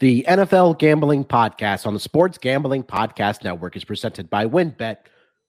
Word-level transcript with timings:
The 0.00 0.24
NFL 0.28 0.78
Gambling 0.78 1.24
Podcast 1.24 1.84
on 1.84 1.92
the 1.92 1.98
Sports 1.98 2.38
Gambling 2.38 2.84
Podcast 2.84 3.42
Network 3.42 3.74
is 3.74 3.82
presented 3.82 4.30
by 4.30 4.46
WynnBET. 4.46 4.98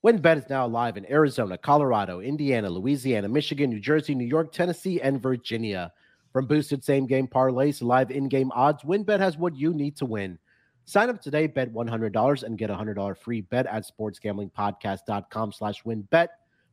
WynnBET 0.04 0.38
is 0.38 0.50
now 0.50 0.66
live 0.66 0.98
in 0.98 1.06
Arizona, 1.12 1.56
Colorado, 1.56 2.20
Indiana, 2.20 2.68
Louisiana, 2.68 3.30
Michigan, 3.30 3.70
New 3.70 3.80
Jersey, 3.80 4.16
New 4.16 4.26
York, 4.26 4.52
Tennessee, 4.52 5.00
and 5.02 5.22
Virginia. 5.22 5.94
From 6.34 6.48
boosted 6.48 6.84
same 6.84 7.06
game 7.06 7.28
parlays 7.28 7.78
to 7.78 7.86
live 7.86 8.10
in 8.10 8.28
game 8.28 8.52
odds, 8.56 8.82
WynnBET 8.82 9.20
has 9.20 9.38
what 9.38 9.56
you 9.56 9.72
need 9.72 9.96
to 9.98 10.08
win. 10.08 10.40
Sign 10.86 11.12
up 11.12 11.22
today, 11.22 11.46
bet 11.46 11.72
$100 11.72 12.44
and 12.44 12.58
get 12.58 12.72
a 12.72 12.76
$100 12.76 13.18
free 13.20 13.42
bet 13.42 13.68
at 13.68 13.88
sportsgamblingpodcast.com 13.88 15.52
slash 15.52 15.84
wynnbet. 15.84 16.30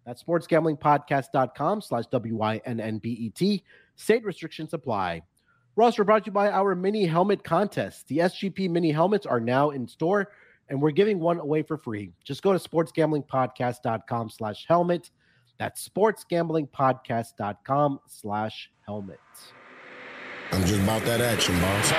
That's 0.06 0.22
sportsgamblingpodcast.com 0.22 1.82
slash 1.82 2.06
W-Y-N-N-B-E-T. 2.06 3.64
State 3.96 4.24
restrictions 4.24 4.72
apply. 4.72 5.24
Roster 5.76 6.04
brought 6.04 6.24
to 6.24 6.28
you 6.28 6.32
by 6.32 6.50
our 6.50 6.74
mini 6.74 7.04
helmet 7.04 7.44
contest. 7.44 8.08
The 8.08 8.16
SGP 8.18 8.70
mini 8.70 8.90
helmets 8.90 9.26
are 9.26 9.40
now 9.40 9.70
in 9.70 9.86
store, 9.86 10.30
and 10.70 10.80
we're 10.80 10.90
giving 10.90 11.20
one 11.20 11.38
away 11.38 11.62
for 11.62 11.76
free. 11.76 12.14
Just 12.24 12.42
go 12.42 12.54
to 12.54 12.58
sportsgamblingpodcast.com 12.58 14.30
slash 14.30 14.64
helmet. 14.66 15.10
That's 15.58 15.86
sportsgamblingpodcast.com 15.86 18.00
slash 18.06 18.70
helmet. 18.86 19.20
I'm 20.52 20.64
just 20.64 20.80
about 20.80 21.02
that 21.02 21.20
action, 21.20 21.60
boss. 21.60 21.92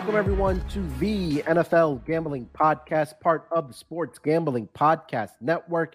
Welcome, 0.00 0.16
everyone, 0.16 0.66
to 0.68 0.80
the 0.98 1.42
NFL 1.42 2.06
Gambling 2.06 2.48
Podcast, 2.54 3.20
part 3.20 3.46
of 3.50 3.68
the 3.68 3.74
Sports 3.74 4.18
Gambling 4.18 4.66
Podcast 4.74 5.32
Network. 5.42 5.94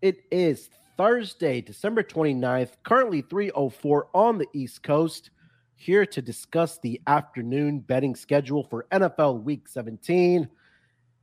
It 0.00 0.22
is 0.30 0.70
Thursday, 0.96 1.60
December 1.60 2.02
29th, 2.02 2.70
currently 2.82 3.22
3.04 3.22 4.04
on 4.14 4.38
the 4.38 4.46
East 4.54 4.82
Coast, 4.82 5.28
here 5.74 6.06
to 6.06 6.22
discuss 6.22 6.78
the 6.78 6.98
afternoon 7.06 7.80
betting 7.80 8.16
schedule 8.16 8.64
for 8.64 8.86
NFL 8.90 9.42
Week 9.42 9.68
17. 9.68 10.48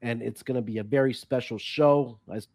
And 0.04 0.22
it's 0.22 0.44
going 0.44 0.54
to 0.54 0.62
be 0.62 0.78
a 0.78 0.84
very 0.84 1.16
special 1.16 1.58
show 1.58 2.20
as 2.32 2.48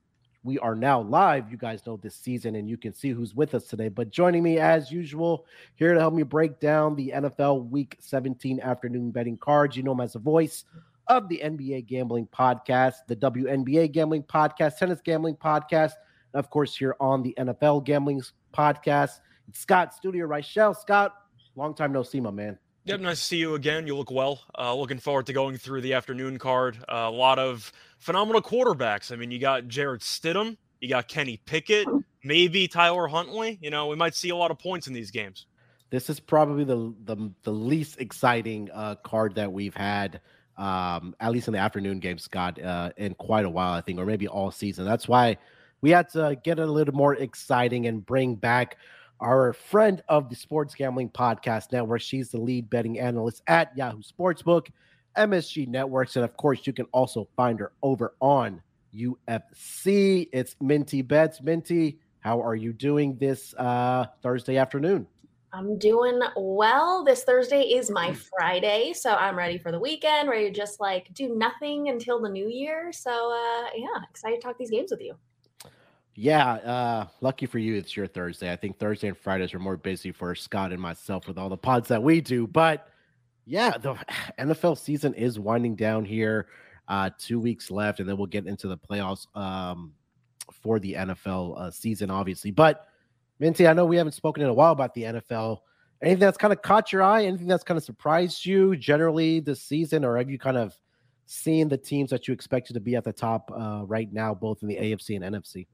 we 0.44 0.58
are 0.58 0.74
now 0.74 1.00
live, 1.00 1.50
you 1.50 1.56
guys 1.56 1.84
know 1.86 1.96
this 1.96 2.14
season, 2.14 2.54
and 2.56 2.68
you 2.68 2.76
can 2.76 2.92
see 2.92 3.10
who's 3.10 3.34
with 3.34 3.54
us 3.54 3.64
today. 3.64 3.88
But 3.88 4.10
joining 4.10 4.42
me 4.42 4.58
as 4.58 4.92
usual, 4.92 5.46
here 5.74 5.94
to 5.94 5.98
help 5.98 6.12
me 6.12 6.22
break 6.22 6.60
down 6.60 6.94
the 6.94 7.12
NFL 7.16 7.70
Week 7.70 7.96
17 7.98 8.60
afternoon 8.60 9.10
betting 9.10 9.38
cards. 9.38 9.74
You 9.76 9.82
know 9.82 9.92
him 9.92 10.00
as 10.00 10.12
the 10.12 10.18
voice 10.18 10.64
of 11.08 11.28
the 11.30 11.40
NBA 11.42 11.86
Gambling 11.86 12.28
Podcast, 12.28 12.96
the 13.08 13.16
WNBA 13.16 13.90
Gambling 13.90 14.22
Podcast, 14.24 14.76
Tennis 14.76 15.00
Gambling 15.00 15.36
Podcast, 15.36 15.92
and 16.34 16.38
of 16.38 16.50
course, 16.50 16.76
here 16.76 16.94
on 17.00 17.22
the 17.22 17.34
NFL 17.38 17.84
Gambling 17.84 18.22
Podcast. 18.52 19.20
It's 19.48 19.60
Scott 19.60 19.94
Studio 19.94 20.26
Reichel. 20.26 20.76
Scott, 20.76 21.14
long 21.56 21.74
time 21.74 21.92
no 21.92 22.02
see, 22.02 22.20
my 22.20 22.30
man. 22.30 22.58
Yep, 22.86 23.00
nice 23.00 23.18
to 23.18 23.24
see 23.24 23.36
you 23.38 23.54
again. 23.54 23.86
You 23.86 23.96
look 23.96 24.10
well. 24.10 24.42
Uh, 24.58 24.74
looking 24.74 24.98
forward 24.98 25.24
to 25.26 25.32
going 25.32 25.56
through 25.56 25.80
the 25.80 25.94
afternoon 25.94 26.38
card. 26.38 26.76
Uh, 26.86 27.06
a 27.06 27.10
lot 27.10 27.38
of 27.38 27.72
phenomenal 27.98 28.42
quarterbacks. 28.42 29.10
I 29.10 29.16
mean, 29.16 29.30
you 29.30 29.38
got 29.38 29.68
Jarrett 29.68 30.02
Stidham, 30.02 30.58
you 30.82 30.90
got 30.90 31.08
Kenny 31.08 31.40
Pickett, 31.46 31.88
maybe 32.24 32.68
Tyler 32.68 33.08
Huntley. 33.08 33.58
You 33.62 33.70
know, 33.70 33.86
we 33.86 33.96
might 33.96 34.14
see 34.14 34.28
a 34.28 34.36
lot 34.36 34.50
of 34.50 34.58
points 34.58 34.86
in 34.86 34.92
these 34.92 35.10
games. 35.10 35.46
This 35.88 36.10
is 36.10 36.20
probably 36.20 36.64
the 36.64 36.94
the, 37.04 37.30
the 37.42 37.52
least 37.52 38.00
exciting 38.00 38.68
uh, 38.74 38.96
card 38.96 39.34
that 39.36 39.50
we've 39.50 39.74
had, 39.74 40.20
um, 40.58 41.14
at 41.20 41.32
least 41.32 41.48
in 41.48 41.54
the 41.54 41.60
afternoon 41.60 42.00
game, 42.00 42.18
Scott, 42.18 42.62
uh, 42.62 42.90
in 42.98 43.14
quite 43.14 43.46
a 43.46 43.50
while, 43.50 43.72
I 43.72 43.80
think, 43.80 43.98
or 43.98 44.04
maybe 44.04 44.28
all 44.28 44.50
season. 44.50 44.84
That's 44.84 45.08
why 45.08 45.38
we 45.80 45.88
had 45.88 46.10
to 46.10 46.38
get 46.44 46.58
it 46.58 46.68
a 46.68 46.70
little 46.70 46.94
more 46.94 47.14
exciting 47.14 47.86
and 47.86 48.04
bring 48.04 48.34
back 48.34 48.76
our 49.24 49.54
friend 49.54 50.02
of 50.10 50.28
the 50.28 50.36
Sports 50.36 50.74
Gambling 50.74 51.08
Podcast 51.08 51.72
Network. 51.72 52.02
She's 52.02 52.30
the 52.30 52.38
lead 52.38 52.68
betting 52.68 53.00
analyst 53.00 53.42
at 53.46 53.74
Yahoo 53.74 54.02
Sportsbook, 54.02 54.68
MSG 55.16 55.66
Networks, 55.66 56.16
and 56.16 56.24
of 56.24 56.36
course, 56.36 56.66
you 56.66 56.74
can 56.74 56.84
also 56.92 57.26
find 57.34 57.58
her 57.58 57.72
over 57.82 58.14
on 58.20 58.60
UFC. 58.94 60.28
It's 60.30 60.56
Minty 60.60 61.00
Bets. 61.00 61.40
Minty, 61.40 61.98
how 62.20 62.42
are 62.42 62.54
you 62.54 62.74
doing 62.74 63.16
this 63.16 63.54
uh, 63.54 64.06
Thursday 64.22 64.58
afternoon? 64.58 65.06
I'm 65.54 65.78
doing 65.78 66.20
well. 66.36 67.02
This 67.02 67.24
Thursday 67.24 67.62
is 67.62 67.90
my 67.90 68.12
Friday, 68.36 68.92
so 68.92 69.14
I'm 69.14 69.38
ready 69.38 69.56
for 69.56 69.72
the 69.72 69.78
weekend, 69.78 70.28
ready 70.28 70.48
to 70.48 70.52
just 70.52 70.80
like 70.80 71.14
do 71.14 71.34
nothing 71.34 71.88
until 71.88 72.20
the 72.20 72.28
new 72.28 72.48
year. 72.48 72.92
So 72.92 73.10
uh 73.10 73.70
yeah, 73.76 74.02
excited 74.10 74.40
to 74.40 74.42
talk 74.44 74.58
these 74.58 74.70
games 74.70 74.90
with 74.90 75.00
you. 75.00 75.14
Yeah, 76.16 76.52
uh, 76.54 77.06
lucky 77.20 77.46
for 77.46 77.58
you, 77.58 77.74
it's 77.74 77.96
your 77.96 78.06
Thursday. 78.06 78.52
I 78.52 78.56
think 78.56 78.78
Thursday 78.78 79.08
and 79.08 79.18
Fridays 79.18 79.52
are 79.52 79.58
more 79.58 79.76
busy 79.76 80.12
for 80.12 80.34
Scott 80.34 80.72
and 80.72 80.80
myself 80.80 81.26
with 81.26 81.38
all 81.38 81.48
the 81.48 81.56
pods 81.56 81.88
that 81.88 82.02
we 82.02 82.20
do. 82.20 82.46
But 82.46 82.88
yeah, 83.46 83.76
the 83.78 83.94
NFL 84.38 84.78
season 84.78 85.14
is 85.14 85.38
winding 85.38 85.74
down 85.76 86.04
here. 86.04 86.46
Uh, 86.86 87.08
two 87.18 87.40
weeks 87.40 87.70
left, 87.70 87.98
and 87.98 88.08
then 88.08 88.16
we'll 88.16 88.26
get 88.26 88.46
into 88.46 88.68
the 88.68 88.76
playoffs 88.76 89.26
um, 89.34 89.94
for 90.52 90.78
the 90.78 90.92
NFL 90.92 91.58
uh, 91.58 91.70
season, 91.70 92.10
obviously. 92.10 92.50
But 92.50 92.86
Minty, 93.38 93.66
I 93.66 93.72
know 93.72 93.86
we 93.86 93.96
haven't 93.96 94.12
spoken 94.12 94.42
in 94.42 94.50
a 94.50 94.54
while 94.54 94.72
about 94.72 94.92
the 94.92 95.04
NFL. 95.04 95.60
Anything 96.02 96.20
that's 96.20 96.36
kind 96.36 96.52
of 96.52 96.60
caught 96.60 96.92
your 96.92 97.02
eye? 97.02 97.24
Anything 97.24 97.46
that's 97.46 97.64
kind 97.64 97.78
of 97.78 97.84
surprised 97.84 98.44
you 98.44 98.76
generally 98.76 99.40
this 99.40 99.62
season, 99.62 100.04
or 100.04 100.18
have 100.18 100.28
you 100.28 100.38
kind 100.38 100.58
of 100.58 100.78
seen 101.24 101.68
the 101.68 101.78
teams 101.78 102.10
that 102.10 102.28
you 102.28 102.34
expected 102.34 102.74
to 102.74 102.80
be 102.80 102.94
at 102.96 103.04
the 103.04 103.12
top 103.12 103.50
uh, 103.56 103.82
right 103.86 104.12
now, 104.12 104.34
both 104.34 104.62
in 104.62 104.68
the 104.68 104.76
AFC 104.76 105.16
and 105.16 105.34
NFC? 105.34 105.66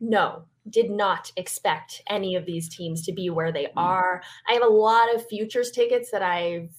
No, 0.00 0.44
did 0.70 0.90
not 0.90 1.32
expect 1.36 2.02
any 2.08 2.36
of 2.36 2.46
these 2.46 2.68
teams 2.68 3.04
to 3.06 3.12
be 3.12 3.30
where 3.30 3.52
they 3.52 3.68
are. 3.76 4.22
I 4.48 4.52
have 4.52 4.62
a 4.62 4.66
lot 4.66 5.14
of 5.14 5.26
futures 5.28 5.70
tickets 5.70 6.10
that 6.10 6.22
I've 6.22 6.70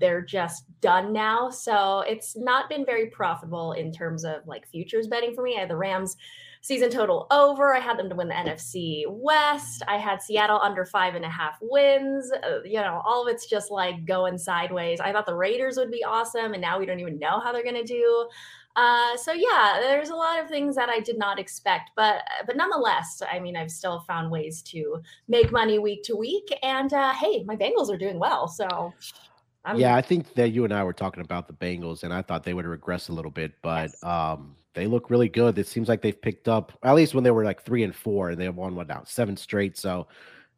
they're 0.00 0.22
just 0.22 0.64
done 0.80 1.12
now. 1.12 1.50
So 1.50 2.00
it's 2.00 2.36
not 2.36 2.68
been 2.68 2.86
very 2.86 3.06
profitable 3.06 3.72
in 3.72 3.92
terms 3.92 4.24
of 4.24 4.46
like 4.46 4.66
futures 4.68 5.06
betting 5.06 5.34
for 5.34 5.42
me. 5.42 5.56
I 5.56 5.60
had 5.60 5.70
the 5.70 5.76
Rams 5.76 6.16
season 6.62 6.90
total 6.90 7.26
over. 7.30 7.74
I 7.74 7.80
had 7.80 7.98
them 7.98 8.08
to 8.08 8.16
win 8.16 8.28
the 8.28 8.34
NFC 8.34 9.04
West. 9.08 9.82
I 9.86 9.98
had 9.98 10.20
Seattle 10.20 10.58
under 10.60 10.84
five 10.84 11.14
and 11.14 11.24
a 11.24 11.30
half 11.30 11.58
wins. 11.60 12.30
Uh, 12.32 12.62
you 12.64 12.80
know, 12.80 13.02
all 13.04 13.26
of 13.26 13.32
it's 13.32 13.46
just 13.46 13.70
like 13.70 14.04
going 14.04 14.38
sideways. 14.38 14.98
I 14.98 15.12
thought 15.12 15.26
the 15.26 15.34
Raiders 15.34 15.76
would 15.76 15.90
be 15.90 16.02
awesome, 16.02 16.54
and 16.54 16.60
now 16.60 16.78
we 16.78 16.86
don't 16.86 17.00
even 17.00 17.18
know 17.18 17.40
how 17.40 17.52
they're 17.52 17.62
going 17.62 17.76
to 17.76 17.84
do. 17.84 18.28
Uh, 18.76 19.16
so 19.16 19.32
yeah, 19.32 19.78
there's 19.80 20.10
a 20.10 20.14
lot 20.14 20.38
of 20.38 20.48
things 20.48 20.76
that 20.76 20.90
I 20.90 21.00
did 21.00 21.18
not 21.18 21.38
expect, 21.38 21.92
but 21.96 22.22
but 22.46 22.56
nonetheless, 22.56 23.22
I 23.30 23.40
mean, 23.40 23.56
I've 23.56 23.70
still 23.70 24.00
found 24.00 24.30
ways 24.30 24.60
to 24.62 25.00
make 25.28 25.50
money 25.50 25.78
week 25.78 26.02
to 26.04 26.14
week. 26.14 26.54
And 26.62 26.92
uh, 26.92 27.14
hey, 27.14 27.42
my 27.44 27.56
Bengals 27.56 27.90
are 27.90 27.96
doing 27.96 28.18
well, 28.18 28.46
so 28.46 28.92
I'm, 29.64 29.78
yeah, 29.78 29.96
I 29.96 30.02
think 30.02 30.34
that 30.34 30.50
you 30.50 30.64
and 30.64 30.72
I 30.72 30.84
were 30.84 30.92
talking 30.92 31.22
about 31.22 31.48
the 31.48 31.54
Bengals, 31.54 32.04
and 32.04 32.12
I 32.12 32.22
thought 32.22 32.44
they 32.44 32.54
would 32.54 32.66
regress 32.66 33.08
a 33.08 33.12
little 33.12 33.30
bit, 33.30 33.52
but 33.62 33.90
Yes. 33.90 34.04
um, 34.04 34.54
they 34.74 34.86
look 34.86 35.08
really 35.08 35.30
good. 35.30 35.58
It 35.58 35.66
seems 35.66 35.88
like 35.88 36.02
they've 36.02 36.20
picked 36.20 36.46
up 36.46 36.78
at 36.82 36.94
least 36.94 37.14
when 37.14 37.24
they 37.24 37.30
were 37.30 37.44
like 37.44 37.62
three 37.62 37.82
and 37.82 37.94
four, 37.94 38.30
and 38.30 38.38
they 38.38 38.44
have 38.44 38.56
won 38.56 38.76
what 38.76 38.88
now 38.88 39.02
seven 39.06 39.36
straight. 39.36 39.78
So 39.78 40.06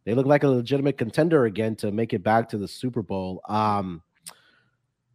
they 0.04 0.12
look 0.12 0.26
like 0.26 0.42
a 0.42 0.48
legitimate 0.48 0.98
contender 0.98 1.44
again 1.44 1.76
to 1.76 1.92
make 1.92 2.12
it 2.12 2.24
back 2.24 2.48
to 2.48 2.58
the 2.58 2.66
Super 2.66 3.00
Bowl. 3.00 3.40
Um, 3.48 4.02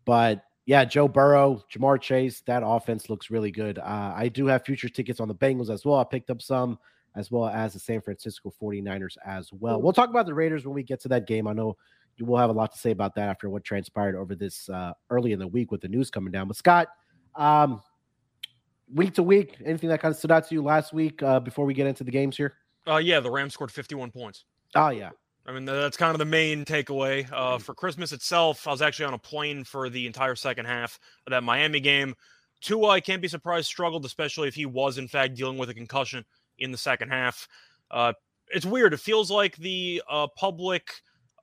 but 0.05 0.45
yeah, 0.65 0.85
Joe 0.85 1.07
Burrow, 1.07 1.63
Ja'Marr 1.73 1.99
Chase, 1.99 2.41
that 2.45 2.63
offense 2.65 3.09
looks 3.09 3.29
really 3.29 3.51
good. 3.51 3.79
Uh, 3.79 4.13
I 4.15 4.29
do 4.29 4.45
have 4.47 4.63
future 4.63 4.89
tickets 4.89 5.19
on 5.19 5.27
the 5.27 5.35
Bengals 5.35 5.69
as 5.69 5.83
well. 5.85 5.97
I 5.97 6.05
picked 6.05 6.29
up 6.29 6.41
some 6.41 6.79
as 7.15 7.29
well 7.29 7.47
as 7.47 7.73
the 7.73 7.79
San 7.79 8.01
Francisco 8.01 8.53
49ers 8.61 9.17
as 9.25 9.51
well. 9.51 9.81
We'll 9.81 9.93
talk 9.93 10.09
about 10.09 10.25
the 10.25 10.33
Raiders 10.33 10.65
when 10.65 10.73
we 10.73 10.83
get 10.83 11.01
to 11.01 11.09
that 11.09 11.27
game. 11.27 11.47
I 11.47 11.53
know 11.53 11.77
you 12.17 12.25
will 12.25 12.37
have 12.37 12.49
a 12.49 12.53
lot 12.53 12.71
to 12.71 12.77
say 12.77 12.91
about 12.91 13.15
that 13.15 13.29
after 13.29 13.49
what 13.49 13.63
transpired 13.63 14.15
over 14.15 14.35
this 14.35 14.69
uh, 14.69 14.93
early 15.09 15.31
in 15.31 15.39
the 15.39 15.47
week 15.47 15.71
with 15.71 15.81
the 15.81 15.87
news 15.87 16.09
coming 16.09 16.31
down. 16.31 16.47
But 16.47 16.57
Scott, 16.57 16.87
um, 17.35 17.81
week 18.93 19.13
to 19.15 19.23
week, 19.23 19.57
anything 19.65 19.89
that 19.89 20.01
kind 20.01 20.11
of 20.11 20.17
stood 20.17 20.31
out 20.31 20.47
to 20.47 20.55
you 20.55 20.61
last 20.61 20.93
week 20.93 21.21
uh, 21.23 21.39
before 21.39 21.65
we 21.65 21.73
get 21.73 21.87
into 21.87 22.03
the 22.03 22.11
games 22.11 22.37
here? 22.37 22.53
Uh, 22.87 22.97
yeah, 22.97 23.19
the 23.19 23.31
Rams 23.31 23.53
scored 23.53 23.71
51 23.71 24.11
points. 24.11 24.45
Oh 24.75 24.89
yeah, 24.89 25.09
I 25.45 25.51
mean, 25.51 25.65
that's 25.65 25.97
kind 25.97 26.13
of 26.13 26.19
the 26.19 26.25
main 26.25 26.63
takeaway. 26.63 27.29
Uh, 27.31 27.57
for 27.57 27.73
Christmas 27.73 28.13
itself, 28.13 28.65
I 28.65 28.71
was 28.71 28.81
actually 28.81 29.05
on 29.05 29.13
a 29.13 29.19
plane 29.19 29.65
for 29.65 29.89
the 29.89 30.07
entire 30.07 30.35
second 30.35 30.65
half 30.65 30.97
of 31.27 31.31
that 31.31 31.43
Miami 31.43 31.81
game. 31.81 32.15
Tua, 32.61 32.87
I 32.87 33.01
can't 33.01 33.21
be 33.21 33.27
surprised, 33.27 33.67
struggled, 33.67 34.05
especially 34.05 34.47
if 34.47 34.55
he 34.55 34.65
was, 34.65 34.97
in 34.97 35.09
fact, 35.09 35.35
dealing 35.35 35.57
with 35.57 35.69
a 35.69 35.73
concussion 35.73 36.23
in 36.59 36.71
the 36.71 36.77
second 36.77 37.09
half. 37.09 37.47
Uh, 37.91 38.13
it's 38.47 38.65
weird. 38.65 38.93
It 38.93 39.01
feels 39.01 39.29
like 39.29 39.57
the 39.57 40.01
uh, 40.09 40.27
public, 40.37 40.89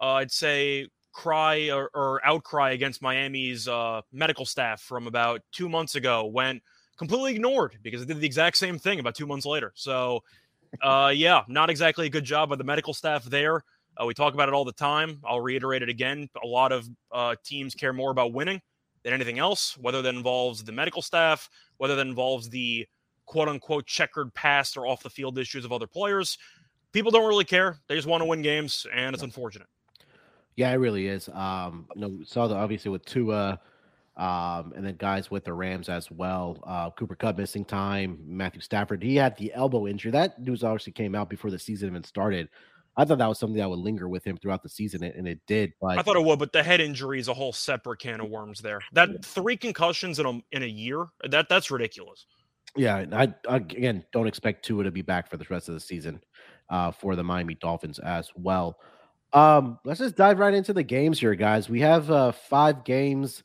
uh, 0.01 0.15
I'd 0.15 0.31
say, 0.31 0.89
cry 1.13 1.71
or, 1.71 1.91
or 1.93 2.25
outcry 2.25 2.71
against 2.71 3.03
Miami's 3.03 3.69
uh, 3.69 4.01
medical 4.13 4.47
staff 4.47 4.81
from 4.81 5.07
about 5.07 5.43
two 5.53 5.69
months 5.69 5.95
ago 5.95 6.25
went 6.25 6.63
completely 6.97 7.35
ignored 7.35 7.77
because 7.83 8.01
it 8.01 8.09
did 8.09 8.21
the 8.21 8.27
exact 8.27 8.57
same 8.57 8.79
thing 8.79 8.99
about 8.99 9.15
two 9.15 9.27
months 9.27 9.45
later. 9.45 9.73
So, 9.75 10.23
uh, 10.83 11.13
yeah, 11.15 11.43
not 11.49 11.69
exactly 11.69 12.07
a 12.07 12.11
good 12.11 12.25
job 12.25 12.49
by 12.49 12.57
the 12.57 12.65
medical 12.65 12.95
staff 12.95 13.25
there. 13.25 13.63
Uh, 14.01 14.07
we 14.07 14.15
talk 14.15 14.35
about 14.35 14.49
it 14.49 14.55
all 14.55 14.65
the 14.65 14.73
time. 14.73 15.21
I'll 15.25 15.41
reiterate 15.41 15.83
it 15.83 15.89
again. 15.89 16.29
A 16.43 16.47
lot 16.47 16.73
of 16.73 16.89
uh, 17.13 17.35
teams 17.45 17.75
care 17.75 17.93
more 17.93 18.11
about 18.11 18.33
winning 18.33 18.61
than 19.03 19.13
anything 19.13 19.39
else, 19.39 19.77
whether 19.79 20.01
that 20.03 20.15
involves 20.15 20.65
the 20.65 20.73
medical 20.73 21.03
staff, 21.03 21.49
whether 21.79 21.97
that 21.97 22.07
involves 22.07 22.49
the 22.49 22.87
quote 23.27 23.49
unquote 23.49 23.87
checkered 23.87 24.33
past 24.35 24.77
or 24.77 24.87
off 24.87 25.03
the 25.03 25.11
field 25.11 25.39
issues 25.39 25.65
of 25.65 25.73
other 25.73 25.87
players. 25.87 26.39
People 26.93 27.11
don't 27.11 27.29
really 27.29 27.45
care. 27.45 27.79
They 27.89 27.95
just 27.95 28.09
want 28.09 28.23
to 28.23 28.25
win 28.25 28.43
games, 28.43 28.87
and 28.93 29.15
it's 29.15 29.23
unfortunate. 29.23 29.69
Yeah, 30.57 30.71
it 30.73 30.77
really 30.77 31.07
is. 31.07 31.29
Um, 31.29 31.87
you 31.95 32.01
know, 32.01 32.19
saw 32.25 32.49
the 32.49 32.55
obviously 32.55 32.91
with 32.91 33.05
Tua, 33.05 33.61
um, 34.17 34.73
and 34.75 34.85
then 34.85 34.97
guys 34.97 35.31
with 35.31 35.45
the 35.45 35.53
Rams 35.53 35.89
as 35.89 36.11
well. 36.11 36.59
Uh, 36.67 36.91
Cooper 36.91 37.15
Kupp 37.15 37.39
missing 37.39 37.65
time. 37.65 38.19
Matthew 38.27 38.61
Stafford, 38.61 39.03
he 39.03 39.17
had 39.17 39.37
the 39.37 39.53
elbow 39.55 39.87
injury. 39.87 40.11
That 40.11 40.41
news 40.41 40.65
obviously 40.65 40.93
came 40.93 41.15
out 41.15 41.31
before 41.31 41.51
the 41.51 41.59
season 41.59 41.89
even 41.89 42.03
started. 42.03 42.49
I 42.97 43.05
thought 43.05 43.19
that 43.19 43.29
was 43.29 43.39
something 43.39 43.59
that 43.59 43.71
would 43.71 43.79
linger 43.79 44.09
with 44.09 44.25
him 44.25 44.37
throughout 44.37 44.63
the 44.63 44.69
season, 44.69 45.03
and 45.05 45.27
it 45.27 45.41
did. 45.47 45.73
But 45.81 45.99
I 45.99 46.03
thought 46.03 46.17
it 46.17 46.25
would, 46.25 46.39
but 46.39 46.53
the 46.53 46.63
head 46.63 46.81
injury 46.81 47.21
is 47.21 47.29
a 47.29 47.35
whole 47.35 47.53
separate 47.53 48.01
can 48.01 48.21
of 48.21 48.29
worms. 48.29 48.61
There, 48.61 48.81
that 48.93 49.25
three 49.25 49.57
concussions 49.57 50.19
in 50.19 50.27
a 50.27 50.41
in 50.53 50.63
a 50.63 50.67
year 50.67 51.07
that 51.29 51.49
that's 51.49 51.71
ridiculous. 51.71 52.27
Yeah, 52.77 53.05
I, 53.13 53.33
I 53.49 53.57
again 53.57 54.05
don't 54.13 54.27
expect 54.27 54.65
Tua 54.65 54.85
to 54.85 54.91
be 54.91 55.03
back 55.03 55.31
for 55.31 55.37
the 55.37 55.47
rest 55.49 55.69
of 55.69 55.75
the 55.75 55.81
season 55.81 56.21
uh, 56.69 56.91
for 56.91 57.17
the 57.17 57.25
Miami 57.25 57.55
Dolphins 57.55 57.99
as 57.99 58.31
well. 58.35 58.79
Um, 59.33 59.79
let's 59.85 60.01
just 60.01 60.17
dive 60.17 60.39
right 60.39 60.55
into 60.55 60.73
the 60.73 60.83
games 60.83 61.21
here, 61.21 61.35
guys. 61.35 61.69
We 61.69 61.81
have 61.81 62.11
uh, 62.11 62.33
five 62.33 62.85
games 62.85 63.45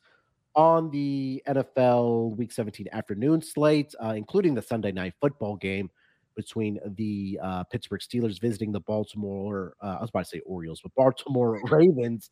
on 0.56 0.90
the 0.90 1.42
NFL 1.46 2.36
Week 2.36 2.50
17 2.50 2.88
afternoon 2.92 3.42
slate, 3.42 3.94
uh, 4.02 4.14
including 4.16 4.54
the 4.54 4.62
Sunday 4.62 4.90
night 4.90 5.14
football 5.20 5.56
game 5.56 5.90
between 6.36 6.78
the 6.96 7.38
uh, 7.42 7.64
Pittsburgh 7.64 8.00
Steelers 8.00 8.40
visiting 8.40 8.70
the 8.70 8.80
Baltimore, 8.80 9.74
uh, 9.82 9.96
I 9.98 10.00
was 10.00 10.10
about 10.10 10.24
to 10.24 10.28
say 10.28 10.40
Orioles, 10.40 10.80
but 10.82 10.94
Baltimore 10.94 11.60
Ravens. 11.70 12.30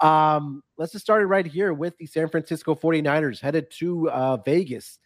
Um, 0.00 0.62
let's 0.76 0.92
just 0.92 1.04
start 1.04 1.22
it 1.22 1.26
right 1.26 1.46
here 1.46 1.72
with 1.72 1.96
the 1.98 2.06
San 2.06 2.28
Francisco 2.28 2.74
49ers 2.74 3.40
headed 3.40 3.70
to 3.78 4.10
uh, 4.10 4.36
Vegas 4.38 4.98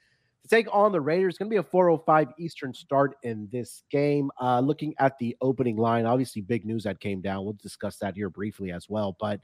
to 0.42 0.48
take 0.48 0.66
on 0.74 0.90
the 0.90 1.00
Raiders. 1.00 1.32
It's 1.32 1.38
going 1.38 1.48
to 1.48 1.54
be 1.54 1.58
a 1.58 1.62
405 1.62 2.28
Eastern 2.38 2.74
start 2.74 3.16
in 3.22 3.48
this 3.52 3.82
game. 3.90 4.30
Uh, 4.40 4.60
looking 4.60 4.94
at 4.98 5.16
the 5.18 5.36
opening 5.40 5.76
line, 5.76 6.06
obviously 6.06 6.42
big 6.42 6.64
news 6.64 6.84
that 6.84 6.98
came 6.98 7.20
down. 7.20 7.44
We'll 7.44 7.58
discuss 7.62 7.98
that 7.98 8.16
here 8.16 8.30
briefly 8.30 8.72
as 8.72 8.88
well. 8.88 9.16
But 9.20 9.40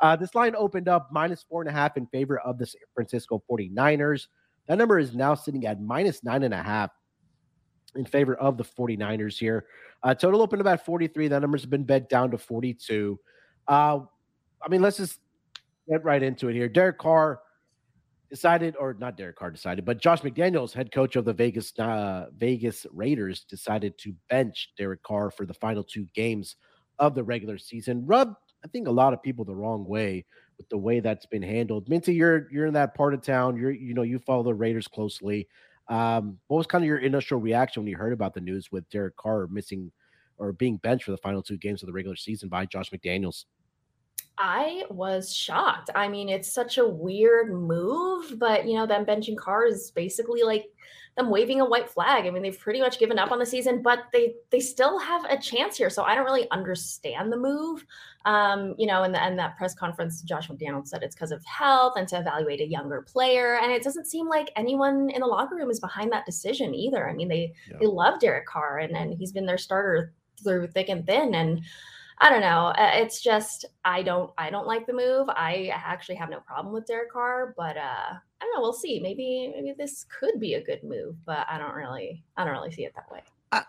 uh, 0.00 0.16
this 0.16 0.34
line 0.34 0.54
opened 0.56 0.88
up 0.88 1.08
minus 1.10 1.44
four 1.48 1.62
and 1.62 1.68
a 1.68 1.72
half 1.72 1.96
in 1.96 2.06
favor 2.06 2.38
of 2.38 2.58
the 2.58 2.66
San 2.66 2.80
Francisco 2.94 3.42
49ers. 3.50 4.28
That 4.66 4.78
number 4.78 4.98
is 4.98 5.14
now 5.14 5.34
sitting 5.34 5.66
at 5.66 5.80
minus 5.80 6.24
nine 6.24 6.42
and 6.42 6.54
a 6.54 6.62
half 6.62 6.90
in 7.96 8.04
favor 8.04 8.34
of 8.36 8.56
the 8.56 8.64
49ers 8.64 9.38
here. 9.38 9.66
Uh, 10.02 10.14
total 10.14 10.42
opened 10.42 10.60
about 10.60 10.84
43. 10.84 11.28
That 11.28 11.40
number's 11.40 11.66
been 11.66 11.84
bet 11.84 12.08
down 12.08 12.30
to 12.30 12.38
42. 12.38 13.18
Uh, 13.66 14.00
I 14.62 14.68
mean, 14.68 14.82
let's 14.82 14.98
just 14.98 15.20
get 15.88 16.04
right 16.04 16.22
into 16.22 16.48
it 16.48 16.54
here. 16.54 16.68
Derek 16.68 16.98
Carr 16.98 17.40
decided, 18.30 18.76
or 18.78 18.94
not 18.94 19.16
Derek 19.16 19.36
Carr 19.36 19.50
decided, 19.50 19.84
but 19.84 20.00
Josh 20.00 20.20
McDaniels, 20.22 20.72
head 20.72 20.92
coach 20.92 21.16
of 21.16 21.24
the 21.24 21.32
Vegas 21.32 21.72
uh, 21.78 22.26
Vegas 22.36 22.86
Raiders, 22.92 23.44
decided 23.44 23.96
to 23.98 24.14
bench 24.28 24.72
Derek 24.76 25.02
Carr 25.02 25.30
for 25.30 25.46
the 25.46 25.54
final 25.54 25.84
two 25.84 26.06
games 26.14 26.56
of 26.98 27.14
the 27.14 27.24
regular 27.24 27.58
season. 27.58 28.04
Rub, 28.06 28.34
I 28.64 28.68
think, 28.68 28.88
a 28.88 28.92
lot 28.92 29.12
of 29.12 29.22
people 29.22 29.44
the 29.44 29.54
wrong 29.54 29.84
way 29.84 30.24
with 30.58 30.68
the 30.68 30.78
way 30.78 31.00
that's 31.00 31.26
been 31.26 31.42
handled. 31.42 31.88
Minty, 31.88 32.14
you're 32.14 32.48
you're 32.50 32.66
in 32.66 32.74
that 32.74 32.94
part 32.94 33.14
of 33.14 33.22
town. 33.22 33.56
You're 33.56 33.72
you 33.72 33.94
know 33.94 34.02
you 34.02 34.18
follow 34.18 34.42
the 34.42 34.54
Raiders 34.54 34.88
closely. 34.88 35.48
Um, 35.88 36.38
what 36.48 36.58
was 36.58 36.66
kind 36.66 36.82
of 36.82 36.88
your 36.88 36.98
initial 36.98 37.38
reaction 37.38 37.82
when 37.82 37.90
you 37.90 37.96
heard 37.96 38.12
about 38.12 38.34
the 38.34 38.40
news 38.40 38.72
with 38.72 38.88
Derek 38.90 39.16
Carr 39.16 39.46
missing 39.48 39.92
or 40.38 40.52
being 40.52 40.76
benched 40.78 41.04
for 41.04 41.12
the 41.12 41.18
final 41.18 41.42
two 41.42 41.56
games 41.56 41.82
of 41.82 41.86
the 41.86 41.92
regular 41.92 42.16
season 42.16 42.48
by 42.48 42.66
Josh 42.66 42.90
McDaniels? 42.90 43.44
I 44.38 44.84
was 44.90 45.34
shocked. 45.34 45.90
I 45.94 46.08
mean, 46.08 46.28
it's 46.28 46.52
such 46.52 46.76
a 46.78 46.86
weird 46.86 47.52
move, 47.52 48.38
but 48.38 48.66
you 48.66 48.74
know, 48.74 48.86
them 48.86 49.06
benching 49.06 49.36
Carr 49.36 49.66
is 49.66 49.90
basically 49.92 50.42
like 50.42 50.66
them 51.16 51.30
waving 51.30 51.60
a 51.60 51.64
white 51.64 51.88
flag. 51.88 52.26
I 52.26 52.30
mean, 52.30 52.42
they've 52.42 52.58
pretty 52.58 52.80
much 52.80 52.98
given 52.98 53.18
up 53.18 53.32
on 53.32 53.38
the 53.38 53.46
season, 53.46 53.82
but 53.82 54.04
they 54.12 54.34
they 54.50 54.60
still 54.60 54.98
have 54.98 55.24
a 55.24 55.38
chance 55.38 55.76
here. 55.76 55.88
So 55.88 56.02
I 56.02 56.14
don't 56.14 56.26
really 56.26 56.48
understand 56.50 57.32
the 57.32 57.38
move. 57.38 57.84
Um, 58.26 58.74
you 58.76 58.86
know, 58.86 59.02
in 59.02 59.12
the 59.12 59.22
end 59.22 59.38
that 59.38 59.56
press 59.56 59.74
conference, 59.74 60.20
Josh 60.22 60.48
McDaniel 60.48 60.86
said 60.86 61.02
it's 61.02 61.14
because 61.14 61.32
of 61.32 61.44
health 61.44 61.94
and 61.96 62.06
to 62.08 62.18
evaluate 62.18 62.60
a 62.60 62.66
younger 62.66 63.00
player. 63.02 63.58
And 63.62 63.72
it 63.72 63.82
doesn't 63.82 64.06
seem 64.06 64.28
like 64.28 64.50
anyone 64.56 65.10
in 65.10 65.20
the 65.20 65.26
locker 65.26 65.56
room 65.56 65.70
is 65.70 65.80
behind 65.80 66.12
that 66.12 66.26
decision 66.26 66.74
either. 66.74 67.08
I 67.08 67.14
mean, 67.14 67.28
they 67.28 67.54
yeah. 67.70 67.78
they 67.80 67.86
love 67.86 68.20
Derek 68.20 68.46
Carr 68.46 68.78
and, 68.78 68.94
and 68.94 69.14
he's 69.14 69.32
been 69.32 69.46
their 69.46 69.58
starter 69.58 70.12
through 70.42 70.66
thick 70.66 70.90
and 70.90 71.06
thin. 71.06 71.34
And 71.34 71.62
I 72.18 72.30
don't 72.30 72.40
know. 72.40 72.72
Uh, 72.78 72.92
it's 72.94 73.20
just 73.20 73.66
I 73.84 74.02
don't 74.02 74.32
I 74.38 74.48
don't 74.50 74.66
like 74.66 74.86
the 74.86 74.92
move. 74.92 75.28
I 75.28 75.70
actually 75.72 76.14
have 76.14 76.30
no 76.30 76.40
problem 76.40 76.72
with 76.72 76.86
Derek 76.86 77.12
Carr, 77.12 77.54
but 77.56 77.76
uh 77.76 78.14
I 78.40 78.44
don't 78.44 78.54
know. 78.54 78.60
We'll 78.60 78.72
see. 78.72 79.00
Maybe 79.00 79.52
maybe 79.54 79.74
this 79.76 80.06
could 80.08 80.40
be 80.40 80.54
a 80.54 80.64
good 80.64 80.82
move, 80.82 81.16
but 81.26 81.46
I 81.50 81.58
don't 81.58 81.74
really 81.74 82.24
I 82.36 82.44
don't 82.44 82.54
really 82.54 82.72
see 82.72 82.84
it 82.84 82.94
that 82.94 83.10
way. 83.10 83.22
I, 83.52 83.62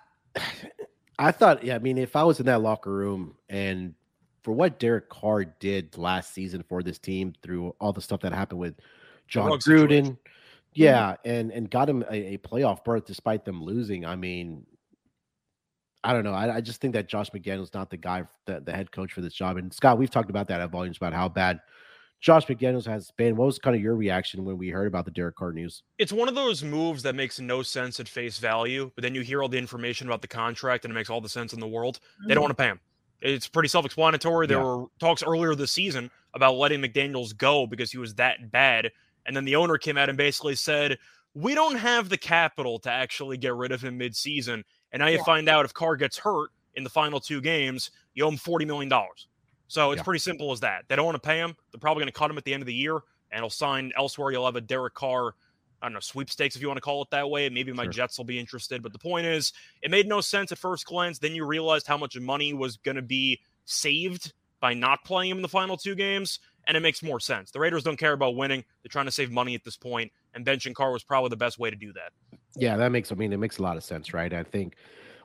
I 1.20 1.32
thought, 1.32 1.64
yeah. 1.64 1.76
I 1.76 1.80
mean, 1.80 1.98
if 1.98 2.16
I 2.16 2.24
was 2.24 2.40
in 2.40 2.46
that 2.46 2.62
locker 2.62 2.92
room 2.92 3.36
and 3.50 3.96
for 4.44 4.52
what 4.54 4.80
Derek 4.80 5.10
Carr 5.10 5.44
did 5.44 5.98
last 5.98 6.34
season 6.34 6.64
for 6.70 6.82
this 6.82 7.00
team 7.00 7.34
through 7.42 7.76
all 7.82 7.92
the 7.92 8.02
stuff 8.02 8.22
that 8.22 8.32
happened 8.32 8.60
with 8.60 8.76
Jon 9.28 9.52
Gruden, 9.60 9.90
mm-hmm. 9.90 10.14
yeah, 10.74 11.14
mm-hmm. 11.14 11.30
and 11.30 11.52
and 11.52 11.70
got 11.70 11.90
him 11.90 12.04
a, 12.10 12.36
a 12.36 12.38
playoff 12.38 12.86
berth 12.86 13.06
despite 13.06 13.44
them 13.44 13.62
losing. 13.62 14.06
I 14.06 14.16
mean, 14.16 14.66
I 16.04 16.14
don't 16.14 16.24
know. 16.24 16.34
I, 16.34 16.58
I, 16.58 16.62
just 16.62 16.80
think 16.80 16.94
that 16.94 17.08
Josh 17.08 17.30
McDaniel's 17.32 17.74
not 17.74 17.90
the 17.90 17.98
guy, 17.98 18.24
the, 18.46 18.60
the 18.60 18.72
head 18.72 18.92
coach 18.92 19.12
for 19.12 19.22
this 19.22 19.34
job. 19.34 19.58
And 19.58 19.74
Scott, 19.74 19.98
we've 19.98 20.12
talked 20.12 20.30
about 20.30 20.48
that 20.48 20.62
at 20.62 20.70
volumes 20.70 20.98
about 20.98 21.14
how 21.14 21.28
bad 21.28 21.60
Josh 22.20 22.46
McDaniels 22.46 22.86
has 22.86 23.12
been. 23.12 23.36
What 23.36 23.46
was 23.46 23.60
kind 23.60 23.76
of 23.76 23.82
your 23.82 23.96
reaction 23.96 24.46
when 24.46 24.58
we 24.58 24.70
heard 24.70 24.88
about 24.88 25.06
the 25.06 25.12
Derek 25.12 25.36
Carr 25.36 25.54
news? 25.54 25.84
It's 25.98 26.14
one 26.14 26.28
of 26.28 26.36
those 26.36 26.64
moves 26.64 27.04
that 27.04 27.16
makes 27.16 27.40
no 27.40 27.62
sense 27.62 28.00
at 28.00 28.08
face 28.08 28.38
value, 28.40 28.92
but 28.96 29.02
then 29.02 29.16
you 29.16 29.22
hear 29.22 29.42
all 29.42 29.50
the 29.50 29.58
information 29.58 30.08
about 30.08 30.22
the 30.22 30.28
contract 30.28 30.86
and 30.86 30.92
it 30.92 30.96
makes 30.96 31.10
all 31.10 31.22
the 31.22 31.30
sense 31.30 31.54
in 31.54 31.60
the 31.60 31.68
world. 31.68 32.00
They 32.28 32.34
don't 32.34 32.38
mm-hmm. 32.38 32.42
want 32.44 32.58
to 32.58 32.64
pay 32.64 32.68
him. 32.68 32.80
It's 33.22 33.48
pretty 33.48 33.70
self-explanatory. 33.70 34.48
There 34.48 34.60
yeah. 34.60 34.64
were 34.64 34.86
talks 35.00 35.24
earlier 35.24 35.56
this 35.56 35.72
season 35.72 36.12
about 36.34 36.56
letting 36.56 36.82
McDaniels 36.82 37.36
go 37.36 37.66
because 37.66 37.92
he 37.92 37.98
was 37.98 38.14
that 38.16 38.52
bad, 38.52 38.92
and 39.26 39.36
then 39.36 39.44
the 39.44 39.56
owner 39.56 39.78
came 39.78 39.98
out 39.98 40.08
and 40.08 40.18
basically 40.18 40.54
said, 40.54 41.00
"We 41.34 41.56
don't 41.56 41.78
have 41.78 42.10
the 42.10 42.18
capital 42.18 42.78
to 42.80 42.92
actually 42.92 43.38
get 43.38 43.56
rid 43.56 43.72
of 43.72 43.84
him 43.84 43.98
mid-season." 43.98 44.64
And 44.92 45.02
now 45.02 45.08
you 45.08 45.18
yeah. 45.18 45.24
find 45.24 45.50
out 45.50 45.66
if 45.66 45.74
Carr 45.74 45.96
gets 45.96 46.18
hurt 46.18 46.50
in 46.76 46.84
the 46.84 46.90
final 46.90 47.20
two 47.20 47.42
games, 47.42 47.92
you 48.14 48.24
owe 48.24 48.30
him 48.30 48.38
$40 48.38 48.66
million. 48.66 48.92
So 49.68 49.92
it's 49.92 50.00
yeah. 50.00 50.04
pretty 50.04 50.20
simple 50.20 50.52
as 50.52 50.62
that. 50.62 50.86
They 50.88 50.96
don't 50.96 51.06
want 51.06 51.22
to 51.22 51.28
pay 51.28 51.40
him. 51.40 51.56
They're 51.72 51.80
probably 51.80 52.02
going 52.02 52.12
to 52.12 52.18
cut 52.18 52.32
him 52.32 52.38
at 52.38 52.46
the 52.46 52.54
end 52.54 52.64
of 52.64 52.68
the 52.68 52.74
year 52.74 53.00
and 53.32 53.42
he'll 53.42 53.50
sign 53.50 53.92
elsewhere. 53.98 54.32
You'll 54.32 54.46
have 54.46 54.56
a 54.56 54.62
Derek 54.62 54.94
Carr, 54.94 55.34
I 55.82 55.88
don't 55.88 55.94
know, 55.94 56.00
sweepstakes 56.00 56.56
if 56.56 56.62
you 56.62 56.68
want 56.68 56.78
to 56.78 56.82
call 56.82 57.02
it 57.02 57.10
that 57.12 57.30
way. 57.30 57.50
Maybe 57.50 57.74
my 57.74 57.84
sure. 57.84 57.92
Jets 57.92 58.18
will 58.18 58.26
be 58.26 58.40
interested. 58.40 58.82
But 58.82 58.94
the 58.94 59.00
point 59.00 59.26
is, 59.26 59.52
it 59.82 59.92
made 59.92 60.08
no 60.08 60.22
sense 60.22 60.52
at 60.52 60.58
first 60.58 60.86
glance. 60.86 61.20
Then 61.20 61.36
you 61.36 61.46
realized 61.46 61.88
how 61.88 61.98
much 61.98 62.18
money 62.18 62.54
was 62.54 62.78
going 62.78 62.96
to 62.96 63.02
be 63.02 63.42
saved 63.66 64.34
by 64.60 64.74
not 64.74 65.04
playing 65.04 65.32
him 65.32 65.38
in 65.40 65.42
the 65.42 65.50
final 65.50 65.78
two 65.78 65.96
games. 65.96 66.40
And 66.68 66.76
it 66.76 66.82
makes 66.82 67.02
more 67.02 67.20
sense. 67.20 67.52
The 67.52 67.60
Raiders 67.60 67.84
don't 67.84 67.98
care 67.98 68.14
about 68.14 68.36
winning. 68.36 68.64
They're 68.84 68.90
trying 68.90 69.06
to 69.06 69.12
save 69.12 69.32
money 69.32 69.56
at 69.56 69.64
this 69.64 69.78
point, 69.78 70.12
and 70.34 70.46
benching 70.46 70.74
Carr 70.74 70.92
was 70.92 71.04
probably 71.04 71.30
the 71.30 71.38
best 71.38 71.58
way 71.58 71.70
to 71.70 71.76
do 71.76 71.94
that. 71.94 72.12
Yeah, 72.56 72.76
that 72.78 72.92
makes 72.92 73.12
I 73.12 73.16
mean 73.16 73.32
it 73.32 73.38
makes 73.38 73.58
a 73.58 73.64
lot 73.64 73.78
of 73.78 73.84
sense, 73.84 74.14
right? 74.14 74.34
I 74.34 74.44
think 74.44 74.76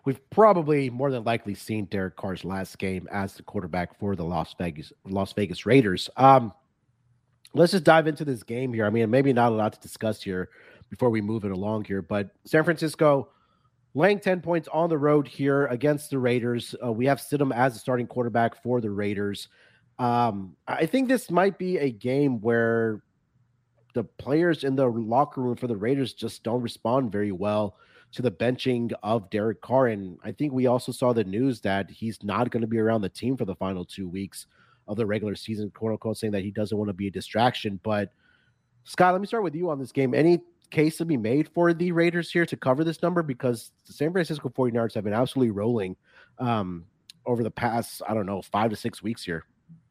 we've 0.05 0.21
probably 0.31 0.91
more 0.91 1.11
than 1.11 1.25
likely 1.25 1.55
seen 1.55 1.87
Derek 1.87 2.17
Carr's 2.17 2.45
last 2.45 2.79
game 2.79 3.09
as 3.11 3.35
the 3.35 3.43
quarterback 3.43 3.99
for 3.99 4.15
the 4.17 4.25
Las 4.25 4.55
Vegas 4.59 4.93
Las 5.05 5.33
Vegas 5.33 5.67
Raiders. 5.67 6.09
Um, 6.17 6.53
let's 7.55 7.73
just 7.73 7.85
dive 7.85 8.07
into 8.07 8.25
this 8.25 8.43
game 8.43 8.73
here. 8.73 8.87
I 8.87 8.91
mean, 8.91 9.11
maybe 9.11 9.33
not 9.33 9.53
a 9.53 9.55
lot 9.55 9.73
to 9.73 9.81
discuss 9.81 10.23
here 10.23 10.51
before 10.91 11.11
we 11.11 11.21
move 11.21 11.45
it 11.45 11.51
along 11.51 11.85
here, 11.85 12.03
but 12.03 12.31
San 12.45 12.65
Francisco 12.65 13.29
laying 13.95 14.21
10 14.21 14.41
points 14.41 14.69
on 14.73 14.89
the 14.89 14.99
road 14.99 15.29
here 15.29 15.67
against 15.67 16.11
the 16.11 16.19
Raiders. 16.19 16.75
Uh, 16.85 16.93
we 16.93 17.07
have 17.07 17.19
Stidham 17.19 17.55
as 17.55 17.75
the 17.75 17.79
starting 17.79 18.07
quarterback 18.07 18.63
for 18.63 18.81
the 18.81 18.91
Raiders. 18.91 19.49
Um, 19.99 20.57
I 20.67 20.87
think 20.87 21.09
this 21.09 21.31
might 21.31 21.59
be 21.59 21.79
a 21.79 21.91
game 21.91 22.41
where 22.41 23.03
the 23.95 24.05
players 24.05 24.65
in 24.65 24.75
the 24.75 24.87
locker 24.87 25.41
room 25.41 25.57
for 25.57 25.67
the 25.67 25.77
Raiders 25.77 26.15
just 26.15 26.43
don't 26.43 26.63
respond 26.63 27.13
very 27.13 27.33
well 27.33 27.77
to 28.13 28.23
the 28.23 28.31
benching 28.31 28.93
of 29.03 29.31
Derek 29.31 29.61
Carr. 29.61 29.89
And 29.89 30.19
I 30.25 30.33
think 30.33 30.53
we 30.53 30.67
also 30.67 30.93
saw 30.93 31.13
the 31.13 31.25
news 31.25 31.61
that 31.63 31.91
he's 31.91 32.23
not 32.23 32.51
going 32.51 32.61
to 32.61 32.67
be 32.67 32.79
around 32.79 33.03
the 33.03 33.09
team 33.09 33.37
for 33.37 33.45
the 33.45 33.55
final 33.55 33.85
two 33.85 34.09
weeks 34.09 34.47
of 34.89 34.97
the 34.97 35.07
regular 35.07 35.35
season, 35.35 35.71
quote 35.71 35.93
unquote, 35.93 36.19
saying 36.19 36.33
that 36.33 36.43
he 36.43 36.51
doesn't 36.51 36.77
want 36.77 36.89
to 36.89 36.95
be 36.95 37.07
a 37.07 37.11
distraction. 37.11 37.81
But 37.83 38.13
Scott, 38.85 39.13
let 39.13 39.21
me 39.21 39.27
start 39.27 39.45
with 39.45 39.55
you 39.55 39.71
on 39.71 39.79
this 39.79 39.93
game. 39.93 40.15
Any 40.15 40.41
case 40.71 40.97
to 40.99 41.05
be 41.05 41.17
made 41.17 41.49
for 41.49 41.73
the 41.73 41.93
Raiders 41.93 42.31
here 42.31 42.47
to 42.47 42.57
cover 42.57 42.85
this 42.85 43.03
number? 43.03 43.23
Because 43.23 43.71
the 43.87 43.93
San 43.93 44.13
Francisco 44.13 44.49
49ers 44.49 44.95
have 44.95 45.05
been 45.05 45.13
absolutely 45.13 45.53
rolling 45.53 45.97
um, 46.39 46.85
over 47.25 47.43
the 47.43 47.51
past, 47.51 48.03
I 48.09 48.15
don't 48.15 48.27
know, 48.27 48.43
five 48.43 48.71
to 48.71 48.77
six 48.77 49.03
weeks 49.03 49.23
here. 49.25 49.45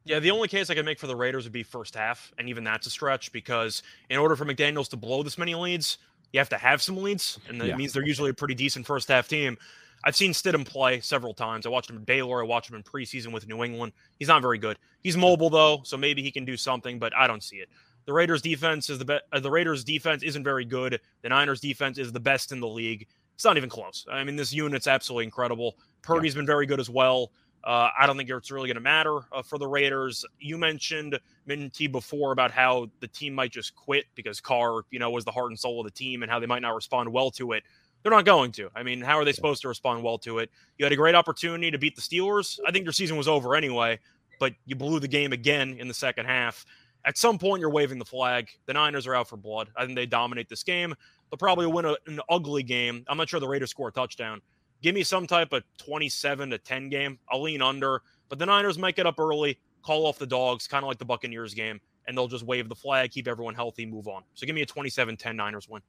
Yeah, 0.04 0.20
the 0.20 0.32
only 0.32 0.48
case 0.48 0.70
I 0.70 0.76
could 0.76 0.86
make 0.86 1.00
for 1.00 1.08
the 1.08 1.16
Raiders 1.16 1.44
would 1.44 1.54
be 1.54 1.64
first 1.64 1.96
half, 1.96 2.32
and 2.38 2.50
even 2.50 2.64
that's 2.64 2.88
a 2.88 2.90
stretch 2.90 3.32
because 3.32 3.84
in 4.10 4.18
order 4.18 4.36
for 4.36 4.46
McDaniels 4.46 4.90
to 4.90 4.98
blow 4.98 5.22
this 5.22 5.38
many 5.38 5.54
leads, 5.54 5.98
you 6.34 6.40
have 6.40 6.50
to 6.50 6.58
have 6.58 6.82
some 6.82 6.98
leads, 6.98 7.40
and 7.48 7.62
that 7.62 7.68
Yeah. 7.68 7.76
means 7.76 7.94
they're 7.94 8.06
usually 8.06 8.32
a 8.32 8.34
pretty 8.34 8.56
decent 8.56 8.88
first 8.88 9.10
half 9.10 9.28
team. 9.28 9.58
I've 10.04 10.16
seen 10.16 10.32
Stidham 10.32 10.66
play 10.66 11.00
several 11.02 11.36
times. 11.36 11.68
I 11.68 11.70
watched 11.70 11.90
him 11.90 11.98
in 11.98 12.04
Baylor. 12.04 12.42
I 12.42 12.46
watched 12.46 12.70
him 12.72 12.76
in 12.76 12.82
preseason 12.84 13.32
with 13.32 13.48
New 13.48 13.64
England. 13.64 13.94
He's 14.18 14.28
not 14.28 14.42
very 14.42 14.58
good. 14.58 14.80
He's 15.04 15.16
mobile 15.16 15.52
though, 15.52 15.82
so 15.84 15.96
maybe 15.98 16.24
he 16.24 16.32
can 16.32 16.46
do 16.46 16.58
something, 16.58 16.98
but 16.98 17.16
I 17.16 17.28
don't 17.28 17.44
see 17.44 17.58
it. 17.58 17.70
The 18.06 18.14
Raiders 18.14 18.42
defense 18.42 18.90
is 18.90 18.98
the 18.98 19.06
best. 19.06 19.24
Uh, 19.32 19.40
the 19.40 19.52
Raiders 19.52 19.84
defense 19.84 20.24
isn't 20.24 20.44
very 20.44 20.66
good. 20.66 21.00
The 21.22 21.30
Niners 21.30 21.60
defense 21.62 22.00
is 22.00 22.12
the 22.12 22.20
best 22.20 22.52
in 22.52 22.60
the 22.60 22.68
league. 22.68 23.08
It's 23.36 23.46
not 23.46 23.58
even 23.58 23.70
close. 23.70 24.06
I 24.12 24.24
mean, 24.24 24.36
this 24.36 24.52
unit's 24.52 24.88
absolutely 24.88 25.26
incredible. 25.26 25.78
Purdy's 26.02 26.34
been 26.34 26.48
very 26.48 26.66
good 26.66 26.80
as 26.80 26.90
well. 26.90 27.32
Uh, 27.64 27.90
I 28.00 28.08
don't 28.08 28.18
think 28.18 28.30
it's 28.30 28.50
really 28.50 28.68
going 28.68 28.76
to 28.76 28.82
matter 28.82 29.20
uh, 29.32 29.42
for 29.44 29.58
the 29.60 29.68
Raiders. 29.68 30.26
You 30.40 30.58
mentioned 30.58 31.20
Minty 31.46 31.88
before 31.88 32.32
about 32.32 32.52
how 32.52 32.90
the 33.02 33.08
team 33.08 33.36
might 33.36 33.52
just 33.52 33.76
quit 33.76 34.06
because 34.16 34.42
Carr, 34.42 34.82
you 34.90 35.00
know, 35.00 35.12
was 35.12 35.26
the 35.26 35.32
heart 35.32 35.52
and 35.52 35.60
soul 35.60 35.80
of 35.80 35.86
the 35.86 35.92
team 35.92 36.24
and 36.24 36.32
how 36.32 36.40
they 36.40 36.48
might 36.48 36.62
not 36.62 36.74
respond 36.74 37.12
well 37.12 37.30
to 37.32 37.52
it. 37.52 37.64
They're 38.02 38.12
not 38.12 38.26
going 38.26 38.52
to. 38.54 38.70
I 38.76 38.82
mean, 38.82 39.02
how 39.02 39.18
are 39.20 39.26
they 39.26 39.32
supposed 39.32 39.62
to 39.62 39.68
respond 39.68 40.04
well 40.04 40.18
to 40.20 40.40
it? 40.40 40.50
You 40.80 40.86
had 40.86 40.92
a 40.92 40.96
great 40.96 41.14
opportunity 41.14 41.70
to 41.70 41.78
beat 41.78 41.96
the 41.96 42.02
Steelers. 42.02 42.60
I 42.66 42.72
think 42.72 42.84
your 42.84 42.94
season 42.94 43.16
was 43.16 43.28
over 43.28 43.56
anyway, 43.56 44.00
but 44.40 44.54
you 44.66 44.76
blew 44.76 45.00
the 45.00 45.08
game 45.08 45.34
again 45.34 45.78
in 45.80 45.88
the 45.88 45.94
second 45.94 46.26
half. 46.26 46.66
At 47.06 47.18
some 47.18 47.38
point, 47.38 47.62
you're 47.62 47.70
waving 47.70 48.00
the 48.00 48.06
flag. 48.06 48.50
The 48.66 48.74
Niners 48.74 49.06
are 49.06 49.14
out 49.14 49.28
for 49.28 49.38
blood. 49.38 49.70
I 49.76 49.86
think 49.86 49.96
they 49.96 50.08
dominate 50.08 50.50
this 50.50 50.64
game. 50.64 50.96
They'll 51.30 51.38
probably 51.38 51.68
win 51.68 51.86
a, 51.86 51.96
an 52.08 52.20
ugly 52.30 52.64
game. 52.64 53.06
I'm 53.08 53.18
not 53.18 53.30
sure 53.30 53.40
the 53.40 53.48
Raiders 53.48 53.70
score 53.70 53.90
a 53.90 53.92
touchdown. 53.92 54.42
Give 54.82 54.96
me 54.96 55.04
some 55.04 55.28
type 55.28 55.54
of 55.54 55.64
27 55.78 56.50
to 56.50 56.58
10 56.58 56.90
game. 56.90 57.20
I'll 57.30 57.42
lean 57.42 57.62
under, 57.62 58.02
but 58.30 58.40
the 58.40 58.46
Niners 58.46 58.78
might 58.78 58.96
get 58.96 59.06
up 59.06 59.20
early, 59.20 59.60
call 59.84 60.06
off 60.06 60.18
the 60.18 60.26
dogs, 60.26 60.68
kind 60.68 60.84
of 60.84 60.88
like 60.88 60.98
the 60.98 61.06
Buccaneers 61.06 61.54
game, 61.54 61.80
and 62.08 62.18
they'll 62.18 62.28
just 62.28 62.46
wave 62.46 62.68
the 62.68 62.76
flag, 62.76 63.12
keep 63.12 63.28
everyone 63.28 63.54
healthy, 63.54 63.86
move 63.86 64.08
on. 64.08 64.24
So 64.34 64.46
give 64.46 64.56
me 64.56 64.62
a 64.62 64.66
27 64.66 65.18
10 65.18 65.36
Niners 65.36 65.70
win. 65.70 65.82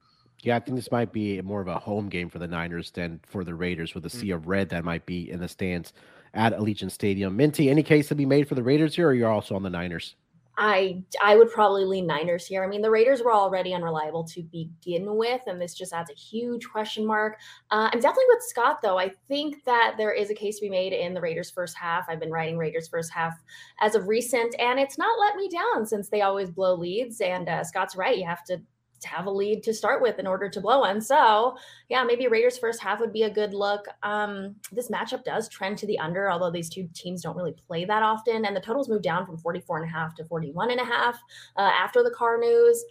Yeah, 0.42 0.56
I 0.56 0.60
think 0.60 0.76
this 0.76 0.90
might 0.90 1.12
be 1.12 1.40
more 1.40 1.60
of 1.60 1.68
a 1.68 1.78
home 1.78 2.08
game 2.08 2.28
for 2.28 2.38
the 2.38 2.48
Niners 2.48 2.90
than 2.90 3.20
for 3.26 3.44
the 3.44 3.54
Raiders 3.54 3.94
with 3.94 4.04
a 4.06 4.08
hmm. 4.08 4.18
sea 4.18 4.30
of 4.30 4.48
red 4.48 4.68
that 4.70 4.84
might 4.84 5.06
be 5.06 5.30
in 5.30 5.40
the 5.40 5.48
stands 5.48 5.92
at 6.34 6.52
Allegiant 6.52 6.90
Stadium. 6.90 7.36
Minty, 7.36 7.70
any 7.70 7.82
case 7.82 8.08
to 8.08 8.14
be 8.14 8.26
made 8.26 8.48
for 8.48 8.54
the 8.54 8.62
Raiders 8.62 8.96
here, 8.96 9.08
or 9.08 9.14
you're 9.14 9.30
also 9.30 9.54
on 9.54 9.62
the 9.62 9.70
Niners? 9.70 10.16
I 10.56 11.02
I 11.22 11.36
would 11.36 11.50
probably 11.50 11.84
lean 11.84 12.06
Niners 12.06 12.46
here. 12.46 12.62
I 12.62 12.66
mean, 12.66 12.82
the 12.82 12.90
Raiders 12.90 13.22
were 13.22 13.32
already 13.32 13.74
unreliable 13.74 14.24
to 14.24 14.42
begin 14.42 15.16
with, 15.16 15.40
and 15.46 15.60
this 15.60 15.74
just 15.74 15.92
adds 15.92 16.10
a 16.10 16.14
huge 16.14 16.68
question 16.68 17.06
mark. 17.06 17.38
Uh, 17.70 17.88
I'm 17.92 18.00
definitely 18.00 18.24
with 18.28 18.42
Scott 18.42 18.78
though. 18.82 18.98
I 18.98 19.08
think 19.28 19.64
that 19.64 19.94
there 19.96 20.12
is 20.12 20.30
a 20.30 20.34
case 20.34 20.58
to 20.58 20.66
be 20.66 20.70
made 20.70 20.92
in 20.92 21.14
the 21.14 21.20
Raiders 21.20 21.50
first 21.50 21.76
half. 21.76 22.04
I've 22.08 22.20
been 22.20 22.30
writing 22.30 22.58
Raiders 22.58 22.88
first 22.88 23.12
half 23.12 23.34
as 23.80 23.94
of 23.94 24.08
recent, 24.08 24.54
and 24.58 24.78
it's 24.78 24.98
not 24.98 25.18
let 25.18 25.36
me 25.36 25.48
down 25.48 25.86
since 25.86 26.08
they 26.08 26.20
always 26.20 26.50
blow 26.50 26.74
leads. 26.74 27.20
And 27.20 27.48
uh, 27.48 27.64
Scott's 27.64 27.96
right; 27.96 28.18
you 28.18 28.26
have 28.26 28.44
to 28.44 28.52
to 28.52 28.62
have 29.08 29.26
a 29.26 29.30
lead 29.30 29.62
to 29.64 29.74
start 29.74 30.02
with 30.02 30.18
in 30.18 30.26
order 30.26 30.48
to 30.48 30.60
blow 30.60 30.80
one. 30.80 31.00
So, 31.00 31.56
yeah, 31.88 32.04
maybe 32.04 32.26
Raiders 32.28 32.58
first 32.58 32.82
half 32.82 33.00
would 33.00 33.12
be 33.12 33.22
a 33.24 33.30
good 33.30 33.54
look. 33.54 33.86
Um, 34.02 34.56
this 34.72 34.90
matchup 34.90 35.24
does 35.24 35.48
trend 35.48 35.78
to 35.78 35.86
the 35.86 35.98
under, 35.98 36.30
although 36.30 36.50
these 36.50 36.68
two 36.68 36.88
teams 36.94 37.22
don't 37.22 37.36
really 37.36 37.54
play 37.66 37.84
that 37.84 38.02
often. 38.02 38.44
And 38.44 38.54
the 38.56 38.60
totals 38.60 38.88
moved 38.88 39.04
down 39.04 39.26
from 39.26 39.38
44 39.38 39.78
and 39.82 39.86
a 39.86 39.92
half 39.92 40.14
to 40.16 40.24
41 40.24 40.70
and 40.70 40.80
a 40.80 40.84
half 40.84 41.16
uh, 41.56 41.62
after 41.62 42.02
the 42.02 42.10
Carr 42.10 42.38
news. 42.38 42.84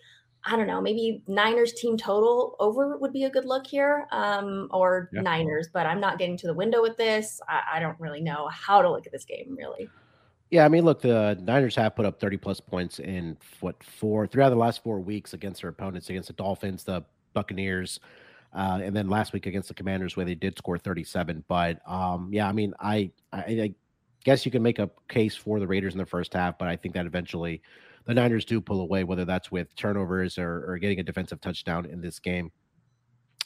I 0.43 0.55
don't 0.55 0.65
know, 0.65 0.81
maybe 0.81 1.21
Niners 1.27 1.71
team 1.73 1.97
total 1.97 2.55
over 2.59 2.97
would 2.97 3.13
be 3.13 3.25
a 3.25 3.29
good 3.29 3.45
look 3.45 3.67
here, 3.67 4.07
um, 4.11 4.69
or 4.71 5.07
Yeah. 5.13 5.21
Niners, 5.21 5.69
but 5.71 5.85
I'm 5.85 5.99
not 5.99 6.17
getting 6.17 6.35
to 6.37 6.47
the 6.47 6.53
window 6.55 6.81
with 6.81 6.97
this. 6.97 7.39
I, 7.47 7.61
I 7.75 7.79
don't 7.79 7.99
really 7.99 8.21
know 8.21 8.47
how 8.51 8.81
to 8.81 8.89
look 8.89 9.05
at 9.05 9.11
this 9.11 9.23
game, 9.23 9.55
really. 9.55 9.87
Yeah, 10.51 10.65
I 10.65 10.67
mean, 10.67 10.83
look, 10.83 11.01
the 11.01 11.39
Niners 11.41 11.75
have 11.77 11.95
put 11.95 12.05
up 12.05 12.19
30 12.19 12.35
plus 12.35 12.59
points 12.59 12.99
in 12.99 13.37
what 13.61 13.81
four, 13.81 14.27
three 14.27 14.43
out 14.43 14.47
of 14.47 14.51
the 14.51 14.59
last 14.59 14.83
four 14.83 14.99
weeks 14.99 15.33
against 15.33 15.61
their 15.61 15.69
opponents, 15.69 16.09
against 16.09 16.27
the 16.27 16.33
Dolphins, 16.33 16.83
the 16.83 17.03
Buccaneers, 17.33 18.01
uh, 18.53 18.81
and 18.83 18.93
then 18.93 19.07
last 19.07 19.31
week 19.31 19.45
against 19.45 19.69
the 19.69 19.73
Commanders, 19.73 20.17
where 20.17 20.25
they 20.25 20.35
did 20.35 20.57
score 20.57 20.77
37. 20.77 21.45
But 21.47 21.79
um, 21.89 22.29
yeah, 22.33 22.49
I 22.49 22.51
mean, 22.51 22.73
I, 22.81 23.11
I, 23.31 23.39
I 23.39 23.73
guess 24.25 24.45
you 24.45 24.51
can 24.51 24.61
make 24.61 24.79
a 24.79 24.89
case 25.07 25.37
for 25.37 25.57
the 25.61 25.67
Raiders 25.67 25.93
in 25.93 25.99
the 25.99 26.05
first 26.05 26.33
half, 26.33 26.57
but 26.57 26.67
I 26.67 26.75
think 26.75 26.95
that 26.95 27.05
eventually 27.05 27.61
the 28.03 28.13
Niners 28.13 28.43
do 28.43 28.59
pull 28.59 28.81
away, 28.81 29.05
whether 29.05 29.23
that's 29.23 29.51
with 29.51 29.73
turnovers 29.77 30.37
or, 30.37 30.65
or 30.67 30.77
getting 30.79 30.99
a 30.99 31.03
defensive 31.03 31.39
touchdown 31.39 31.85
in 31.85 32.01
this 32.01 32.19
game. 32.19 32.51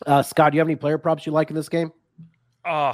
Uh, 0.08 0.24
Scott, 0.24 0.52
do 0.52 0.56
you 0.56 0.60
have 0.60 0.68
any 0.68 0.76
player 0.76 0.98
props 0.98 1.28
you 1.28 1.32
like 1.32 1.52
in 1.52 1.56
this 1.56 1.70
game? 1.70 1.92
Oh, 2.68 2.94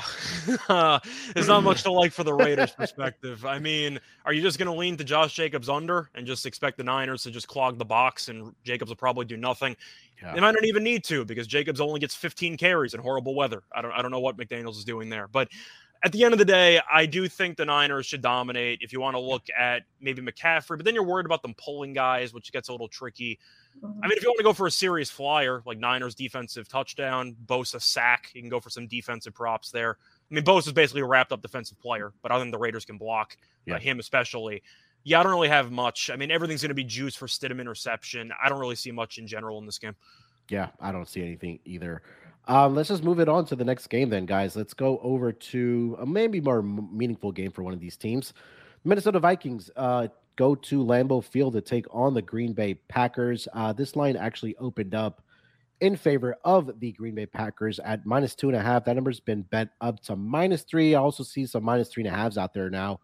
there's 1.34 1.48
not 1.48 1.64
much 1.64 1.84
to 1.84 1.92
like 1.92 2.12
for 2.12 2.26
the 2.26 2.34
Raiders' 2.34 2.72
perspective. 2.72 3.46
I 3.46 3.58
mean, 3.58 4.00
are 4.26 4.34
you 4.34 4.42
just 4.42 4.58
going 4.58 4.68
to 4.68 4.78
lean 4.78 4.98
to 4.98 5.04
Josh 5.04 5.34
Jacobs 5.34 5.70
under 5.70 6.10
and 6.14 6.28
just 6.28 6.46
expect 6.46 6.78
the 6.78 6.84
Niners 6.84 7.24
to 7.24 7.32
just 7.32 7.48
clog 7.48 7.78
the 7.78 7.86
box 7.86 8.28
and 8.28 8.54
Jacobs 8.66 8.90
will 8.90 8.98
probably 8.98 9.26
do 9.26 9.38
nothing? 9.38 9.78
Yeah. 10.22 10.34
They 10.34 10.42
might 10.42 10.52
not 10.52 10.66
even 10.66 10.84
need 10.84 11.06
to 11.06 11.24
because 11.24 11.48
Jacobs 11.48 11.80
only 11.80 12.02
gets 12.02 12.16
15 12.16 12.58
carries 12.58 12.94
in 12.94 13.00
horrible 13.00 13.34
weather. 13.34 13.64
I 13.74 13.82
don't, 13.82 13.92
I 13.92 14.02
don't 14.02 14.12
know 14.12 14.20
what 14.20 14.36
McDaniel's 14.36 14.78
is 14.78 14.84
doing 14.84 15.10
there, 15.10 15.28
but 15.30 15.48
at 16.04 16.12
the 16.12 16.24
end 16.24 16.34
of 16.34 16.40
the 16.40 16.46
day, 16.46 16.82
I 16.92 17.06
do 17.06 17.28
think 17.28 17.58
the 17.58 17.66
Niners 17.66 18.06
should 18.06 18.22
dominate. 18.22 18.80
If 18.82 18.92
you 18.92 19.00
want 19.00 19.16
to 19.16 19.20
look 19.20 19.44
at 19.58 19.84
maybe 20.00 20.22
McCaffrey, 20.22 20.78
but 20.78 20.86
then 20.86 20.96
you're 20.96 21.06
worried 21.06 21.26
about 21.26 21.44
them 21.44 21.54
pulling 21.58 21.94
guys, 21.94 22.34
which 22.34 22.52
gets 22.52 22.70
a 22.70 22.72
little 22.72 22.88
tricky. 22.88 23.40
I 23.84 24.08
mean, 24.08 24.18
if 24.18 24.22
you 24.24 24.30
want 24.30 24.38
to 24.38 24.44
go 24.44 24.54
for 24.54 24.68
a 24.68 24.72
serious 24.72 25.10
flyer, 25.10 25.64
like 25.66 25.80
Niners 25.80 26.14
defensive 26.16 26.68
touchdown, 26.68 27.36
Bosa 27.46 27.82
sack, 27.82 28.30
you 28.34 28.42
can 28.42 28.50
go 28.50 28.60
for 28.60 28.70
some 28.70 28.88
defensive 28.88 29.34
props 29.34 29.72
there. 29.72 29.98
I 30.30 30.34
mean, 30.36 30.44
Bosa 30.44 30.68
is 30.68 30.74
basically 30.74 31.02
a 31.02 31.06
wrapped 31.06 31.32
up 31.32 31.42
defensive 31.42 31.80
player, 31.80 32.14
but 32.22 32.32
other 32.32 32.44
than 32.44 32.52
the 32.52 32.58
Raiders 32.60 32.86
can 32.86 32.98
block, 32.98 33.36
Yeah. 33.66 33.76
uh, 33.76 33.80
him 33.80 34.00
especially. 34.00 34.62
Yeah, 35.04 35.20
I 35.20 35.24
don't 35.24 35.32
really 35.32 35.50
have 35.50 35.72
much. 35.72 36.12
I 36.12 36.16
mean, 36.16 36.30
everything's 36.30 36.62
going 36.62 36.70
to 36.70 36.76
be 36.76 36.84
juice 36.84 37.16
for 37.16 37.26
Stidham 37.26 37.60
interception. 37.60 38.32
I 38.44 38.50
don't 38.50 38.60
really 38.60 38.76
see 38.76 38.92
much 38.92 39.18
in 39.18 39.26
general 39.26 39.58
in 39.58 39.66
this 39.66 39.80
game. 39.80 39.96
Yeah, 40.50 40.68
I 40.80 40.92
don't 40.92 41.08
see 41.10 41.22
anything 41.24 41.60
either. 41.66 42.04
Um, 42.48 42.76
let's 42.76 42.90
just 42.90 43.04
move 43.04 43.20
it 43.20 43.30
on 43.30 43.46
to 43.46 43.56
the 43.56 43.64
next 43.66 43.88
game, 43.88 44.10
then, 44.10 44.26
guys. 44.26 44.56
Let's 44.56 44.74
go 44.74 45.00
over 45.00 45.32
to 45.32 45.98
a 46.00 46.06
maybe 46.06 46.40
more 46.42 46.60
m- 46.60 46.90
meaningful 46.96 47.32
game 47.32 47.52
for 47.52 47.64
one 47.64 47.74
of 47.74 47.80
these 47.80 47.98
teams. 47.98 48.34
Minnesota 48.84 49.20
Vikings 49.20 49.70
uh, 49.76 50.08
go 50.36 50.56
to 50.56 50.84
Lambeau 50.84 51.24
Field 51.24 51.54
to 51.54 51.62
take 51.62 51.86
on 51.92 52.14
the 52.14 52.22
Green 52.22 52.54
Bay 52.54 52.76
Packers. 52.88 53.48
Uh, 53.54 53.74
this 53.74 53.96
line 53.96 54.16
actually 54.16 54.56
opened 54.58 54.96
up 54.96 55.22
in 55.82 55.96
favor 55.96 56.36
of 56.46 56.80
the 56.80 56.92
Green 56.94 57.16
Bay 57.16 57.26
Packers 57.26 57.80
at 57.80 58.06
minus 58.06 58.36
two 58.36 58.48
and 58.48 58.56
a 58.56 58.62
half. 58.62 58.86
That 58.86 58.96
number's 58.96 59.20
been 59.20 59.42
bet 59.44 59.70
up 59.82 60.00
to 60.04 60.16
minus 60.16 60.64
three. 60.64 60.96
I 60.96 61.00
also 61.00 61.24
see 61.24 61.46
some 61.46 61.64
minus 61.64 61.90
three 61.90 62.04
and 62.06 62.14
a 62.14 62.18
halves 62.18 62.38
out 62.38 62.54
there 62.54 62.70
now 62.70 63.00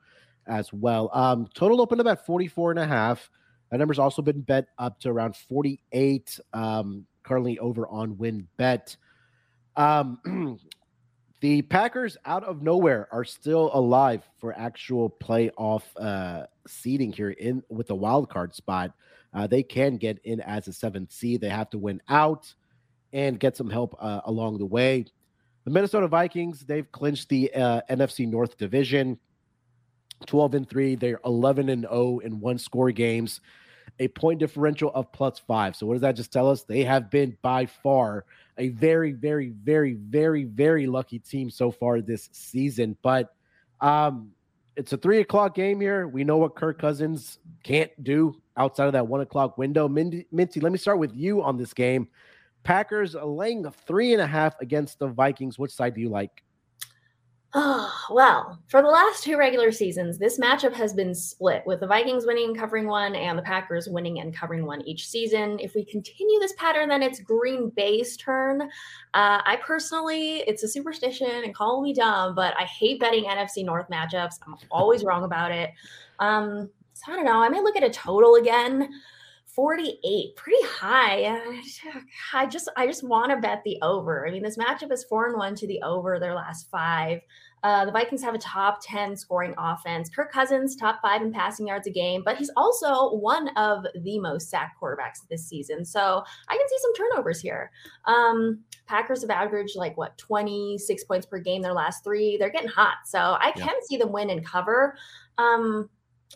as 0.48 0.72
well. 0.72 1.10
Um, 1.14 1.50
total 1.54 1.82
opened 1.82 2.02
up 2.02 2.08
at 2.08 2.26
44 2.26 2.72
and 2.72 2.80
a 2.80 2.88
half. 2.88 3.30
That 3.72 3.78
number's 3.78 4.00
also 4.00 4.22
been 4.22 4.42
bet 4.42 4.68
up 4.78 5.00
to 5.02 5.10
around 5.10 5.36
48. 5.36 6.40
Um, 6.54 7.06
currently 7.24 7.60
over 7.60 7.88
on 7.88 8.18
win 8.18 8.48
bet. 8.58 8.96
Um, 9.76 10.60
the 11.40 11.62
Packers 11.64 12.18
out 12.26 12.44
of 12.44 12.62
nowhere 12.62 13.08
are 13.12 13.24
still 13.24 13.70
alive 13.74 14.24
for 14.38 14.58
actual 14.58 15.10
playoff 15.10 15.84
uh, 15.98 16.46
seeding 16.68 17.12
here 17.12 17.30
in 17.32 17.64
with 17.70 17.88
the 17.88 17.96
wild 17.96 18.30
card 18.30 18.56
spot. 18.56 18.92
Uh, 19.34 19.46
they 19.46 19.62
can 19.62 19.98
get 19.98 20.20
in 20.24 20.42
as 20.42 20.68
a 20.68 20.74
seventh 20.74 21.12
seed. 21.12 21.42
They 21.42 21.50
have 21.50 21.70
to 21.72 21.78
win 21.78 22.02
out 22.10 22.52
and 23.14 23.40
get 23.40 23.56
some 23.56 23.70
help 23.70 23.96
uh, 24.00 24.22
along 24.26 24.58
the 24.58 24.66
way. 24.66 25.06
The 25.66 25.72
Minnesota 25.72 26.08
Vikings 26.08 26.62
they've 26.62 26.92
clinched 26.92 27.30
the 27.30 27.54
uh, 27.54 27.82
NFC 27.90 28.28
North 28.28 28.58
division. 28.58 29.20
12 30.26 30.56
and 30.56 30.68
3 30.68 30.96
they're 30.96 31.20
11 31.26 31.70
and 31.70 31.84
0 31.84 32.20
in 32.24 32.40
one 32.40 32.58
score 32.58 32.92
games 32.92 33.40
a 34.00 34.08
point 34.08 34.40
differential 34.40 34.92
of 34.94 35.12
plus 35.12 35.40
five. 35.40 35.76
So 35.76 35.86
what 35.86 35.94
does 35.94 36.02
that 36.02 36.16
just 36.16 36.32
tell 36.32 36.50
us? 36.50 36.64
They 36.64 36.84
have 36.84 37.10
been 37.10 37.38
by 37.42 37.66
far 37.66 38.26
a 38.58 38.70
very, 38.70 39.12
very, 39.12 39.50
very, 39.50 39.94
very, 39.94 40.44
very 40.44 40.88
lucky 40.88 41.20
team 41.20 41.50
so 41.50 41.72
far 41.72 42.02
this 42.02 42.30
season. 42.32 42.98
But 43.02 43.34
um, 43.82 44.32
it's 44.76 44.94
a 44.94 44.98
three 44.98 45.20
o'clock 45.20 45.56
game 45.56 45.80
here. 45.82 46.08
We 46.08 46.24
know 46.24 46.38
what 46.38 46.56
Kirk 46.56 46.80
Cousins 46.80 47.40
can't 47.64 47.92
do 48.04 48.36
outside 48.56 48.88
of 48.88 48.94
that 48.94 49.08
one 49.08 49.22
o'clock 49.22 49.58
window. 49.58 49.88
Minty, 49.88 50.28
Minty, 50.32 50.60
let 50.60 50.72
me 50.72 50.78
start 50.78 51.00
with 51.00 51.16
you 51.16 51.44
on 51.44 51.58
this 51.58 51.74
game. 51.74 52.08
Packers 52.64 53.16
laying 53.16 53.70
three 53.86 54.14
and 54.14 54.22
a 54.22 54.28
half 54.28 54.60
against 54.60 55.00
the 55.00 55.08
Vikings. 55.08 55.58
Which 55.58 55.72
side 55.72 55.94
do 55.96 56.02
you 56.02 56.10
like? 56.10 56.44
Oh, 57.60 57.92
well, 58.12 58.60
for 58.68 58.84
the 58.84 58.88
last 58.88 59.24
two 59.24 59.36
regular 59.36 59.72
seasons, 59.72 60.20
this 60.20 60.40
matchup 60.40 60.74
has 60.74 60.94
been 60.94 61.16
split 61.16 61.64
with 61.66 61.80
the 61.80 61.88
Vikings 61.88 62.28
winning 62.28 62.50
and 62.50 62.58
covering 62.58 62.86
one 62.88 63.16
and 63.16 63.38
the 63.38 63.42
Packers 63.42 63.90
winning 63.90 64.20
and 64.20 64.36
covering 64.36 64.64
one 64.64 64.82
each 64.84 65.08
season. 65.08 65.58
If 65.60 65.74
we 65.74 65.84
continue 65.84 66.40
this 66.40 66.54
pattern, 66.54 66.88
then 66.88 67.02
it's 67.02 67.20
Green 67.20 67.72
Bay's 67.76 68.16
turn. 68.16 68.62
Uh, 68.62 69.42
I 69.44 69.58
personally, 69.66 70.44
it's 70.48 70.62
a 70.62 70.68
superstition 70.68 71.44
and 71.44 71.56
call 71.56 71.82
me 71.82 71.94
dumb, 71.94 72.36
but 72.36 72.54
I 72.60 72.66
hate 72.66 73.00
betting 73.00 73.24
NFC 73.24 73.66
North 73.66 73.88
matchups. 73.90 74.36
I'm 74.46 74.56
always 74.70 75.04
wrong 75.04 75.24
about 75.24 75.52
it. 75.52 75.72
Um, 76.20 76.70
so 76.94 77.12
I 77.12 77.16
don't 77.16 77.26
know. 77.26 77.42
I 77.42 77.50
may 77.50 77.60
look 77.60 77.76
at 77.76 77.84
a 77.84 77.90
total 77.90 78.36
again. 78.36 78.88
48 79.58 80.36
pretty 80.36 80.64
high 80.68 81.42
i 82.34 82.46
just 82.46 82.70
i 82.78 82.86
just 82.86 83.04
want 83.04 83.32
to 83.32 83.38
bet 83.38 83.64
the 83.66 83.76
over 83.82 84.28
i 84.28 84.30
mean 84.30 84.44
this 84.44 84.56
matchup 84.56 84.92
is 84.92 85.04
four 85.06 85.26
and 85.26 85.36
one 85.36 85.56
to 85.56 85.66
the 85.66 85.82
over 85.82 86.20
their 86.20 86.36
last 86.36 86.70
five 86.70 87.22
Uh, 87.64 87.86
the 87.86 87.92
Vikings 87.92 88.22
have 88.22 88.36
a 88.36 88.40
top 88.40 88.80
10 88.84 89.16
scoring 89.16 89.54
offense. 89.58 90.10
Kirk 90.10 90.32
Cousins, 90.32 90.76
top 90.76 91.00
five 91.02 91.22
in 91.22 91.32
passing 91.32 91.68
yards 91.68 91.88
a 91.88 91.92
game, 91.92 92.22
but 92.24 92.38
he's 92.38 92.52
also 92.56 93.16
one 93.16 93.50
of 93.58 93.86
the 94.04 94.20
most 94.20 94.50
sacked 94.50 94.80
quarterbacks 94.82 95.28
this 95.30 95.48
season. 95.48 95.84
So 95.84 96.24
I 96.50 96.58
can 96.58 96.68
see 96.68 96.78
some 96.82 96.94
turnovers 96.96 97.42
here. 97.42 97.72
Um, 98.06 98.60
Packers 98.86 99.22
have 99.22 99.30
averaged 99.30 99.76
like 99.76 99.98
what 99.98 100.18
26 100.18 101.04
points 101.06 101.26
per 101.26 101.40
game 101.40 101.62
their 101.62 101.74
last 101.74 102.04
three. 102.04 102.38
They're 102.38 102.50
getting 102.52 102.70
hot. 102.70 102.98
So 103.06 103.38
I 103.42 103.52
can 103.52 103.68
yeah. 103.68 103.82
see 103.84 103.98
them 103.98 104.12
win 104.12 104.30
and 104.30 104.46
cover. 104.46 104.96
Um, 105.38 105.90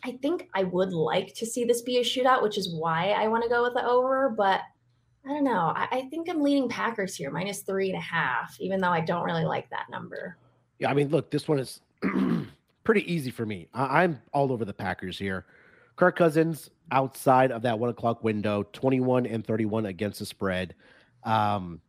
I 0.03 0.17
think 0.21 0.49
I 0.55 0.63
would 0.63 0.93
like 0.93 1.33
to 1.35 1.45
see 1.45 1.65
this 1.65 1.81
be 1.81 1.97
a 1.97 2.01
shootout, 2.01 2.41
which 2.41 2.57
is 2.57 2.73
why 2.73 3.11
I 3.11 3.27
want 3.27 3.43
to 3.43 3.49
go 3.49 3.63
with 3.63 3.73
the 3.73 3.85
over, 3.85 4.33
but 4.35 4.61
I 5.25 5.29
don't 5.29 5.43
know. 5.43 5.73
I, 5.75 5.87
I, 5.91 6.01
think 6.09 6.29
I'm 6.29 6.41
leaning 6.41 6.67
Packers 6.67 7.15
here, 7.15 7.29
minus 7.29 7.61
three 7.61 7.89
and 7.89 7.97
a 7.97 8.01
half, 8.01 8.59
even 8.59 8.81
though 8.81 8.89
I 8.89 9.01
don't 9.01 9.23
really 9.23 9.45
like 9.45 9.69
that 9.69 9.89
number. 9.91 10.37
Yeah, 10.81 10.89
I 10.89 10.95
mean, 10.95 11.09
look, 11.09 11.29
this 11.29 11.47
one 11.47 11.59
is 11.59 11.79
pretty 12.83 13.13
easy 13.13 13.29
for 13.29 13.45
me. 13.45 13.67
I, 13.71 14.03
I'm 14.03 14.19
all 14.33 14.51
over 14.51 14.65
the 14.65 14.73
Packers 14.73 15.17
here. 15.17 15.45
Kirk 15.95 16.17
Cousins 16.17 16.71
outside 16.91 17.51
of 17.51 17.61
that 17.61 17.77
one 17.77 17.91
o'clock 17.91 18.23
window, 18.23 18.63
21 18.73 19.27
and 19.27 19.45
31 19.45 19.85
against 19.85 20.17
the 20.17 20.25
spread. 20.25 20.73
Um, 21.23 21.81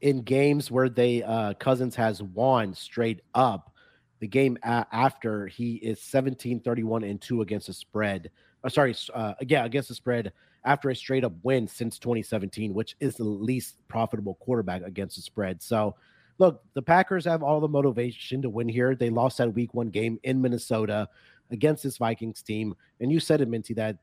in 0.00 0.22
games 0.22 0.70
where 0.70 0.88
they 0.88 1.22
uh, 1.22 1.52
Cousins 1.54 1.94
has 1.96 2.22
won 2.22 2.72
straight 2.72 3.20
up, 3.34 3.74
the 4.18 4.28
game 4.28 4.56
a- 4.62 4.86
after 4.90 5.46
he 5.46 5.74
is 5.74 6.00
17 6.00 6.60
31 6.60 7.04
and 7.04 7.20
2 7.20 7.42
against 7.42 7.66
the 7.66 7.74
spread. 7.74 8.30
Uh, 8.64 8.70
sorry, 8.70 8.94
uh, 9.12 9.34
yeah, 9.42 9.66
against 9.66 9.90
the 9.90 9.94
spread 9.94 10.32
after 10.64 10.88
a 10.88 10.96
straight 10.96 11.22
up 11.24 11.34
win 11.42 11.68
since 11.68 11.98
2017, 11.98 12.72
which 12.72 12.96
is 13.00 13.16
the 13.16 13.24
least 13.24 13.76
profitable 13.88 14.36
quarterback 14.36 14.80
against 14.80 15.16
the 15.16 15.22
spread. 15.22 15.62
So, 15.62 15.96
look, 16.38 16.62
the 16.74 16.82
Packers 16.82 17.24
have 17.24 17.42
all 17.42 17.60
the 17.60 17.68
motivation 17.68 18.42
to 18.42 18.50
win 18.50 18.68
here. 18.68 18.94
They 18.94 19.10
lost 19.10 19.38
that 19.38 19.54
week 19.54 19.74
one 19.74 19.90
game 19.90 20.18
in 20.22 20.40
Minnesota 20.40 21.08
against 21.50 21.82
this 21.82 21.98
Vikings 21.98 22.42
team. 22.42 22.74
And 23.00 23.12
you 23.12 23.20
said 23.20 23.40
it, 23.40 23.48
Minty, 23.48 23.74
that 23.74 23.98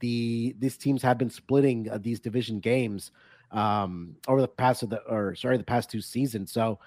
the 0.00 0.54
these 0.58 0.76
teams 0.76 1.02
have 1.02 1.18
been 1.18 1.30
splitting 1.30 1.88
uh, 1.90 1.98
these 1.98 2.20
division 2.20 2.60
games 2.60 3.12
um, 3.50 4.16
over 4.28 4.40
the 4.40 4.48
past 4.48 4.82
of 4.82 4.90
the 4.90 5.00
or 5.08 5.34
sorry, 5.34 5.56
the 5.56 5.64
past 5.64 5.90
two 5.90 6.00
seasons. 6.00 6.52
So 6.52 6.78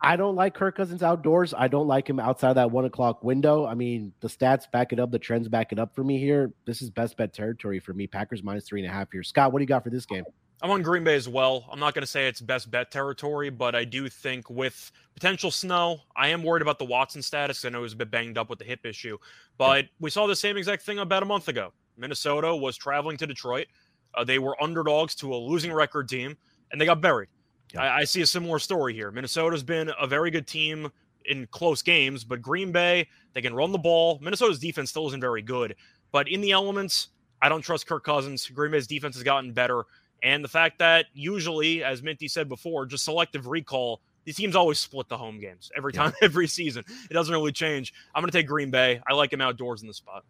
I 0.00 0.16
don't 0.16 0.34
like 0.34 0.54
Kirk 0.54 0.76
Cousins 0.76 1.02
outdoors. 1.02 1.54
I 1.56 1.68
don't 1.68 1.86
like 1.86 2.10
him 2.10 2.18
outside 2.18 2.54
that 2.54 2.70
one 2.70 2.84
o'clock 2.84 3.22
window. 3.22 3.66
I 3.66 3.74
mean, 3.74 4.12
the 4.20 4.28
stats 4.28 4.68
back 4.70 4.92
it 4.92 4.98
up, 4.98 5.12
the 5.12 5.18
trends 5.18 5.48
back 5.48 5.70
it 5.70 5.78
up 5.78 5.94
for 5.94 6.02
me 6.02 6.18
here. 6.18 6.52
This 6.64 6.82
is 6.82 6.90
best 6.90 7.16
bet 7.16 7.32
territory 7.32 7.78
for 7.78 7.94
me. 7.94 8.08
Packers 8.08 8.42
minus 8.42 8.64
three 8.64 8.82
and 8.82 8.90
a 8.90 8.92
half 8.92 9.12
here. 9.12 9.22
Scott, 9.22 9.52
what 9.52 9.60
do 9.60 9.62
you 9.62 9.68
got 9.68 9.84
for 9.84 9.90
this 9.90 10.06
game? 10.06 10.24
I'm 10.62 10.70
on 10.70 10.82
Green 10.82 11.02
Bay 11.02 11.16
as 11.16 11.28
well. 11.28 11.66
I'm 11.72 11.80
not 11.80 11.92
going 11.92 12.02
to 12.02 12.06
say 12.06 12.28
it's 12.28 12.40
best 12.40 12.70
bet 12.70 12.92
territory, 12.92 13.50
but 13.50 13.74
I 13.74 13.84
do 13.84 14.08
think 14.08 14.48
with 14.48 14.92
potential 15.14 15.50
snow, 15.50 16.02
I 16.14 16.28
am 16.28 16.44
worried 16.44 16.62
about 16.62 16.78
the 16.78 16.84
Watson 16.84 17.20
status. 17.20 17.64
I 17.64 17.70
know 17.70 17.78
he 17.78 17.82
was 17.82 17.94
a 17.94 17.96
bit 17.96 18.12
banged 18.12 18.38
up 18.38 18.48
with 18.48 18.60
the 18.60 18.64
hip 18.64 18.86
issue, 18.86 19.18
but 19.58 19.86
we 19.98 20.08
saw 20.08 20.28
the 20.28 20.36
same 20.36 20.56
exact 20.56 20.84
thing 20.84 21.00
about 21.00 21.24
a 21.24 21.26
month 21.26 21.48
ago. 21.48 21.72
Minnesota 21.96 22.54
was 22.54 22.76
traveling 22.76 23.16
to 23.16 23.26
Detroit. 23.26 23.66
Uh, 24.14 24.22
they 24.22 24.38
were 24.38 24.60
underdogs 24.62 25.16
to 25.16 25.34
a 25.34 25.36
losing 25.36 25.72
record 25.72 26.08
team, 26.08 26.36
and 26.70 26.80
they 26.80 26.86
got 26.86 27.00
buried. 27.00 27.28
Yeah. 27.74 27.82
I, 27.82 27.98
I, 27.98 28.04
see 28.04 28.22
a 28.22 28.26
similar 28.26 28.60
story 28.60 28.94
here. 28.94 29.10
Minnesota's 29.10 29.64
been 29.64 29.90
a 30.00 30.06
very 30.06 30.30
good 30.30 30.46
team 30.46 30.92
in 31.24 31.48
close 31.50 31.82
games, 31.82 32.22
but 32.22 32.40
Green 32.40 32.70
Bay, 32.70 33.08
they 33.32 33.42
can 33.42 33.54
run 33.54 33.72
the 33.72 33.78
ball. 33.78 34.20
Minnesota's 34.22 34.60
defense 34.60 34.90
still 34.90 35.08
isn't 35.08 35.20
very 35.20 35.42
good, 35.42 35.74
but 36.12 36.28
in 36.28 36.40
the 36.40 36.52
elements, 36.52 37.08
I 37.40 37.48
don't 37.48 37.62
trust 37.62 37.88
Kirk 37.88 38.04
Cousins. 38.04 38.46
Green 38.46 38.70
Bay's 38.70 38.86
defense 38.86 39.16
has 39.16 39.24
gotten 39.24 39.52
better. 39.52 39.84
And 40.22 40.44
the 40.44 40.48
fact 40.48 40.78
that 40.78 41.06
usually, 41.12 41.82
as 41.82 42.02
Minty 42.02 42.28
said 42.28 42.48
before, 42.48 42.86
just 42.86 43.04
selective 43.04 43.46
recall, 43.46 44.00
these 44.24 44.36
teams 44.36 44.54
always 44.54 44.78
split 44.78 45.08
the 45.08 45.16
home 45.16 45.40
games 45.40 45.70
every 45.76 45.92
time, 45.92 46.12
yeah. 46.20 46.26
every 46.26 46.46
season. 46.46 46.84
It 47.10 47.14
doesn't 47.14 47.32
really 47.32 47.52
change. 47.52 47.92
I'm 48.14 48.22
going 48.22 48.30
to 48.30 48.38
take 48.38 48.46
Green 48.46 48.70
Bay. 48.70 49.00
I 49.08 49.14
like 49.14 49.32
him 49.32 49.40
outdoors 49.40 49.82
in 49.82 49.88
the 49.88 49.94
spot. 49.94 50.24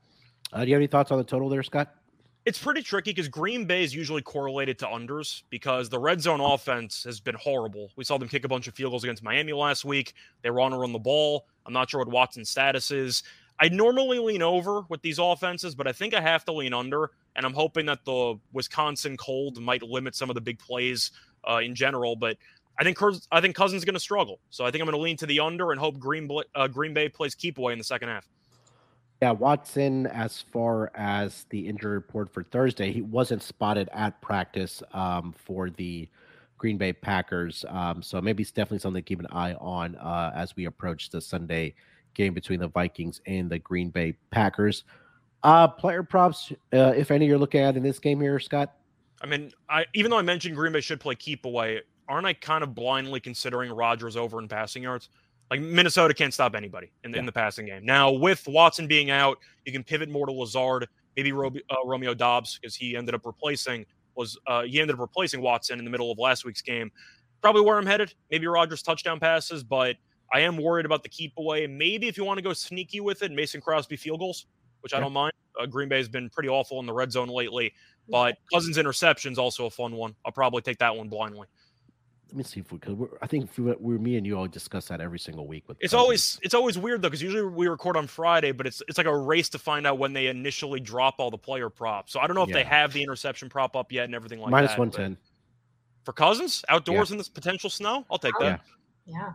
Uh, 0.52 0.64
do 0.64 0.68
you 0.68 0.74
have 0.74 0.80
any 0.80 0.86
thoughts 0.86 1.10
on 1.10 1.18
the 1.18 1.24
total 1.24 1.48
there, 1.48 1.62
Scott? 1.62 1.94
It's 2.44 2.58
pretty 2.60 2.82
tricky 2.82 3.12
because 3.12 3.28
Green 3.28 3.66
Bay 3.66 3.84
is 3.84 3.94
usually 3.94 4.22
correlated 4.22 4.76
to 4.80 4.86
unders 4.86 5.42
because 5.48 5.88
the 5.88 5.98
red 5.98 6.20
zone 6.20 6.40
offense 6.40 7.04
has 7.04 7.20
been 7.20 7.36
horrible. 7.36 7.90
We 7.94 8.02
saw 8.02 8.18
them 8.18 8.28
kick 8.28 8.44
a 8.44 8.48
bunch 8.48 8.66
of 8.66 8.74
field 8.74 8.90
goals 8.90 9.04
against 9.04 9.22
Miami 9.22 9.52
last 9.52 9.84
week. 9.84 10.14
They 10.42 10.50
were 10.50 10.60
on 10.60 10.72
to 10.72 10.78
run 10.78 10.92
the 10.92 10.98
ball. 10.98 11.46
I'm 11.64 11.72
not 11.72 11.88
sure 11.88 12.00
what 12.00 12.08
Watson's 12.08 12.50
status 12.50 12.90
is. 12.90 13.22
I 13.62 13.68
normally 13.68 14.18
lean 14.18 14.42
over 14.42 14.82
with 14.88 15.02
these 15.02 15.20
offenses, 15.20 15.76
but 15.76 15.86
I 15.86 15.92
think 15.92 16.14
I 16.14 16.20
have 16.20 16.44
to 16.46 16.52
lean 16.52 16.74
under. 16.74 17.12
And 17.36 17.46
I'm 17.46 17.54
hoping 17.54 17.86
that 17.86 18.04
the 18.04 18.34
Wisconsin 18.52 19.16
cold 19.16 19.62
might 19.62 19.84
limit 19.84 20.16
some 20.16 20.28
of 20.28 20.34
the 20.34 20.40
big 20.40 20.58
plays 20.58 21.12
uh, 21.48 21.60
in 21.62 21.76
general. 21.76 22.16
But 22.16 22.38
I 22.80 22.82
think 22.82 22.98
I 23.30 23.40
think 23.40 23.54
Cousins 23.54 23.82
is 23.82 23.84
going 23.84 23.94
to 23.94 24.00
struggle. 24.00 24.40
So 24.50 24.64
I 24.64 24.72
think 24.72 24.82
I'm 24.82 24.86
going 24.86 24.98
to 24.98 25.02
lean 25.02 25.16
to 25.18 25.26
the 25.26 25.38
under 25.38 25.70
and 25.70 25.78
hope 25.78 26.00
Green 26.00 26.28
uh, 26.56 26.66
Green 26.66 26.92
Bay 26.92 27.08
plays 27.08 27.36
keep 27.36 27.56
away 27.56 27.72
in 27.72 27.78
the 27.78 27.84
second 27.84 28.08
half. 28.08 28.28
Yeah, 29.22 29.30
Watson, 29.30 30.08
as 30.08 30.40
far 30.40 30.90
as 30.96 31.46
the 31.50 31.68
injury 31.68 31.92
report 31.92 32.28
for 32.34 32.42
Thursday, 32.42 32.90
he 32.90 33.00
wasn't 33.00 33.44
spotted 33.44 33.88
at 33.92 34.20
practice 34.20 34.82
um, 34.92 35.32
for 35.38 35.70
the 35.70 36.08
Green 36.58 36.78
Bay 36.78 36.92
Packers. 36.92 37.64
Um, 37.68 38.02
so 38.02 38.20
maybe 38.20 38.42
it's 38.42 38.50
definitely 38.50 38.80
something 38.80 39.04
to 39.04 39.08
keep 39.08 39.20
an 39.20 39.28
eye 39.30 39.54
on 39.54 39.94
uh, 39.94 40.32
as 40.34 40.56
we 40.56 40.64
approach 40.64 41.10
the 41.10 41.20
Sunday 41.20 41.76
game 42.14 42.34
between 42.34 42.60
the 42.60 42.68
Vikings 42.68 43.20
and 43.26 43.50
the 43.50 43.58
Green 43.58 43.90
Bay 43.90 44.16
Packers. 44.30 44.84
Uh, 45.42 45.66
player 45.66 46.02
props, 46.02 46.52
uh, 46.72 46.92
if 46.96 47.10
any, 47.10 47.26
you're 47.26 47.38
looking 47.38 47.60
at 47.60 47.76
in 47.76 47.82
this 47.82 47.98
game 47.98 48.20
here, 48.20 48.38
Scott. 48.38 48.74
I 49.20 49.26
mean, 49.26 49.52
I 49.68 49.86
even 49.94 50.10
though 50.10 50.18
I 50.18 50.22
mentioned 50.22 50.56
Green 50.56 50.72
Bay 50.72 50.80
should 50.80 51.00
play 51.00 51.14
keep 51.14 51.44
away, 51.44 51.80
aren't 52.08 52.26
I 52.26 52.32
kind 52.32 52.62
of 52.62 52.74
blindly 52.74 53.20
considering 53.20 53.70
Rodgers 53.72 54.16
over 54.16 54.38
in 54.40 54.48
passing 54.48 54.82
yards? 54.82 55.08
Like 55.50 55.60
Minnesota 55.60 56.14
can't 56.14 56.32
stop 56.32 56.54
anybody 56.54 56.90
in, 57.04 57.12
yeah. 57.12 57.18
in 57.18 57.26
the 57.26 57.32
passing 57.32 57.66
game. 57.66 57.84
Now 57.84 58.10
with 58.10 58.46
Watson 58.48 58.86
being 58.86 59.10
out, 59.10 59.38
you 59.64 59.72
can 59.72 59.84
pivot 59.84 60.08
more 60.08 60.26
to 60.26 60.32
Lazard, 60.32 60.88
maybe 61.16 61.32
Ro- 61.32 61.48
uh, 61.48 61.76
Romeo 61.84 62.14
Doubs 62.14 62.58
because 62.58 62.74
he 62.74 62.96
ended 62.96 63.14
up 63.14 63.26
replacing 63.26 63.86
was 64.14 64.38
uh, 64.46 64.62
he 64.62 64.80
ended 64.80 64.94
up 64.94 65.00
replacing 65.00 65.40
Watson 65.40 65.78
in 65.78 65.84
the 65.84 65.90
middle 65.90 66.10
of 66.10 66.18
last 66.18 66.44
week's 66.44 66.62
game. 66.62 66.90
Probably 67.40 67.62
where 67.62 67.78
I'm 67.78 67.86
headed. 67.86 68.14
Maybe 68.30 68.46
Rodgers 68.46 68.82
touchdown 68.82 69.18
passes, 69.18 69.62
but 69.62 69.96
I 70.32 70.40
am 70.40 70.56
worried 70.56 70.86
about 70.86 71.02
the 71.02 71.08
keep 71.08 71.36
away. 71.36 71.66
Maybe 71.66 72.08
if 72.08 72.16
you 72.16 72.24
want 72.24 72.38
to 72.38 72.42
go 72.42 72.52
sneaky 72.52 73.00
with 73.00 73.22
it, 73.22 73.32
Mason 73.32 73.60
Crosby 73.60 73.96
field 73.96 74.20
goals, 74.20 74.46
which 74.80 74.92
yeah. 74.92 74.98
I 74.98 75.00
don't 75.00 75.12
mind. 75.12 75.32
Uh, 75.60 75.66
Green 75.66 75.88
Bay 75.88 75.98
has 75.98 76.08
been 76.08 76.30
pretty 76.30 76.48
awful 76.48 76.80
in 76.80 76.86
the 76.86 76.92
red 76.92 77.12
zone 77.12 77.28
lately, 77.28 77.74
but 78.08 78.38
Cousins 78.52 78.78
interceptions 78.78 79.36
also 79.36 79.66
a 79.66 79.70
fun 79.70 79.92
one. 79.92 80.14
I'll 80.24 80.32
probably 80.32 80.62
take 80.62 80.78
that 80.78 80.96
one 80.96 81.08
blindly 81.08 81.46
let 82.32 82.38
me 82.38 82.44
see 82.44 82.60
if 82.60 82.72
we 82.72 82.78
could. 82.78 82.98
I 83.20 83.26
think 83.26 83.44
if 83.44 83.58
we, 83.58 83.72
we're 83.78 83.98
me 83.98 84.16
and 84.16 84.26
you 84.26 84.38
all 84.38 84.48
discuss 84.48 84.88
that 84.88 85.02
every 85.02 85.18
single 85.18 85.46
week. 85.46 85.64
With 85.68 85.76
it's 85.80 85.92
always 85.92 86.40
it's 86.42 86.54
always 86.54 86.78
weird 86.78 87.02
though 87.02 87.08
because 87.08 87.20
usually 87.20 87.42
we 87.42 87.68
record 87.68 87.94
on 87.94 88.06
Friday, 88.06 88.52
but 88.52 88.66
it's 88.66 88.82
it's 88.88 88.96
like 88.96 89.06
a 89.06 89.16
race 89.16 89.50
to 89.50 89.58
find 89.58 89.86
out 89.86 89.98
when 89.98 90.14
they 90.14 90.28
initially 90.28 90.80
drop 90.80 91.16
all 91.18 91.30
the 91.30 91.36
player 91.36 91.68
props. 91.68 92.10
So 92.10 92.20
I 92.20 92.26
don't 92.26 92.34
know 92.34 92.42
if 92.42 92.48
yeah. 92.48 92.54
they 92.54 92.64
have 92.64 92.94
the 92.94 93.02
interception 93.02 93.50
prop 93.50 93.76
up 93.76 93.92
yet 93.92 94.06
and 94.06 94.14
everything 94.14 94.40
like 94.40 94.50
Minus 94.50 94.70
that. 94.70 94.78
Minus 94.78 94.96
one 94.96 95.04
ten 95.04 95.18
for 96.04 96.14
Cousins 96.14 96.64
outdoors 96.70 97.10
yeah. 97.10 97.14
in 97.14 97.18
this 97.18 97.28
potential 97.28 97.68
snow. 97.68 98.06
I'll 98.10 98.18
take 98.18 98.34
that. 98.40 98.62
Yeah. 99.04 99.32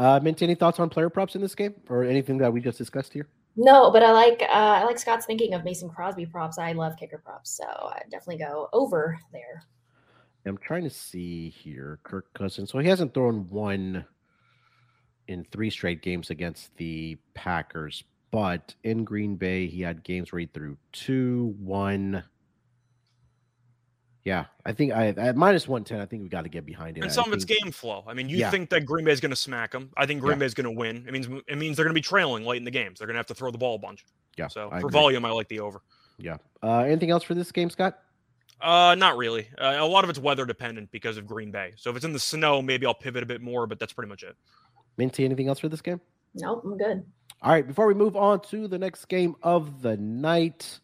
Uh, 0.00 0.18
Mint, 0.22 0.40
any 0.40 0.54
thoughts 0.54 0.80
on 0.80 0.88
player 0.88 1.10
props 1.10 1.34
in 1.34 1.42
this 1.42 1.54
game 1.54 1.74
or 1.90 2.04
anything 2.04 2.38
that 2.38 2.50
we 2.50 2.58
just 2.58 2.78
discussed 2.78 3.12
here? 3.12 3.28
No, 3.54 3.90
but 3.90 4.02
I 4.02 4.12
like 4.12 4.40
uh, 4.40 4.46
I 4.50 4.84
like 4.84 4.98
Scott's 4.98 5.26
thinking 5.26 5.52
of 5.52 5.62
Mason 5.62 5.90
Crosby 5.90 6.24
props. 6.24 6.56
I 6.56 6.72
love 6.72 6.96
kicker 6.96 7.18
props, 7.18 7.50
so 7.50 7.64
I 7.66 8.00
definitely 8.10 8.38
go 8.38 8.70
over 8.72 9.18
there. 9.30 9.62
I'm 10.46 10.56
trying 10.56 10.84
to 10.84 10.90
see 10.90 11.50
here, 11.50 11.98
Kirk 12.02 12.32
Cousins. 12.32 12.70
So 12.70 12.78
he 12.78 12.88
hasn't 12.88 13.12
thrown 13.12 13.46
one 13.50 14.06
in 15.28 15.44
three 15.52 15.68
straight 15.68 16.00
games 16.00 16.30
against 16.30 16.74
the 16.78 17.18
Packers, 17.34 18.02
but 18.30 18.74
in 18.84 19.04
Green 19.04 19.36
Bay, 19.36 19.66
he 19.66 19.82
had 19.82 20.02
games 20.02 20.32
where 20.32 20.40
he 20.40 20.46
threw 20.46 20.78
two, 20.92 21.54
one. 21.58 22.24
Yeah, 24.24 24.44
I 24.66 24.72
think 24.72 24.92
I 24.92 25.08
at 25.08 25.36
minus 25.36 25.66
one 25.66 25.82
ten. 25.82 26.00
I 26.00 26.06
think 26.06 26.22
we 26.22 26.28
got 26.28 26.42
to 26.42 26.50
get 26.50 26.66
behind 26.66 26.98
it. 26.98 27.04
And 27.04 27.12
some 27.12 27.26
of 27.26 27.32
it's 27.32 27.46
game 27.46 27.72
flow. 27.72 28.04
I 28.06 28.12
mean, 28.12 28.28
you 28.28 28.36
yeah. 28.36 28.50
think 28.50 28.68
that 28.70 28.84
Green 28.84 29.04
Bay 29.04 29.12
is 29.12 29.20
going 29.20 29.30
to 29.30 29.36
smack 29.36 29.72
them. 29.72 29.90
I 29.96 30.04
think 30.04 30.20
Green 30.20 30.32
yeah. 30.32 30.40
Bay 30.40 30.46
is 30.46 30.54
going 30.54 30.64
to 30.64 30.70
win. 30.70 31.04
It 31.08 31.12
means 31.12 31.26
it 31.48 31.56
means 31.56 31.76
they're 31.76 31.86
going 31.86 31.94
to 31.94 31.98
be 31.98 32.02
trailing 32.02 32.44
late 32.44 32.58
in 32.58 32.64
the 32.64 32.70
games. 32.70 32.98
They're 32.98 33.06
going 33.06 33.14
to 33.14 33.20
have 33.20 33.26
to 33.28 33.34
throw 33.34 33.50
the 33.50 33.58
ball 33.58 33.76
a 33.76 33.78
bunch. 33.78 34.04
Yeah. 34.36 34.48
So 34.48 34.68
I 34.70 34.80
for 34.80 34.88
agree. 34.88 35.00
volume, 35.00 35.24
I 35.24 35.30
like 35.30 35.48
the 35.48 35.60
over. 35.60 35.80
Yeah. 36.18 36.36
Uh, 36.62 36.80
anything 36.80 37.10
else 37.10 37.22
for 37.22 37.34
this 37.34 37.50
game, 37.50 37.70
Scott? 37.70 37.98
Uh, 38.60 38.94
not 38.94 39.16
really. 39.16 39.48
Uh, 39.56 39.76
a 39.78 39.86
lot 39.86 40.04
of 40.04 40.10
it's 40.10 40.18
weather 40.18 40.44
dependent 40.44 40.90
because 40.90 41.16
of 41.16 41.26
Green 41.26 41.50
Bay. 41.50 41.72
So 41.76 41.88
if 41.88 41.96
it's 41.96 42.04
in 42.04 42.12
the 42.12 42.18
snow, 42.18 42.60
maybe 42.60 42.84
I'll 42.84 42.92
pivot 42.92 43.22
a 43.22 43.26
bit 43.26 43.40
more, 43.40 43.66
but 43.66 43.78
that's 43.78 43.94
pretty 43.94 44.10
much 44.10 44.22
it. 44.22 44.36
Minty, 44.98 45.24
anything 45.24 45.48
else 45.48 45.58
for 45.58 45.70
this 45.70 45.80
game? 45.80 45.98
Nope, 46.34 46.62
I'm 46.64 46.76
good. 46.76 47.04
All 47.42 47.52
right, 47.52 47.66
before 47.66 47.86
we 47.86 47.94
move 47.94 48.16
on 48.16 48.40
to 48.50 48.68
the 48.68 48.78
next 48.78 49.06
game 49.06 49.34
of 49.42 49.80
the 49.80 49.96
night, 49.96 50.80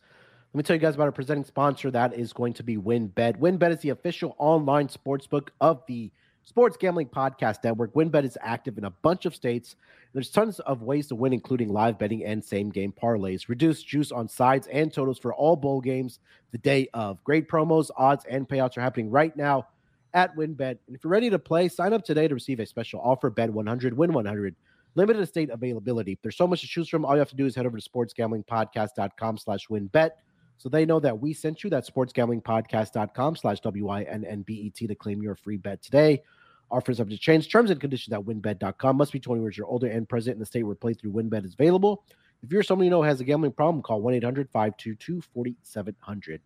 let 0.56 0.60
me 0.60 0.62
tell 0.62 0.76
you 0.76 0.80
guys 0.80 0.94
about 0.94 1.04
our 1.04 1.12
presenting 1.12 1.44
sponsor. 1.44 1.90
That 1.90 2.14
is 2.14 2.32
going 2.32 2.54
to 2.54 2.62
be 2.62 2.78
WynnBET. 2.78 3.38
WynnBET 3.38 3.72
is 3.72 3.80
the 3.80 3.90
official 3.90 4.34
online 4.38 4.88
sportsbook 4.88 5.48
of 5.60 5.82
the 5.86 6.10
Sports 6.44 6.78
Gambling 6.78 7.08
Podcast 7.08 7.62
Network. 7.62 7.92
WynnBET 7.92 8.24
is 8.24 8.38
active 8.40 8.78
in 8.78 8.84
a 8.84 8.90
bunch 8.90 9.26
of 9.26 9.34
states. 9.34 9.76
There's 10.14 10.30
tons 10.30 10.58
of 10.60 10.80
ways 10.80 11.08
to 11.08 11.14
win, 11.14 11.34
including 11.34 11.68
live 11.68 11.98
betting 11.98 12.24
and 12.24 12.42
same 12.42 12.70
game 12.70 12.90
parlays. 12.90 13.50
Reduced 13.50 13.86
juice 13.86 14.10
on 14.10 14.30
sides 14.30 14.66
and 14.68 14.90
totals 14.90 15.18
for 15.18 15.34
all 15.34 15.56
bowl 15.56 15.82
games 15.82 16.20
the 16.52 16.58
day 16.58 16.88
of. 16.94 17.22
Great 17.22 17.50
promos, 17.50 17.90
odds, 17.94 18.24
and 18.24 18.48
payouts 18.48 18.78
are 18.78 18.80
happening 18.80 19.10
right 19.10 19.36
now 19.36 19.66
at 20.14 20.34
WynnBET. 20.36 20.78
And 20.86 20.96
if 20.96 21.04
you're 21.04 21.10
ready 21.10 21.28
to 21.28 21.38
play, 21.38 21.68
sign 21.68 21.92
up 21.92 22.02
today 22.02 22.28
to 22.28 22.34
receive 22.34 22.60
a 22.60 22.66
special 22.66 23.02
offer. 23.02 23.28
Bet 23.28 23.52
100, 23.52 23.94
win 23.94 24.14
100. 24.14 24.56
limited 24.94 25.28
state 25.28 25.50
availability. 25.50 26.18
There's 26.22 26.38
so 26.38 26.46
much 26.46 26.62
to 26.62 26.66
choose 26.66 26.88
from. 26.88 27.04
All 27.04 27.12
you 27.12 27.18
have 27.18 27.28
to 27.28 27.36
do 27.36 27.44
is 27.44 27.54
head 27.54 27.66
over 27.66 27.78
to 27.78 27.90
sportsgamblingpodcast.com 27.90 29.36
slash 29.36 29.66
wynnbet. 29.68 30.12
So 30.58 30.68
they 30.68 30.84
know 30.86 31.00
that 31.00 31.20
we 31.20 31.32
sent 31.32 31.64
you 31.64 31.70
that 31.70 31.86
sportsgamblingpodcast.com 31.86 33.36
slash 33.36 33.60
W-I-N-N-B-E-T 33.60 34.86
to 34.86 34.94
claim 34.94 35.22
your 35.22 35.36
free 35.36 35.56
bet 35.56 35.82
today. 35.82 36.22
Offers 36.70 37.00
up 37.00 37.08
to 37.08 37.18
change 37.18 37.50
terms 37.50 37.70
and 37.70 37.80
conditions 37.80 38.12
at 38.12 38.20
wynnbet.com. 38.20 38.96
Must 38.96 39.12
be 39.12 39.20
20 39.20 39.42
years 39.42 39.58
or 39.58 39.64
older 39.66 39.88
and 39.88 40.08
present 40.08 40.34
in 40.34 40.40
the 40.40 40.46
state 40.46 40.64
where 40.64 40.74
playthrough 40.74 41.12
WynnBET 41.12 41.44
is 41.44 41.54
available. 41.54 42.04
If 42.42 42.50
you're 42.50 42.62
someone 42.62 42.86
you 42.86 42.90
know 42.90 43.02
has 43.02 43.20
a 43.20 43.24
gambling 43.24 43.52
problem, 43.52 43.82
call 43.82 44.02
1-800-522-4700. 44.02 46.40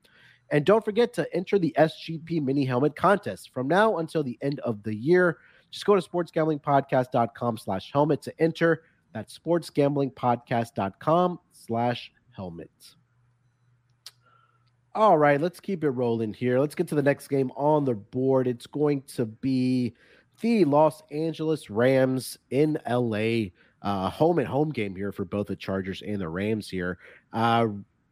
And 0.51 0.67
don't 0.67 0.85
forget 0.85 1.13
to 1.15 1.27
enter 1.35 1.59
the 1.59 1.75
SGP 1.79 2.43
mini 2.43 2.65
helmet 2.65 2.97
contest 2.97 3.51
from 3.55 3.69
now 3.69 3.99
until 3.99 4.23
the 4.23 4.39
end 4.43 4.61
of 4.61 4.83
the 4.83 4.95
year. 4.95 5.39
Just 5.71 5.87
go 5.87 5.95
to 5.95 6.03
sportsgamblingpodcast.com 6.03 7.59
slash 7.59 7.93
helmet 7.93 8.23
to 8.23 8.33
enter. 8.41 8.83
That's 9.13 9.39
sportsgamblingpodcast.com 9.39 11.39
slash 11.53 12.13
helmet. 12.33 12.71
All 14.93 15.17
right, 15.17 15.41
let's 15.41 15.61
keep 15.61 15.85
it 15.85 15.91
rolling 15.91 16.35
here. 16.35 16.59
Let's 16.59 16.75
get 16.75 16.89
to 16.89 16.97
the 16.97 17.03
next 17.03 17.29
game 17.29 17.53
on 17.53 17.85
the 17.85 17.95
board. 17.95 18.49
It's 18.49 18.67
going 18.67 19.03
to 19.15 19.25
be 19.25 19.95
the 20.41 20.65
Los 20.65 21.03
Angeles 21.13 21.71
Rams 21.71 22.37
in 22.51 22.77
LA. 22.89 23.51
Uh, 23.83 24.11
home 24.11 24.41
and 24.41 24.49
home 24.49 24.71
game 24.71 24.97
here 24.97 25.13
for 25.13 25.25
both 25.25 25.47
the 25.47 25.55
Chargers 25.55 26.03
and 26.03 26.21
the 26.21 26.29
Rams 26.29 26.69
here. 26.69 26.99
Uh, 27.33 27.69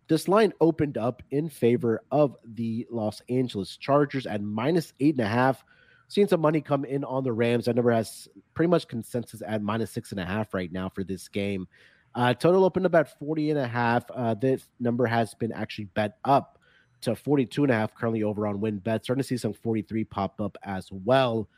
this 0.07 0.29
line 0.29 0.53
opened 0.61 0.97
up 0.97 1.21
in 1.33 1.49
favor 1.49 2.01
of 2.13 2.37
the 2.45 2.87
Los 2.91 3.23
Angeles 3.29 3.77
Chargers 3.77 4.25
at 4.25 4.41
minus 4.41 4.93
eight 5.01 5.17
and 5.17 5.27
a 5.27 5.29
half. 5.29 5.65
Seeing 6.07 6.29
some 6.29 6.41
money 6.41 6.61
come 6.61 6.85
in 6.85 7.03
on 7.03 7.25
the 7.25 7.33
Rams. 7.33 7.65
That 7.65 7.75
number 7.75 7.91
has 7.91 8.29
pretty 8.55 8.71
much 8.71 8.87
consensus 8.87 9.43
at 9.45 9.63
minus 9.63 9.91
six 9.91 10.13
and 10.13 10.21
a 10.21 10.25
half 10.25 10.55
right 10.55 10.73
now 10.73 10.89
for 10.89 11.03
this 11.03 11.27
game. 11.27 11.67
Uh, 12.15 12.33
total 12.35 12.65
opened 12.65 12.87
about 12.87 13.19
40 13.19 13.51
and 13.51 13.59
a 13.59 13.67
half. 13.67 14.05
Uh, 14.15 14.35
this 14.35 14.69
number 14.79 15.07
has 15.07 15.35
been 15.35 15.53
actually 15.53 15.87
bet 15.87 16.19
up 16.25 16.58
to 17.03 17.15
42 17.15 17.65
and 17.65 17.73
a 17.73 17.75
half 17.75 17.95
currently 17.95 18.23
over 18.23 18.47
on 18.47 18.59
WynnBET. 18.59 19.05
Starting 19.05 19.23
to 19.23 19.27
see 19.27 19.37
some 19.37 19.53
43 19.53 20.05
pop 20.05 20.41
up 20.41 20.57
as 20.63 20.89
well. 20.91 21.49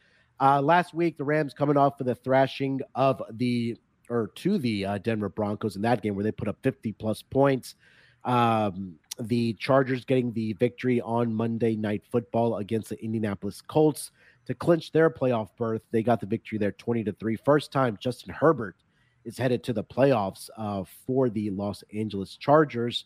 Uh, 0.41 0.61
last 0.61 0.95
week, 0.95 1.19
the 1.19 1.25
Rams 1.25 1.53
coming 1.53 1.77
off 1.77 2.01
of 2.01 2.07
the 2.07 2.15
thrashing 2.15 2.81
of 2.95 3.23
the 3.33 3.77
or 4.09 4.33
to 4.35 4.59
the 4.59 4.85
uh, 4.85 4.99
Denver 4.99 5.29
Broncos 5.29 5.77
in 5.77 5.83
that 5.83 6.03
game 6.03 6.15
where 6.15 6.25
they 6.25 6.33
put 6.33 6.49
up 6.49 6.57
50 6.63 6.93
plus 6.93 7.23
points. 7.23 7.77
Um, 8.25 8.97
the 9.21 9.55
Chargers 9.55 10.05
getting 10.05 10.33
the 10.33 10.55
victory 10.55 11.01
on 11.01 11.35
Monday 11.35 11.77
Night 11.77 12.03
Football 12.11 12.57
against 12.57 12.89
the 12.89 13.03
Indianapolis 13.03 13.61
Colts 13.61 14.11
to 14.47 14.55
clinch 14.55 14.93
their 14.93 15.11
playoff 15.11 15.51
berth. 15.57 15.83
They 15.93 16.03
got 16.03 16.21
the 16.21 16.27
victory 16.27 16.59
there 16.59 16.73
20 16.73 17.05
to 17.05 17.13
3. 17.13 17.37
First 17.37 17.71
time 17.71 17.99
Justin 18.01 18.35
Herbert 18.35 18.77
is 19.25 19.39
headed 19.39 19.63
to 19.65 19.73
the 19.73 19.85
playoffs 19.85 20.49
uh, 20.57 20.85
for 21.07 21.29
the 21.29 21.51
Los 21.51 21.85
Angeles 21.95 22.37
Chargers. 22.37 23.05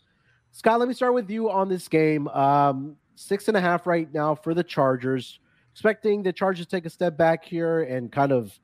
Scott, 0.55 0.79
let 0.79 0.87
me 0.87 0.93
start 0.93 1.13
with 1.13 1.29
you 1.29 1.51
on 1.51 1.67
this 1.67 1.89
game. 1.89 2.29
Um, 2.29 2.95
six 3.15 3.49
and 3.49 3.57
a 3.57 3.59
half 3.61 3.85
right 3.85 4.11
now 4.13 4.35
for 4.35 4.53
the 4.53 4.63
Chargers. 4.63 5.37
Expecting 5.73 6.23
the 6.23 6.31
Chargers 6.31 6.65
take 6.65 6.85
a 6.85 6.89
step 6.89 7.17
back 7.17 7.43
here 7.43 7.83
and 7.83 8.09
kind 8.09 8.31
of 8.31 8.57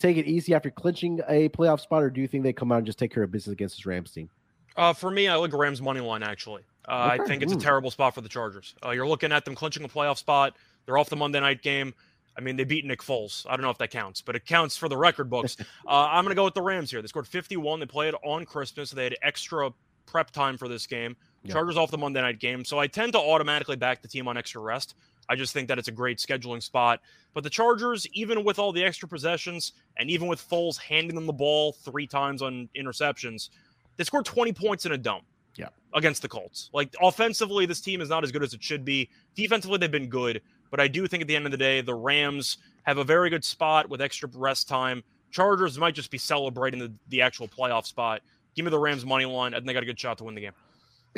take 0.00 0.16
it 0.16 0.26
easy 0.26 0.52
after 0.52 0.68
clinching 0.68 1.20
a 1.28 1.48
playoff 1.50 1.78
spot, 1.78 2.02
or 2.02 2.10
do 2.10 2.20
you 2.20 2.26
think 2.26 2.42
they 2.42 2.52
come 2.52 2.72
out 2.72 2.78
and 2.78 2.86
just 2.86 2.98
take 2.98 3.14
care 3.14 3.22
of 3.22 3.30
business 3.30 3.52
against 3.52 3.76
this 3.76 3.86
Rams 3.86 4.10
team? 4.10 4.28
Uh, 4.76 4.92
for 4.92 5.12
me, 5.12 5.28
I 5.28 5.36
look 5.36 5.52
Rams 5.52 5.80
money 5.80 6.00
line 6.00 6.24
actually. 6.24 6.62
Uh, 6.88 7.10
okay. 7.12 7.22
I 7.22 7.26
think 7.28 7.44
it's 7.44 7.52
Ooh. 7.52 7.56
a 7.56 7.60
terrible 7.60 7.92
spot 7.92 8.16
for 8.16 8.20
the 8.20 8.28
Chargers. 8.28 8.74
Uh, 8.84 8.90
you're 8.90 9.06
looking 9.06 9.30
at 9.30 9.44
them 9.44 9.54
clinching 9.54 9.84
a 9.84 9.88
playoff 9.88 10.18
spot. 10.18 10.56
They're 10.86 10.98
off 10.98 11.08
the 11.08 11.14
Monday 11.14 11.38
night 11.38 11.62
game. 11.62 11.94
I 12.36 12.40
mean, 12.40 12.56
they 12.56 12.64
beat 12.64 12.84
Nick 12.84 13.00
Foles. 13.00 13.46
I 13.48 13.52
don't 13.52 13.62
know 13.62 13.70
if 13.70 13.78
that 13.78 13.92
counts, 13.92 14.22
but 14.22 14.34
it 14.34 14.44
counts 14.44 14.76
for 14.76 14.88
the 14.88 14.96
record 14.96 15.30
books. 15.30 15.56
Uh, 15.86 16.08
I'm 16.10 16.24
going 16.24 16.32
to 16.32 16.36
go 16.36 16.44
with 16.44 16.54
the 16.54 16.62
Rams 16.62 16.90
here. 16.90 17.00
They 17.00 17.08
scored 17.08 17.28
51. 17.28 17.80
They 17.80 17.86
played 17.86 18.14
on 18.22 18.44
Christmas. 18.44 18.90
They 18.90 19.04
had 19.04 19.16
extra 19.22 19.70
prep 20.08 20.30
time 20.32 20.58
for 20.58 20.68
this 20.68 20.86
game. 20.86 21.16
Yep. 21.44 21.52
Chargers 21.52 21.76
off 21.76 21.90
the 21.90 21.98
Monday 21.98 22.20
night 22.20 22.40
game. 22.40 22.64
So 22.64 22.78
I 22.78 22.86
tend 22.86 23.12
to 23.12 23.18
automatically 23.18 23.76
back 23.76 24.02
the 24.02 24.08
team 24.08 24.28
on 24.28 24.36
extra 24.36 24.60
rest. 24.60 24.94
I 25.28 25.36
just 25.36 25.52
think 25.52 25.68
that 25.68 25.78
it's 25.78 25.88
a 25.88 25.92
great 25.92 26.18
scheduling 26.18 26.62
spot. 26.62 27.00
But 27.34 27.44
the 27.44 27.50
Chargers, 27.50 28.06
even 28.12 28.44
with 28.44 28.58
all 28.58 28.72
the 28.72 28.82
extra 28.82 29.08
possessions 29.08 29.72
and 29.96 30.10
even 30.10 30.26
with 30.26 30.40
Foles 30.40 30.78
handing 30.78 31.14
them 31.14 31.26
the 31.26 31.32
ball 31.32 31.72
three 31.72 32.06
times 32.06 32.42
on 32.42 32.68
interceptions, 32.76 33.50
they 33.96 34.04
scored 34.04 34.24
20 34.24 34.52
points 34.52 34.86
in 34.86 34.92
a 34.92 34.98
dome. 34.98 35.22
Yeah. 35.56 35.68
Against 35.92 36.22
the 36.22 36.28
Colts. 36.28 36.70
Like 36.72 36.94
offensively, 37.00 37.66
this 37.66 37.80
team 37.80 38.00
is 38.00 38.08
not 38.08 38.24
as 38.24 38.32
good 38.32 38.42
as 38.42 38.54
it 38.54 38.62
should 38.62 38.84
be. 38.84 39.10
Defensively, 39.34 39.78
they've 39.78 39.90
been 39.90 40.08
good. 40.08 40.40
But 40.70 40.80
I 40.80 40.88
do 40.88 41.06
think 41.06 41.22
at 41.22 41.26
the 41.26 41.36
end 41.36 41.46
of 41.46 41.52
the 41.52 41.58
day, 41.58 41.80
the 41.80 41.94
Rams 41.94 42.58
have 42.84 42.98
a 42.98 43.04
very 43.04 43.30
good 43.30 43.44
spot 43.44 43.88
with 43.88 44.00
extra 44.00 44.28
rest 44.34 44.68
time. 44.68 45.02
Chargers 45.30 45.78
might 45.78 45.94
just 45.94 46.10
be 46.10 46.18
celebrating 46.18 46.80
the, 46.80 46.92
the 47.08 47.22
actual 47.22 47.48
playoff 47.48 47.86
spot. 47.86 48.22
Give 48.54 48.64
me 48.64 48.70
the 48.70 48.78
Rams 48.78 49.04
money 49.04 49.24
line. 49.24 49.52
I 49.52 49.58
think 49.58 49.66
they 49.66 49.72
got 49.72 49.82
a 49.82 49.86
good 49.86 49.98
shot 49.98 50.18
to 50.18 50.24
win 50.24 50.34
the 50.34 50.40
game. 50.40 50.52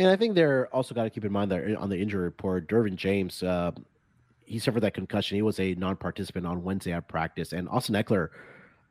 And 0.01 0.09
I 0.09 0.17
think 0.17 0.35
they're 0.35 0.67
also 0.75 0.95
got 0.95 1.05
to 1.05 1.11
keep 1.11 1.27
in 1.27 1.33
mind 1.33 1.51
that 1.51 1.77
on 1.77 1.91
the 1.91 1.99
injury 1.99 2.23
report, 2.23 2.67
Derwin 2.67 2.97
James, 2.97 3.43
uh, 3.43 3.73
he 4.47 4.59
suffered 4.59 4.81
that 4.81 4.95
concussion. 4.95 5.37
He 5.37 5.43
was 5.43 5.61
a 5.61 5.75
non-participant 5.75 6.47
on 6.47 6.63
Wednesday 6.63 6.93
at 6.93 7.07
practice, 7.07 7.53
and 7.53 7.69
Austin 7.69 7.95
Ekeler. 7.95 8.29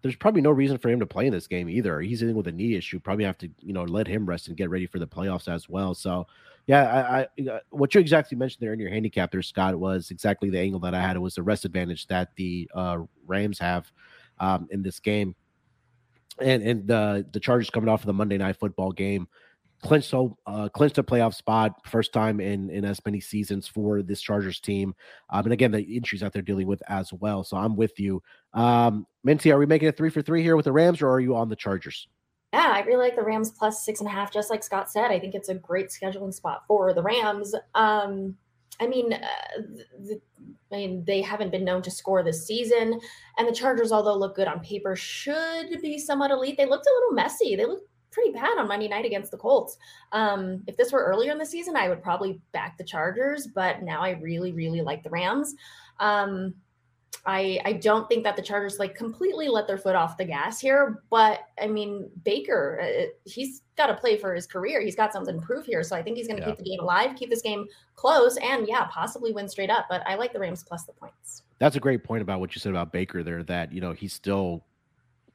There's 0.03 0.15
probably 0.15 0.41
no 0.41 0.51
reason 0.51 0.77
for 0.77 0.87
him 0.87 0.99
to 0.99 1.07
play 1.07 1.25
in 1.25 1.33
this 1.33 1.47
game 1.47 1.67
either. 1.67 1.99
He's 1.99 2.21
in 2.21 2.35
with 2.35 2.45
a 2.45 2.51
knee 2.51 2.75
issue. 2.75 2.99
Probably 2.99 3.25
have 3.25 3.39
to, 3.39 3.49
you 3.59 3.73
know, 3.73 3.85
let 3.85 4.07
him 4.07 4.27
rest 4.27 4.49
and 4.49 4.55
get 4.55 4.69
ready 4.69 4.85
for 4.85 4.99
the 4.99 5.07
playoffs 5.07 5.51
as 5.51 5.67
well. 5.67 5.95
So, 5.95 6.27
yeah, 6.67 6.83
I, 6.83 7.19
I 7.21 7.49
uh, 7.49 7.59
what 7.71 7.95
you 7.95 8.01
exactly 8.01 8.37
mentioned 8.37 8.61
there 8.61 8.73
in 8.73 8.79
your 8.79 8.91
handicap 8.91 9.31
there, 9.31 9.41
Scott, 9.41 9.75
was 9.75 10.11
exactly 10.11 10.51
the 10.51 10.59
angle 10.59 10.79
that 10.81 10.93
I 10.93 11.01
had. 11.01 11.15
It 11.15 11.19
was 11.19 11.33
the 11.33 11.41
rest 11.41 11.65
advantage 11.65 12.05
that 12.07 12.35
the 12.35 12.69
uh, 12.75 12.99
Rams 13.25 13.57
have 13.57 13.91
um, 14.39 14.67
in 14.69 14.83
this 14.83 14.99
game, 14.99 15.33
and 16.39 16.61
and 16.61 16.87
the 16.87 17.25
the 17.31 17.39
Chargers 17.39 17.71
coming 17.71 17.89
off 17.89 18.01
of 18.01 18.05
the 18.05 18.13
Monday 18.13 18.37
Night 18.37 18.57
Football 18.57 18.91
game 18.91 19.27
clinched 19.81 20.09
so 20.09 20.37
uh, 20.45 20.69
clinched 20.69 20.97
a 20.97 21.03
playoff 21.03 21.33
spot 21.33 21.73
first 21.85 22.13
time 22.13 22.39
in 22.39 22.69
in 22.69 22.85
as 22.85 22.99
many 23.05 23.19
seasons 23.19 23.67
for 23.67 24.01
this 24.01 24.21
Chargers 24.21 24.59
team. 24.59 24.93
Um, 25.29 25.45
and 25.45 25.53
again, 25.53 25.71
the 25.71 25.81
injuries 25.81 26.21
that 26.21 26.33
they're 26.33 26.41
dealing 26.41 26.67
with 26.67 26.81
as 26.87 27.13
well. 27.13 27.43
So 27.43 27.57
I'm 27.57 27.75
with 27.75 27.99
you. 27.99 28.21
Um, 28.53 29.05
Minty, 29.23 29.51
are 29.51 29.57
we 29.57 29.65
making 29.65 29.87
it 29.87 29.97
three 29.97 30.09
for 30.09 30.21
three 30.21 30.43
here 30.43 30.55
with 30.55 30.65
the 30.65 30.71
Rams, 30.71 31.01
or 31.01 31.09
are 31.09 31.19
you 31.19 31.35
on 31.35 31.49
the 31.49 31.55
Chargers? 31.55 32.07
Yeah, 32.53 32.71
I 32.73 32.81
really 32.81 33.05
like 33.05 33.15
the 33.15 33.23
Rams 33.23 33.51
plus 33.51 33.85
six 33.85 33.99
and 33.99 34.09
a 34.09 34.11
half. 34.11 34.31
Just 34.31 34.49
like 34.49 34.63
Scott 34.63 34.91
said, 34.91 35.11
I 35.11 35.19
think 35.19 35.35
it's 35.35 35.49
a 35.49 35.55
great 35.55 35.89
scheduling 35.89 36.33
spot 36.33 36.63
for 36.67 36.93
the 36.93 37.03
Rams. 37.03 37.53
Um, 37.75 38.35
I 38.81 38.87
mean, 38.87 39.13
uh, 39.13 40.13
I 40.71 40.75
mean, 40.75 41.03
they 41.05 41.21
haven't 41.21 41.51
been 41.51 41.65
known 41.65 41.81
to 41.83 41.91
score 41.91 42.23
this 42.23 42.47
season, 42.47 42.99
and 43.37 43.47
the 43.47 43.53
Chargers, 43.53 43.91
although 43.91 44.15
look 44.15 44.35
good 44.35 44.47
on 44.47 44.61
paper, 44.61 44.95
should 44.95 45.81
be 45.81 45.99
somewhat 45.99 46.31
elite. 46.31 46.57
They 46.57 46.65
looked 46.65 46.87
a 46.87 46.93
little 46.93 47.11
messy. 47.11 47.55
They 47.55 47.65
looked 47.65 47.88
pretty 48.11 48.31
bad 48.31 48.57
on 48.57 48.67
Monday 48.67 48.87
night 48.87 49.05
against 49.05 49.31
the 49.31 49.37
Colts. 49.37 49.77
Um, 50.11 50.63
if 50.67 50.77
this 50.77 50.91
were 50.91 51.03
earlier 51.03 51.31
in 51.31 51.37
the 51.37 51.45
season, 51.45 51.75
I 51.75 51.89
would 51.89 52.01
probably 52.01 52.41
back 52.51 52.77
the 52.77 52.83
Chargers, 52.83 53.47
but 53.47 53.81
now 53.83 54.01
I 54.01 54.11
really, 54.11 54.51
really 54.51 54.81
like 54.81 55.03
the 55.03 55.09
Rams. 55.09 55.55
Um, 55.99 56.53
I 57.25 57.59
I 57.65 57.73
don't 57.73 58.07
think 58.07 58.23
that 58.23 58.35
the 58.35 58.41
Chargers 58.41 58.79
like 58.79 58.95
completely 58.95 59.49
let 59.49 59.67
their 59.67 59.77
foot 59.77 59.95
off 59.95 60.17
the 60.17 60.25
gas 60.25 60.59
here, 60.59 61.03
but 61.09 61.41
I 61.61 61.67
mean 61.67 62.09
Baker, 62.23 62.79
uh, 62.81 63.07
he's 63.25 63.61
got 63.75 63.87
to 63.87 63.95
play 63.95 64.17
for 64.17 64.33
his 64.33 64.47
career. 64.47 64.81
He's 64.81 64.95
got 64.95 65.11
something 65.11 65.39
to 65.39 65.45
prove 65.45 65.65
here, 65.65 65.83
so 65.83 65.95
I 65.95 66.01
think 66.01 66.17
he's 66.17 66.27
going 66.27 66.39
to 66.39 66.47
yeah. 66.47 66.55
keep 66.55 66.63
the 66.63 66.69
game 66.69 66.79
alive, 66.79 67.15
keep 67.15 67.29
this 67.29 67.41
game 67.41 67.67
close, 67.95 68.37
and 68.37 68.67
yeah, 68.67 68.85
possibly 68.85 69.33
win 69.33 69.49
straight 69.49 69.69
up. 69.69 69.85
But 69.89 70.01
I 70.07 70.15
like 70.15 70.33
the 70.33 70.39
Rams 70.39 70.63
plus 70.63 70.85
the 70.85 70.93
points. 70.93 71.43
That's 71.59 71.75
a 71.75 71.79
great 71.79 72.03
point 72.03 72.21
about 72.21 72.39
what 72.39 72.55
you 72.55 72.59
said 72.59 72.69
about 72.69 72.93
Baker 72.93 73.21
there. 73.21 73.43
That 73.43 73.73
you 73.73 73.81
know 73.81 73.91
he's 73.91 74.13
still 74.13 74.63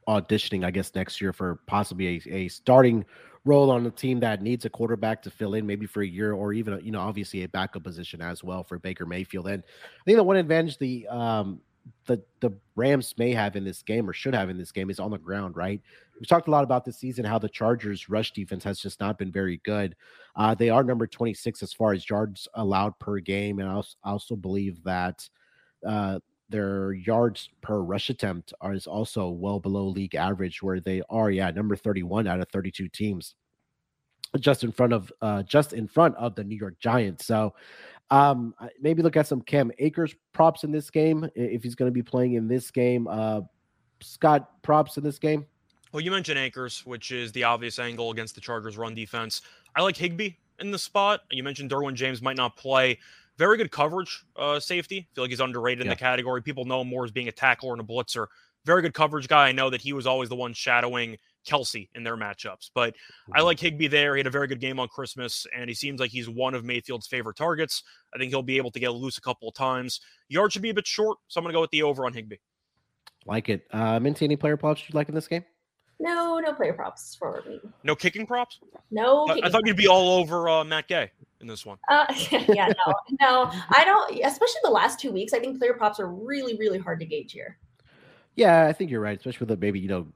auditioning, 0.07 0.65
I 0.65 0.71
guess, 0.71 0.93
next 0.95 1.19
year 1.19 1.33
for 1.33 1.59
possibly 1.67 2.21
a, 2.27 2.33
a 2.33 2.47
starting 2.47 3.05
role 3.43 3.69
on 3.69 3.85
a 3.85 3.91
team 3.91 4.19
that 4.19 4.41
needs 4.41 4.65
a 4.65 4.69
quarterback 4.69 5.21
to 5.23 5.29
fill 5.29 5.53
in, 5.53 5.65
maybe 5.65 5.85
for 5.85 6.01
a 6.01 6.07
year, 6.07 6.33
or 6.33 6.53
even, 6.53 6.79
you 6.83 6.91
know, 6.91 6.99
obviously 6.99 7.43
a 7.43 7.49
backup 7.49 7.83
position 7.83 8.21
as 8.21 8.43
well 8.43 8.63
for 8.63 8.79
Baker 8.79 9.05
Mayfield. 9.05 9.47
And 9.47 9.63
I 9.63 10.03
think 10.03 10.17
the 10.17 10.23
one 10.23 10.37
advantage 10.37 10.77
the 10.77 11.07
um, 11.07 11.61
the 12.07 12.21
the 12.39 12.51
Rams 12.75 13.13
may 13.17 13.31
have 13.31 13.55
in 13.55 13.63
this 13.63 13.81
game 13.81 14.09
or 14.09 14.13
should 14.13 14.33
have 14.33 14.49
in 14.49 14.57
this 14.57 14.71
game 14.71 14.89
is 14.89 14.99
on 14.99 15.11
the 15.11 15.17
ground, 15.17 15.55
right? 15.55 15.81
We've 16.19 16.27
talked 16.27 16.47
a 16.47 16.51
lot 16.51 16.63
about 16.63 16.85
this 16.85 16.97
season 16.97 17.25
how 17.25 17.39
the 17.39 17.49
Chargers 17.49 18.09
rush 18.09 18.31
defense 18.31 18.63
has 18.63 18.79
just 18.79 18.99
not 18.99 19.17
been 19.17 19.31
very 19.31 19.61
good. 19.63 19.95
Uh, 20.35 20.55
they 20.55 20.69
are 20.69 20.83
number 20.83 21.07
26 21.07 21.61
as 21.61 21.73
far 21.73 21.93
as 21.93 22.09
yards 22.09 22.47
allowed 22.55 22.97
per 22.99 23.19
game, 23.19 23.59
and 23.59 23.69
I 23.69 23.73
also, 23.73 23.95
I 24.03 24.11
also 24.11 24.35
believe 24.35 24.83
that 24.83 25.27
uh, 25.85 26.19
their 26.49 26.93
yards 26.93 27.49
per 27.61 27.79
rush 27.79 28.09
attempt 28.09 28.53
are, 28.61 28.73
is 28.73 28.87
also 28.87 29.29
well 29.29 29.59
below 29.59 29.87
league 29.87 30.15
average, 30.15 30.61
where 30.61 30.79
they 30.79 31.01
are, 31.09 31.31
yeah, 31.31 31.51
number 31.51 31.75
31 31.75 32.27
out 32.27 32.39
of 32.39 32.49
32 32.49 32.87
teams, 32.89 33.35
just 34.39 34.63
in 34.63 34.71
front 34.71 34.93
of 34.93 35.11
uh, 35.21 35.43
just 35.43 35.73
in 35.73 35.87
front 35.87 36.15
of 36.17 36.35
the 36.35 36.43
New 36.43 36.57
York 36.57 36.79
Giants. 36.79 37.25
So 37.25 37.53
um, 38.11 38.53
maybe 38.79 39.01
look 39.01 39.17
at 39.17 39.27
some 39.27 39.41
Cam 39.41 39.71
Akers 39.79 40.15
props 40.33 40.63
in 40.63 40.71
this 40.71 40.89
game 40.89 41.29
if 41.35 41.63
he's 41.63 41.75
going 41.75 41.89
to 41.89 41.93
be 41.93 42.03
playing 42.03 42.33
in 42.33 42.47
this 42.47 42.69
game. 42.71 43.07
Uh, 43.07 43.41
Scott 44.01 44.61
props 44.61 44.97
in 44.97 45.03
this 45.03 45.17
game. 45.17 45.45
Well, 45.91 46.01
you 46.01 46.11
mentioned 46.11 46.37
Akers, 46.37 46.85
which 46.85 47.11
is 47.11 47.31
the 47.31 47.45
obvious 47.45 47.79
angle 47.79 48.11
against 48.11 48.35
the 48.35 48.41
Chargers' 48.41 48.77
run 48.77 48.93
defense. 48.93 49.41
I 49.75 49.81
like 49.81 49.95
Higbee 49.95 50.31
in 50.59 50.71
the 50.71 50.77
spot. 50.77 51.21
You 51.31 51.41
mentioned 51.41 51.71
Derwin 51.71 51.93
James 51.93 52.21
might 52.21 52.37
not 52.37 52.57
play. 52.57 52.99
Very 53.37 53.57
good 53.57 53.71
coverage 53.71 54.23
uh, 54.37 54.59
safety. 54.59 55.07
I 55.11 55.15
feel 55.15 55.23
like 55.25 55.31
he's 55.31 55.39
underrated 55.41 55.79
yeah. 55.85 55.91
in 55.91 55.95
the 55.97 55.99
category. 55.99 56.41
People 56.41 56.65
know 56.65 56.81
him 56.81 56.87
more 56.87 57.03
as 57.03 57.11
being 57.11 57.27
a 57.27 57.31
tackler 57.33 57.73
and 57.73 57.81
a 57.81 57.83
blitzer. 57.83 58.27
very 58.65 58.81
good 58.81 58.93
coverage 58.93 59.27
guy. 59.27 59.47
I 59.47 59.51
know 59.51 59.69
that 59.69 59.81
he 59.81 59.93
was 59.93 60.07
always 60.07 60.29
the 60.29 60.35
one 60.35 60.53
shadowing 60.53 61.17
Kelce 61.45 61.89
in 61.93 62.03
their 62.03 62.17
matchups, 62.17 62.71
but 62.73 62.95
I 63.31 63.37
Mm-hmm. 63.39 63.45
like 63.45 63.59
Higbee 63.59 63.87
there. 63.87 64.15
He 64.15 64.19
had 64.19 64.25
a 64.27 64.31
very 64.31 64.47
good 64.47 64.59
game 64.59 64.79
on 64.79 64.87
Christmas, 64.87 65.45
and 65.55 65.69
he 65.69 65.75
seems 65.75 65.99
like 65.99 66.09
he's 66.11 66.27
one 66.29 66.55
of 66.55 66.63
Mayfield's 66.65 67.05
favorite 67.07 67.35
targets. 67.37 67.83
I 68.13 68.17
think 68.17 68.31
he'll 68.31 68.41
be 68.41 68.57
able 68.57 68.71
to 68.71 68.79
get 68.79 68.89
loose 68.93 69.17
a 69.17 69.21
couple 69.21 69.47
of 69.49 69.53
times. 69.53 69.99
Yard 70.29 70.51
should 70.53 70.63
be 70.63 70.71
a 70.71 70.73
bit 70.73 70.87
short, 70.87 71.17
so 71.27 71.37
I'm 71.39 71.43
going 71.43 71.51
to 71.53 71.57
go 71.57 71.61
with 71.61 71.69
the 71.71 71.83
over 71.83 72.05
on 72.05 72.13
Higbee. 72.13 72.37
Like 73.27 73.49
it. 73.49 73.65
Uh, 73.71 73.99
Minty, 73.99 74.25
any 74.25 74.35
player 74.35 74.57
props 74.57 74.81
you'd 74.87 74.95
like 74.95 75.09
in 75.09 75.15
this 75.15 75.27
game? 75.27 75.43
No, 75.99 76.39
no 76.39 76.53
player 76.53 76.73
props 76.73 77.15
for 77.15 77.43
me. 77.47 77.59
No 77.83 77.95
kicking 77.95 78.25
props? 78.25 78.59
No. 78.91 79.25
I, 79.27 79.31
I 79.31 79.35
kicking 79.35 79.51
thought 79.51 79.61
you'd 79.67 79.77
be 79.77 79.87
all 79.87 80.19
over 80.19 80.49
uh, 80.49 80.63
Matt 80.63 80.87
Gay 80.87 81.11
in 81.41 81.47
this 81.47 81.65
one. 81.65 81.77
Uh, 81.89 82.05
yeah, 82.31 82.67
no, 82.85 82.93
no, 83.19 83.51
I 83.69 83.83
don't. 83.85 84.19
Especially 84.23 84.61
the 84.63 84.71
last 84.71 84.99
two 84.99 85.11
weeks, 85.11 85.33
I 85.33 85.39
think 85.39 85.59
player 85.59 85.73
props 85.73 85.99
are 85.99 86.07
really, 86.07 86.55
really 86.57 86.79
hard 86.79 86.99
to 86.99 87.05
gauge 87.05 87.31
here. 87.31 87.57
Yeah, 88.35 88.67
I 88.67 88.73
think 88.73 88.91
you're 88.91 89.01
right, 89.01 89.17
especially 89.17 89.45
with 89.45 89.49
the 89.49 89.57
maybe, 89.57 89.79
you 89.79 89.87
know, 89.87 90.07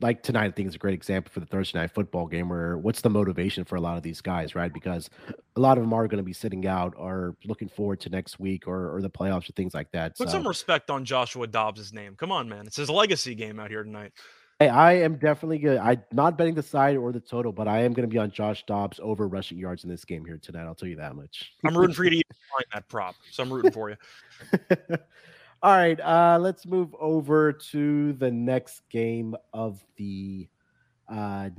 like 0.00 0.22
tonight, 0.22 0.46
I 0.46 0.50
think 0.50 0.68
is 0.68 0.74
a 0.74 0.78
great 0.78 0.94
example 0.94 1.30
for 1.32 1.40
the 1.40 1.46
Thursday 1.46 1.78
night 1.78 1.90
football 1.90 2.26
game 2.26 2.48
where 2.48 2.78
what's 2.78 3.00
the 3.00 3.10
motivation 3.10 3.64
for 3.64 3.76
a 3.76 3.80
lot 3.80 3.96
of 3.96 4.02
these 4.02 4.20
guys, 4.20 4.54
right? 4.54 4.72
Because 4.72 5.10
a 5.56 5.60
lot 5.60 5.78
of 5.78 5.84
them 5.84 5.92
are 5.92 6.06
going 6.06 6.18
to 6.18 6.24
be 6.24 6.32
sitting 6.32 6.66
out 6.66 6.94
or 6.96 7.36
looking 7.44 7.68
forward 7.68 8.00
to 8.00 8.10
next 8.10 8.38
week 8.38 8.66
or, 8.66 8.94
or 8.94 9.02
the 9.02 9.10
playoffs 9.10 9.48
or 9.48 9.52
things 9.52 9.74
like 9.74 9.90
that. 9.92 10.16
Put 10.16 10.28
so, 10.28 10.34
some 10.34 10.46
respect 10.46 10.90
on 10.90 11.04
Joshua 11.04 11.46
Dobbs' 11.46 11.92
name. 11.92 12.14
Come 12.16 12.32
on, 12.32 12.48
man. 12.48 12.66
It's 12.66 12.76
his 12.76 12.90
legacy 12.90 13.34
game 13.34 13.58
out 13.58 13.70
here 13.70 13.82
tonight. 13.82 14.12
Hey, 14.58 14.68
I 14.68 14.94
am 14.94 15.16
definitely 15.16 15.58
good. 15.58 15.78
I'm 15.78 16.02
not 16.12 16.36
betting 16.36 16.54
the 16.54 16.62
side 16.62 16.96
or 16.96 17.12
the 17.12 17.20
total, 17.20 17.52
but 17.52 17.68
I 17.68 17.82
am 17.82 17.92
going 17.92 18.08
to 18.08 18.12
be 18.12 18.18
on 18.18 18.30
Josh 18.30 18.64
Dobbs 18.66 18.98
over 19.02 19.28
rushing 19.28 19.58
yards 19.58 19.84
in 19.84 19.90
this 19.90 20.04
game 20.04 20.24
here 20.24 20.38
tonight. 20.38 20.64
I'll 20.64 20.74
tell 20.74 20.88
you 20.88 20.96
that 20.96 21.14
much. 21.14 21.52
I'm 21.64 21.76
rooting 21.76 21.94
for 21.94 22.04
you 22.04 22.10
to 22.10 22.24
find 22.52 22.64
that 22.74 22.88
prop, 22.88 23.14
so 23.30 23.42
I'm 23.42 23.52
rooting 23.52 23.70
for 23.70 23.90
you. 23.90 23.96
All 25.62 25.76
right, 25.76 25.98
uh, 26.00 26.38
let's 26.40 26.66
move 26.66 26.94
over 27.00 27.52
to 27.52 28.12
the 28.14 28.30
next 28.30 28.82
game 28.90 29.34
of 29.52 29.84
the 29.96 30.48
uh, 31.08 31.50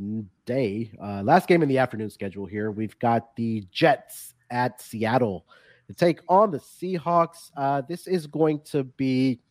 day. 0.45 0.91
Uh, 1.01 1.21
last 1.23 1.47
game 1.47 1.63
in 1.63 1.69
the 1.69 1.77
afternoon 1.77 2.09
schedule 2.09 2.45
here. 2.45 2.71
We've 2.71 2.97
got 2.99 3.35
the 3.35 3.65
Jets 3.71 4.33
at 4.49 4.81
Seattle 4.81 5.45
to 5.87 5.93
take 5.93 6.21
on 6.29 6.51
the 6.51 6.59
Seahawks. 6.59 7.51
Uh, 7.57 7.81
this 7.81 8.07
is 8.07 8.27
going 8.27 8.61
to 8.71 8.83
be 8.83 9.41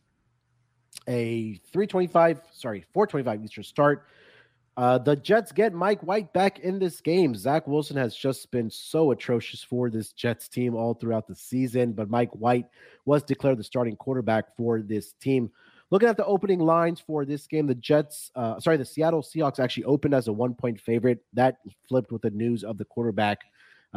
a 1.09 1.59
325, 1.73 2.41
sorry, 2.51 2.85
425 2.93 3.43
Eastern 3.43 3.63
start. 3.63 4.05
Uh, 4.77 4.97
the 4.97 5.15
Jets 5.15 5.51
get 5.51 5.73
Mike 5.73 6.01
White 6.03 6.31
back 6.31 6.59
in 6.59 6.79
this 6.79 7.01
game. 7.01 7.35
Zach 7.35 7.67
Wilson 7.67 7.97
has 7.97 8.15
just 8.15 8.49
been 8.51 8.69
so 8.69 9.11
atrocious 9.11 9.61
for 9.61 9.89
this 9.89 10.13
Jets 10.13 10.47
team 10.47 10.73
all 10.73 10.93
throughout 10.93 11.27
the 11.27 11.35
season, 11.35 11.91
but 11.91 12.09
Mike 12.09 12.31
White 12.31 12.67
was 13.03 13.23
declared 13.23 13.57
the 13.57 13.63
starting 13.63 13.97
quarterback 13.97 14.55
for 14.55 14.81
this 14.81 15.11
team. 15.13 15.51
Looking 15.91 16.07
at 16.07 16.15
the 16.15 16.25
opening 16.25 16.59
lines 16.59 17.01
for 17.01 17.25
this 17.25 17.47
game, 17.47 17.65
the 17.65 17.75
Jets, 17.75 18.31
uh, 18.35 18.59
sorry, 18.59 18.77
the 18.77 18.85
Seattle 18.85 19.23
Seahawks 19.23 19.59
actually 19.59 19.85
opened 19.85 20.13
as 20.13 20.27
a 20.27 20.33
one 20.33 20.53
point 20.53 20.79
favorite. 20.79 21.25
That 21.33 21.57
flipped 21.89 22.11
with 22.11 22.21
the 22.21 22.29
news 22.29 22.63
of 22.63 22.77
the 22.77 22.85
quarterback 22.85 23.39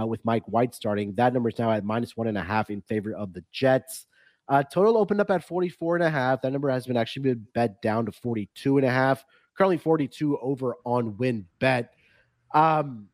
uh, 0.01 0.07
with 0.07 0.25
Mike 0.25 0.44
White 0.46 0.75
starting. 0.75 1.14
That 1.14 1.35
number 1.35 1.51
is 1.51 1.59
now 1.59 1.70
at 1.70 1.85
minus 1.85 2.16
one 2.16 2.27
and 2.27 2.38
a 2.38 2.42
half 2.42 2.70
in 2.70 2.81
favor 2.81 3.12
of 3.12 3.35
the 3.35 3.44
Jets. 3.53 4.07
Uh, 4.53 4.62
total 4.62 4.99
opened 4.99 5.19
up 5.19 5.31
at 5.31 5.43
44 5.43 5.97
and 5.97 6.05
a 6.05 6.11
half. 6.11 6.43
That 6.43 6.53
number 6.53 6.69
has 6.69 6.87
been 6.87 6.99
actually 6.99 7.23
been 7.23 7.47
bet 7.55 7.81
down 7.81 8.05
to 8.05 8.12
42 8.12 8.77
and 8.77 8.87
a 8.87 8.91
half. 8.91 9.25
Currently 9.57 9.79
42 9.79 10.38
over 10.41 10.77
on 10.85 11.17
win 11.17 11.47
bet. 11.59 11.95
Um, 12.53 13.09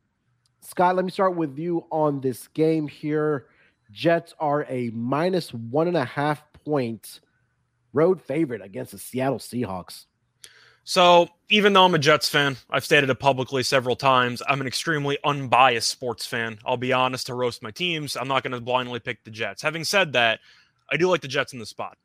Scott, 0.59 0.97
let 0.97 1.05
me 1.05 1.11
start 1.11 1.37
with 1.37 1.57
you 1.57 1.85
on 1.93 2.19
this 2.19 2.49
game 2.49 2.89
here. 2.89 3.45
Jets 3.89 4.35
are 4.37 4.65
a 4.67 4.89
minus 4.89 5.53
one 5.53 5.87
and 5.87 5.95
a 5.95 6.03
half 6.03 6.43
point 6.65 7.21
road 7.93 8.21
favorite 8.21 8.61
against 8.61 8.91
the 8.91 8.97
Seattle 8.97 9.39
Seahawks. 9.39 10.07
So, 10.83 11.29
even 11.49 11.71
though 11.71 11.85
I'm 11.85 11.95
a 11.95 11.99
Jets 11.99 12.27
fan, 12.27 12.57
I've 12.69 12.83
stated 12.83 13.09
it 13.09 13.19
publicly 13.19 13.63
several 13.63 13.95
times. 13.95 14.41
I'm 14.45 14.59
an 14.59 14.67
extremely 14.67 15.17
unbiased 15.23 15.87
sports 15.87 16.25
fan. 16.25 16.59
I'll 16.65 16.77
be 16.77 16.91
honest 16.91 17.27
to 17.27 17.33
roast 17.33 17.63
my 17.63 17.71
teams. 17.71 18.17
I'm 18.17 18.27
not 18.27 18.43
going 18.43 18.53
to 18.53 18.59
blindly 18.59 18.99
pick 18.99 19.23
the 19.23 19.31
Jets. 19.31 19.61
Having 19.61 19.85
said 19.85 20.13
that, 20.13 20.41
I 20.91 20.97
do 20.97 21.07
like 21.07 21.21
the 21.21 21.27
Jets 21.27 21.53
in 21.53 21.59
the 21.59 21.65
spot. 21.65 21.97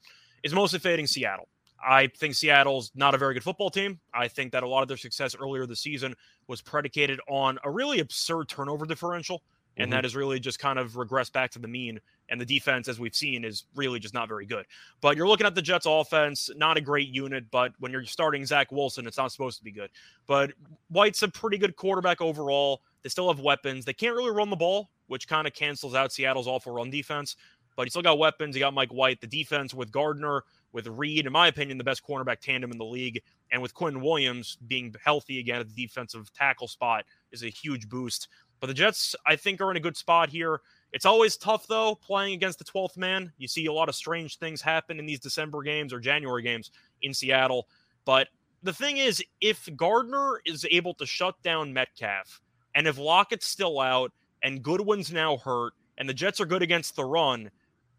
It's 0.43 0.55
mostly 0.55 0.79
fading 0.79 1.07
Seattle. 1.07 1.49
I 1.87 2.07
think 2.07 2.35
Seattle's 2.35 2.91
not 2.95 3.15
a 3.15 3.19
very 3.19 3.35
good 3.35 3.43
football 3.43 3.71
team. 3.71 4.01
I 4.15 4.29
think 4.29 4.53
that 4.53 4.63
a 4.63 4.69
lot 4.69 4.83
of 4.83 4.89
their 4.89 4.97
success 4.97 5.35
earlier 5.35 5.67
this 5.67 5.81
season 5.81 6.15
was 6.49 6.63
predicated 6.63 7.21
on 7.29 7.59
a 7.63 7.71
really 7.71 8.01
absurd 8.01 8.49
turnover 8.49 8.87
differential, 8.87 9.43
and 9.77 9.87
mm-hmm. 9.87 9.93
that 9.93 10.05
has 10.05 10.17
really 10.17 10.41
just 10.41 10.59
kind 10.59 10.79
of 10.79 10.93
regressed 10.93 11.33
back 11.33 11.51
to 11.53 11.59
the 11.59 11.69
mean. 11.69 12.01
And 12.31 12.41
the 12.41 12.47
defense, 12.47 12.89
as 12.89 12.99
we've 12.99 13.15
seen, 13.15 13.45
is 13.45 13.65
really 13.75 13.99
just 13.99 14.15
not 14.15 14.29
very 14.29 14.47
good. 14.47 14.65
But 15.03 15.17
you're 15.17 15.29
looking 15.29 15.47
at 15.47 15.55
the 15.55 15.61
Jets 15.61 15.85
offense, 15.87 16.49
not 16.57 16.79
a 16.79 16.81
great 16.81 17.09
unit, 17.09 17.51
but 17.51 17.73
when 17.81 17.93
you're 17.93 18.05
starting 18.05 18.47
Zach 18.47 18.73
Wilson, 18.73 19.07
it's 19.07 19.19
not 19.19 19.31
supposed 19.31 19.59
to 19.59 19.65
be 19.65 19.73
good. 19.73 19.91
But 20.27 20.53
White's 20.89 21.23
a 21.23 21.29
pretty 21.29 21.59
good 21.59 21.77
quarterback 21.77 22.23
overall. 22.23 22.81
They 23.03 23.11
still 23.11 23.29
have 23.29 23.41
weapons. 23.41 23.85
They 23.85 23.93
can't 23.93 24.17
really 24.17 24.31
run 24.31 24.49
the 24.49 24.57
ball, 24.57 24.89
which 25.09 25.29
kind 25.29 25.47
of 25.47 25.53
cancels 25.53 25.95
out 25.95 26.13
Seattle's 26.13 26.47
awful 26.47 26.73
run 26.73 26.91
defense. 26.91 27.37
But 27.77 27.87
he 27.87 27.91
still 27.91 28.03
got 28.03 28.19
weapons. 28.19 28.55
He 28.55 28.61
got 28.61 28.75
Mike 28.75 28.93
White. 28.93 29.21
The 29.21 29.27
defense 29.27 29.75
with 29.75 29.91
Gardner, 29.91 30.45
with 30.73 30.87
Reed, 30.87 31.27
in 31.27 31.33
my 31.33 31.49
opinion, 31.49 31.79
the 31.79 31.85
best 31.85 32.07
cornerback 32.07 32.41
tandem 32.41 32.71
in 32.71 32.79
the 32.79 32.85
league. 32.85 33.23
And 33.51 33.61
with 33.61 33.75
Quinn 33.75 34.01
Williams 34.01 34.57
being 34.67 34.95
healthy 35.05 35.39
again 35.39 35.61
at 35.61 35.69
the 35.69 35.87
defensive 35.87 36.33
tackle 36.33 36.69
spot 36.69 37.05
is 37.33 37.43
a 37.43 37.49
huge 37.49 37.89
boost. 37.89 38.29
But 38.61 38.69
the 38.69 38.75
Jets, 38.75 39.15
I 39.27 39.37
think, 39.37 39.61
are 39.61 39.71
in 39.71 39.77
a 39.77 39.81
good 39.81 39.97
spot 39.97 40.29
here. 40.29 40.61
It's 40.93 41.05
always 41.05 41.37
tough, 41.37 41.67
though, 41.67 41.97
playing 41.97 42.35
against 42.35 42.59
the 42.59 42.65
12th 42.65 42.97
man. 42.97 43.33
You 43.37 43.49
see 43.49 43.67
a 43.67 43.73
lot 43.73 43.89
of 43.89 43.95
strange 43.95 44.39
things 44.39 44.63
happen 44.63 44.99
in 44.99 45.07
these 45.07 45.21
December 45.21 45.63
games 45.63 45.93
or 45.93 45.99
January 45.99 46.43
games 46.43 46.71
in 47.03 47.13
Seattle. 47.13 47.69
But 48.05 48.29
the 48.63 48.73
thing 48.73 48.97
is, 48.97 49.23
if 49.41 49.69
Gardner 49.77 50.41
is 50.47 50.67
able 50.71 50.95
to 50.95 51.07
shut 51.07 51.35
down 51.43 51.73
Metcalf, 51.73 52.41
and 52.75 52.87
if 52.87 52.97
Lockett's 52.97 53.47
still 53.47 53.81
out, 53.81 54.13
and 54.43 54.63
Goodwin's 54.63 55.13
now 55.13 55.37
hurt, 55.37 55.75
and 55.99 56.09
the 56.09 56.15
Jets 56.15 56.41
are 56.41 56.47
good 56.47 56.63
against 56.63 56.97
the 56.97 57.05
run, 57.05 57.51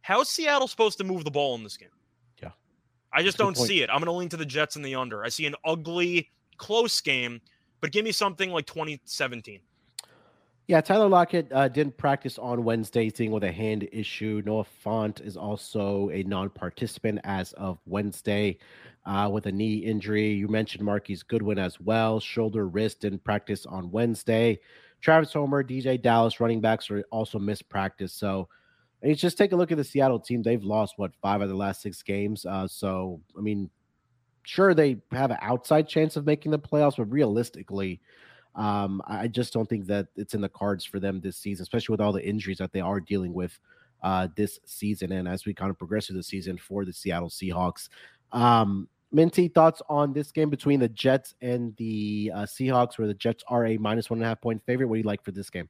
how's 0.06 0.30
Seattle 0.30 0.68
supposed 0.68 1.00
to 1.00 1.04
move 1.04 1.24
the 1.24 1.32
ball 1.32 1.56
in 1.56 1.64
this 1.64 1.78
game? 1.78 1.90
Yeah. 2.42 2.52
I 3.12 3.24
just 3.24 3.38
Good 3.38 3.44
don't 3.44 3.58
point. 3.58 3.68
see 3.68 3.82
it. 3.82 3.90
I'm 3.90 3.98
going 3.98 4.06
to 4.06 4.12
lean 4.12 4.30
to 4.30 4.38
the 4.38 4.46
Jets 4.46 4.76
in 4.76 4.84
the 4.84 4.94
under. 4.94 5.26
I 5.26 5.30
see 5.30 5.48
an 5.48 5.56
ugly, 5.66 6.30
close 6.58 7.02
game, 7.02 7.42
but 7.82 7.92
give 7.92 8.06
me 8.06 8.12
something 8.12 8.52
like 8.52 8.68
2017. 8.68 9.60
Yeah, 10.68 10.82
Tyler 10.82 11.10
Lockett 11.10 11.52
uh, 11.52 11.68
didn't 11.68 11.98
practice 11.98 12.38
on 12.38 12.64
Wednesday, 12.64 13.10
dealing 13.10 13.32
with 13.32 13.44
a 13.44 13.52
hand 13.52 13.88
issue. 13.92 14.44
Noah 14.46 14.66
Fant 14.84 15.22
is 15.26 15.38
also 15.38 16.10
a 16.12 16.22
non-participant 16.24 17.20
as 17.24 17.54
of 17.54 17.80
Wednesday 17.88 18.58
uh, 19.08 19.30
with 19.32 19.48
a 19.48 19.52
knee 19.52 19.78
injury. 19.78 20.32
You 20.32 20.48
mentioned 20.48 20.84
Marquise 20.84 21.24
Goodwin 21.24 21.58
as 21.60 21.80
well, 21.80 22.20
shoulder, 22.20 22.68
wrist, 22.68 23.02
didn't 23.02 23.24
practice 23.24 23.66
on 23.66 23.92
Wednesday. 23.92 24.60
Travis 25.02 25.34
Homer, 25.34 25.64
DeeJay 25.64 26.02
Dallas, 26.02 26.40
running 26.40 26.62
backs 26.62 26.90
are 26.92 27.04
also 27.12 27.38
missed 27.40 27.70
practice. 27.70 28.14
So, 28.14 28.50
and 29.02 29.10
you 29.10 29.16
just 29.16 29.38
take 29.38 29.52
a 29.52 29.56
look 29.56 29.72
at 29.72 29.78
the 29.78 29.84
Seattle 29.84 30.20
team. 30.20 30.42
They've 30.42 30.64
lost 30.64 30.96
what 30.98 31.12
five 31.22 31.42
of 31.42 31.50
the 31.50 31.56
last 31.56 31.82
six 31.82 32.02
games. 32.02 32.46
Uh, 32.46 32.68
so, 32.68 33.22
I 33.38 33.42
mean, 33.42 33.70
sure 34.44 34.74
they 34.74 34.98
have 35.12 35.32
an 35.32 35.38
outside 35.42 35.88
chance 35.88 36.16
of 36.16 36.26
making 36.26 36.52
the 36.52 36.60
playoffs, 36.60 36.98
but 36.98 37.12
realistically, 37.12 38.00
um, 38.56 39.02
I 39.06 39.28
just 39.28 39.54
don't 39.54 39.68
think 39.68 39.86
that 39.88 40.08
it's 40.16 40.34
in 40.34 40.42
the 40.42 40.50
cards 40.50 40.86
for 40.86 41.00
them 41.00 41.20
this 41.20 41.38
season, 41.38 41.64
especially 41.64 41.94
with 41.94 42.02
all 42.02 42.14
the 42.14 42.26
injuries 42.26 42.58
that 42.60 42.72
they 42.72 42.80
are 42.80 43.00
dealing 43.00 43.34
with 43.34 43.60
uh, 44.02 44.30
this 44.36 44.60
season. 44.66 45.12
And 45.12 45.28
as 45.28 45.46
we 45.46 45.54
kind 45.54 45.70
of 45.70 45.78
progress 45.78 46.08
through 46.08 46.18
the 46.18 46.24
season 46.24 46.58
for 46.58 46.86
the 46.86 46.94
Seattle 46.94 47.30
Seahawks, 47.30 47.90
um, 48.32 48.88
Minty, 49.12 49.48
thoughts 49.48 49.82
on 49.88 50.14
this 50.14 50.32
game 50.32 50.50
between 50.50 50.80
the 50.80 50.90
Jets 50.90 51.36
and 51.42 51.76
the 51.78 52.32
uh, 52.34 52.42
Seahawks, 52.42 52.98
where 52.98 53.08
the 53.08 53.14
Jets 53.14 53.44
are 53.48 53.66
a 53.66 53.78
minus 53.78 54.10
one 54.10 54.20
and 54.20 54.26
a 54.26 54.30
half 54.30 54.42
point 54.42 54.62
favorite? 54.66 54.88
What 54.88 54.96
do 54.96 55.00
you 55.00 55.06
like 55.06 55.24
for 55.24 55.32
this 55.32 55.50
game? 55.50 55.70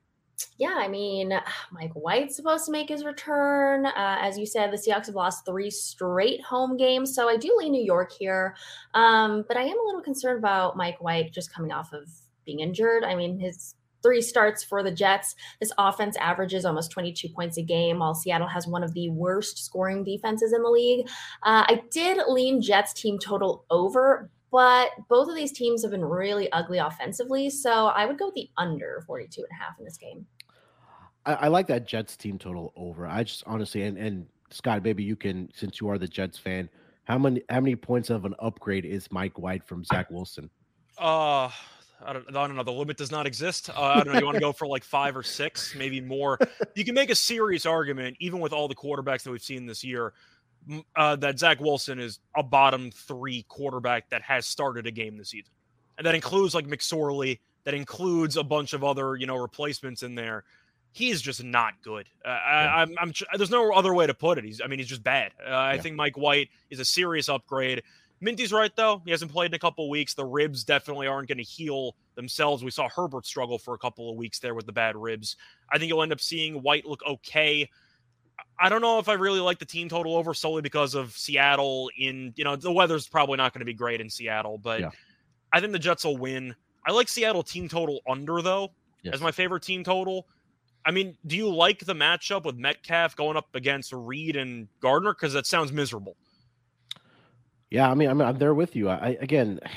Yeah, 0.58 0.76
I 0.76 0.88
mean, 0.88 1.38
Mike 1.72 1.94
White's 1.94 2.36
supposed 2.36 2.66
to 2.66 2.72
make 2.72 2.90
his 2.90 3.04
return. 3.04 3.86
Uh, 3.86 4.18
as 4.22 4.38
you 4.38 4.46
said, 4.46 4.72
the 4.72 4.78
Seahawks 4.78 5.08
have 5.08 5.16
lost 5.16 5.46
three 5.46 5.70
straight 5.70 6.42
home 6.44 6.78
games, 6.78 7.14
so 7.14 7.30
I 7.30 7.38
do 7.38 7.56
lean 7.58 7.72
New 7.72 7.84
York 7.84 8.12
here. 8.12 8.56
Um, 8.94 9.46
but 9.48 9.58
I 9.58 9.64
am 9.64 9.80
a 9.80 9.84
little 9.86 10.02
concerned 10.02 10.40
about 10.40 10.78
Mike 10.78 11.02
White 11.02 11.34
just 11.34 11.54
coming 11.54 11.72
off 11.72 11.94
of 11.94 12.10
being 12.46 12.60
injured. 12.60 13.04
I 13.04 13.16
mean, 13.16 13.40
his 13.40 13.76
three 14.06 14.22
starts 14.22 14.64
for 14.64 14.84
the 14.84 14.92
Jets, 14.92 15.36
this 15.60 15.72
offense 15.80 16.16
averages 16.18 16.64
almost 16.64 16.92
22 16.92 17.30
points 17.30 17.58
a 17.58 17.64
game, 17.64 18.00
while 18.00 18.14
Seattle 18.14 18.48
has 18.48 18.68
one 18.68 18.84
of 18.84 18.94
the 18.94 19.10
worst 19.10 19.66
scoring 19.66 20.04
defenses 20.04 20.54
in 20.54 20.62
the 20.62 20.70
league. 20.70 21.08
Uh, 21.42 21.66
I 21.68 21.82
did 21.90 22.20
lean 22.28 22.62
Jets 22.62 22.94
team 22.94 23.18
total 23.18 23.66
over, 23.72 24.30
but 24.52 24.92
both 25.10 25.28
of 25.28 25.36
these 25.36 25.52
teams 25.52 25.82
have 25.82 25.92
been 25.92 26.06
really 26.06 26.52
ugly 26.52 26.78
offensively. 26.78 27.50
So 27.50 27.88
I 27.88 28.06
would 28.06 28.20
go 28.20 28.28
with 28.28 28.36
the 28.36 28.50
under 28.58 29.04
42 29.08 29.42
and 29.42 29.50
a 29.52 29.64
half 29.64 29.80
in 29.80 29.86
this 29.86 29.98
game. 29.98 30.28
I, 31.26 31.34
I 31.34 31.48
like 31.48 31.68
that 31.68 31.88
Jets 31.88 32.16
team 32.16 32.38
total 32.38 32.74
over. 32.76 33.08
I 33.08 33.24
just 33.24 33.44
honestly, 33.46 33.84
and, 33.84 33.98
and 33.98 34.28
Scott, 34.50 34.84
maybe 34.84 35.04
you 35.04 35.16
can, 35.16 35.50
since 35.54 35.80
you 35.82 35.90
are 35.90 35.98
the 35.98 36.08
Jets 36.08 36.38
fan, 36.38 36.70
how 37.06 37.18
many 37.18 37.42
how 37.50 37.60
many 37.60 37.76
points 37.76 38.10
of 38.10 38.26
an 38.26 38.34
upgrade 38.40 38.86
is 38.86 39.12
Mike 39.12 39.38
White 39.38 39.64
from 39.64 39.84
Zach 39.84 40.10
Wilson? 40.10 40.50
Uh, 40.98 41.50
I 42.04 42.14
don't, 42.14 42.28
I 42.30 42.48
don't 42.48 42.56
know. 42.56 42.64
The 42.64 42.72
limit 42.72 42.98
does 42.98 43.12
not 43.12 43.28
exist. 43.28 43.70
Uh, 43.70 43.82
I 43.82 44.04
don't 44.04 44.14
know. 44.14 44.20
You 44.20 44.26
want 44.26 44.36
to 44.36 44.42
go 44.42 44.52
for 44.52 44.68
like 44.68 44.84
five 44.84 45.16
or 45.16 45.24
six, 45.24 45.76
maybe 45.76 46.02
more. 46.02 46.40
You 46.74 46.84
can 46.84 46.96
make 46.96 47.10
a 47.10 47.16
serious 47.16 47.66
argument, 47.66 48.18
even 48.20 48.40
with 48.40 48.54
all 48.54 48.68
the 48.68 48.76
quarterbacks 48.76 49.24
that 49.24 49.32
we've 49.32 49.42
seen 49.42 49.66
this 49.66 49.84
year. 49.84 50.14
uh, 50.96 51.16
that 51.18 51.40
Zach 51.40 51.60
Wilson 51.60 52.00
is 52.00 52.20
a 52.36 52.44
bottom 52.44 52.92
three 52.92 53.44
quarterback 53.48 54.10
that 54.10 54.22
has 54.22 54.46
started 54.46 54.88
a 54.88 54.92
game 54.92 55.18
this 55.18 55.30
season, 55.30 55.52
and 55.98 56.06
that 56.06 56.16
includes 56.16 56.56
like 56.56 56.68
McSorley, 56.68 57.40
that 57.64 57.74
includes 57.74 58.38
a 58.38 58.44
bunch 58.44 58.74
of 58.74 58.84
other 58.84 59.16
you 59.16 59.28
know 59.28 59.38
replacements 59.38 60.04
in 60.04 60.16
there. 60.16 60.44
He's 60.96 61.22
just 61.22 61.44
not 61.44 61.74
good. 61.84 62.08
Uh, 62.24 62.30
I, 62.30 62.82
I'm, 62.82 62.96
I'm, 62.98 63.12
there's 63.36 63.52
no 63.52 63.74
other 63.74 63.94
way 63.94 64.08
to 64.08 64.14
put 64.14 64.38
it. 64.38 64.46
He's, 64.46 64.62
I 64.62 64.68
mean, 64.68 64.80
he's 64.80 64.88
just 64.88 65.04
bad. 65.04 65.34
Uh, 65.46 65.50
I 65.50 65.74
Yeah. 65.74 65.82
think 65.82 65.98
Mike 65.98 66.16
White 66.18 66.48
is 66.70 66.80
a 66.80 66.86
serious 66.86 67.28
upgrade. 67.28 67.84
Minty's 68.22 68.54
right 68.54 68.74
though. 68.78 69.02
He 69.04 69.12
hasn't 69.12 69.30
played 69.34 69.52
in 69.52 69.56
a 69.56 69.60
couple 69.60 69.90
weeks. 69.90 70.14
The 70.14 70.24
ribs 70.24 70.64
definitely 70.64 71.08
aren't 71.08 71.28
going 71.28 71.38
to 71.40 71.44
heal 71.44 71.98
themselves. 72.16 72.64
We 72.64 72.72
saw 72.72 72.88
Herbert 72.88 73.26
struggle 73.26 73.60
for 73.60 73.74
a 73.74 73.78
couple 73.78 74.10
of 74.10 74.16
weeks 74.16 74.40
there 74.40 74.56
with 74.56 74.66
the 74.66 74.72
bad 74.72 74.96
ribs. 74.96 75.36
I 75.70 75.78
think 75.80 75.90
you'll 75.90 76.02
end 76.02 76.14
up 76.14 76.22
seeing 76.22 76.62
White 76.62 76.86
look 76.86 77.02
okay. 77.06 77.70
I 78.58 78.70
don't 78.70 78.82
know 78.82 79.00
if 79.00 79.10
I 79.10 79.14
really 79.14 79.42
like 79.42 79.60
the 79.60 79.66
team 79.66 79.90
total 79.90 80.16
over 80.16 80.34
solely 80.34 80.62
because 80.62 80.96
of 80.96 81.12
Seattle. 81.12 81.92
In 81.98 82.34
you 82.38 82.46
know 82.46 82.56
the 82.56 82.72
weather's 82.72 83.06
probably 83.06 83.36
not 83.36 83.54
going 83.54 83.60
to 83.60 83.66
be 83.66 83.74
great 83.74 84.00
in 84.00 84.10
Seattle, 84.10 84.58
but 84.58 84.80
Yeah. 84.80 84.92
I 85.52 85.60
think 85.60 85.74
the 85.74 85.80
Jets 85.80 86.06
will 86.06 86.16
win. 86.18 86.56
I 86.88 86.94
like 86.94 87.10
Seattle 87.10 87.44
team 87.44 87.68
total 87.68 88.00
under 88.08 88.42
though 88.42 88.72
Yes. 89.04 89.16
as 89.16 89.22
my 89.22 89.32
favorite 89.34 89.64
team 89.64 89.84
total. 89.84 90.26
I 90.86 90.92
mean, 90.92 91.18
do 91.26 91.36
you 91.36 91.50
like 91.54 91.80
the 91.80 91.96
matchup 91.96 92.46
with 92.46 92.56
Metcalf 92.58 93.16
going 93.16 93.38
up 93.38 93.48
against 93.56 93.92
Reed 93.92 94.36
and 94.36 94.68
Gardner? 94.82 95.14
Because 95.14 95.34
that 95.34 95.48
sounds 95.48 95.72
miserable. 95.72 96.16
Yeah, 97.72 97.90
I 97.90 97.96
mean, 97.96 98.10
I'm, 98.10 98.22
I'm 98.22 98.38
there 98.38 98.54
with 98.54 98.76
you. 98.76 98.90
I, 98.90 98.96
I 98.96 99.18
again, 99.22 99.60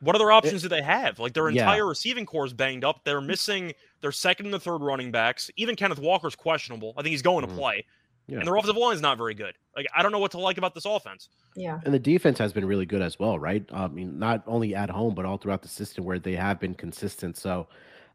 What 0.00 0.14
other 0.16 0.30
options 0.30 0.60
do 0.60 0.68
they 0.68 0.82
have? 0.82 1.18
Like 1.18 1.32
their 1.32 1.48
Yeah. 1.48 1.62
entire 1.62 1.86
receiving 1.86 2.26
corps 2.26 2.44
is 2.44 2.52
banged 2.52 2.84
up. 2.84 3.04
They're 3.04 3.22
missing 3.22 3.72
their 4.02 4.12
second 4.12 4.44
and 4.46 4.52
the 4.52 4.60
third 4.60 4.82
running 4.82 5.10
backs. 5.10 5.50
Even 5.56 5.76
Kenneth 5.76 5.98
Walker's 5.98 6.36
questionable. 6.36 6.92
I 6.98 7.02
think 7.02 7.12
he's 7.12 7.22
going 7.22 7.42
Mhm. 7.46 7.48
to 7.48 7.54
play. 7.54 7.86
Yeah. 8.26 8.38
And 8.38 8.46
their 8.46 8.54
offensive 8.54 8.76
line 8.76 8.94
is 8.94 9.00
not 9.00 9.16
very 9.16 9.32
good. 9.32 9.54
Like 9.74 9.86
I 9.96 10.02
don't 10.02 10.12
know 10.12 10.18
what 10.18 10.32
to 10.32 10.38
like 10.40 10.58
about 10.58 10.74
this 10.74 10.84
offense. 10.84 11.30
Yeah. 11.56 11.80
and 11.84 11.94
the 11.94 11.98
defense 11.98 12.36
has 12.38 12.52
been 12.52 12.66
really 12.66 12.84
good 12.84 13.00
as 13.00 13.18
well, 13.18 13.38
right? 13.38 13.64
I 13.72 13.86
mean, 13.88 14.18
not 14.18 14.42
only 14.46 14.74
at 14.74 14.90
home 14.90 15.14
but 15.14 15.24
all 15.24 15.38
throughout 15.38 15.62
the 15.62 15.68
system 15.68 16.04
where 16.04 16.18
they 16.18 16.34
have 16.34 16.60
been 16.60 16.74
consistent. 16.74 17.38
So, 17.38 17.68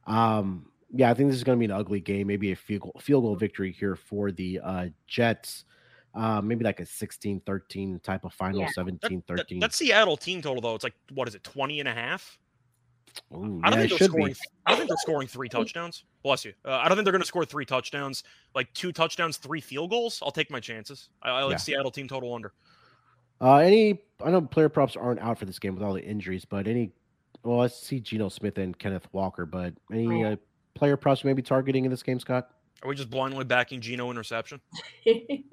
um, 0.05 0.67
yeah, 0.91 1.10
I 1.10 1.13
think 1.13 1.30
this 1.30 1.38
is 1.38 1.43
going 1.43 1.58
to 1.58 1.60
be 1.60 1.65
an 1.65 1.78
ugly 1.78 1.99
game. 1.99 2.28
Maybe 2.28 2.52
a 2.52 2.56
field 2.56 2.82
goal, 2.82 2.95
field 3.02 3.23
goal 3.23 3.36
victory 3.36 3.71
here 3.71 3.95
for 3.95 4.32
the 4.32 4.60
uh, 4.63 4.88
Jets. 5.08 5.65
Uh, 6.15 6.41
maybe 6.41 6.63
like 6.63 6.80
a 6.80 6.84
16-13 6.86 8.02
type 8.02 8.25
of 8.25 8.34
final, 8.34 8.62
Yeah. 8.62 8.69
17-13. 8.78 9.23
That, 9.28 9.45
that 9.60 9.73
Seattle 9.73 10.17
team 10.17 10.41
total 10.41 10.62
though, 10.62 10.75
it's 10.75 10.84
like 10.84 10.95
what 11.13 11.28
is 11.28 11.36
it, 11.36 11.43
20 11.43 11.80
and 11.80 11.88
a 11.89 11.93
half? 11.93 12.39
Ooh, 13.34 13.60
I 13.63 13.69
don't 13.69 13.80
yeah, 13.82 13.88
think 13.88 13.99
they're 13.99 14.08
scoring. 14.08 14.28
be. 14.34 14.39
I 14.65 14.71
don't 14.71 14.78
think 14.80 14.89
they're 14.89 14.97
scoring 14.97 15.28
three 15.28 15.49
touchdowns. 15.49 16.06
Bless 16.23 16.45
you. 16.45 16.54
Uh, 16.65 16.73
I 16.73 16.88
don't 16.88 16.95
think 16.97 17.06
they're 17.06 17.12
going 17.12 17.21
to 17.21 17.28
score 17.28 17.45
three 17.45 17.65
touchdowns. 17.65 18.23
Like 18.56 18.71
two 18.73 18.91
touchdowns, 18.91 19.38
three 19.38 19.62
field 19.62 19.89
goals. 19.91 20.19
I'll 20.23 20.32
take 20.32 20.49
my 20.52 20.60
chances. 20.60 21.10
I, 21.21 21.30
I 21.30 21.43
like 21.43 21.52
Yeah. 21.54 21.58
Seattle 21.58 21.91
team 21.91 22.08
total 22.08 22.34
under. 22.34 22.54
Uh, 23.41 23.58
any, 23.58 23.99
I 24.23 24.32
know 24.32 24.41
player 24.41 24.69
props 24.69 24.95
aren't 24.95 25.19
out 25.21 25.38
for 25.39 25.45
this 25.45 25.60
game 25.60 25.73
with 25.75 25.84
all 25.84 25.93
the 25.93 26.04
injuries, 26.04 26.43
but 26.45 26.67
any, 26.67 26.91
well, 27.43 27.62
I 27.62 27.67
see 27.67 27.99
Geno 27.99 28.30
Smith 28.30 28.58
and 28.58 28.78
Kenneth 28.78 29.08
Walker, 29.12 29.45
but 29.45 29.73
any 29.91 30.23
Right. 30.23 30.34
uh, 30.34 30.36
player 30.75 30.97
props 30.97 31.23
maybe 31.23 31.41
targeting 31.41 31.86
in 31.86 31.91
this 31.91 32.03
game, 32.03 32.19
Scott? 32.19 32.49
Are 32.84 32.89
we 32.89 32.95
just 32.95 33.10
blindly 33.10 33.43
backing 33.43 33.82
Geno 33.82 34.10
interception? 34.12 34.62
I 35.08 35.43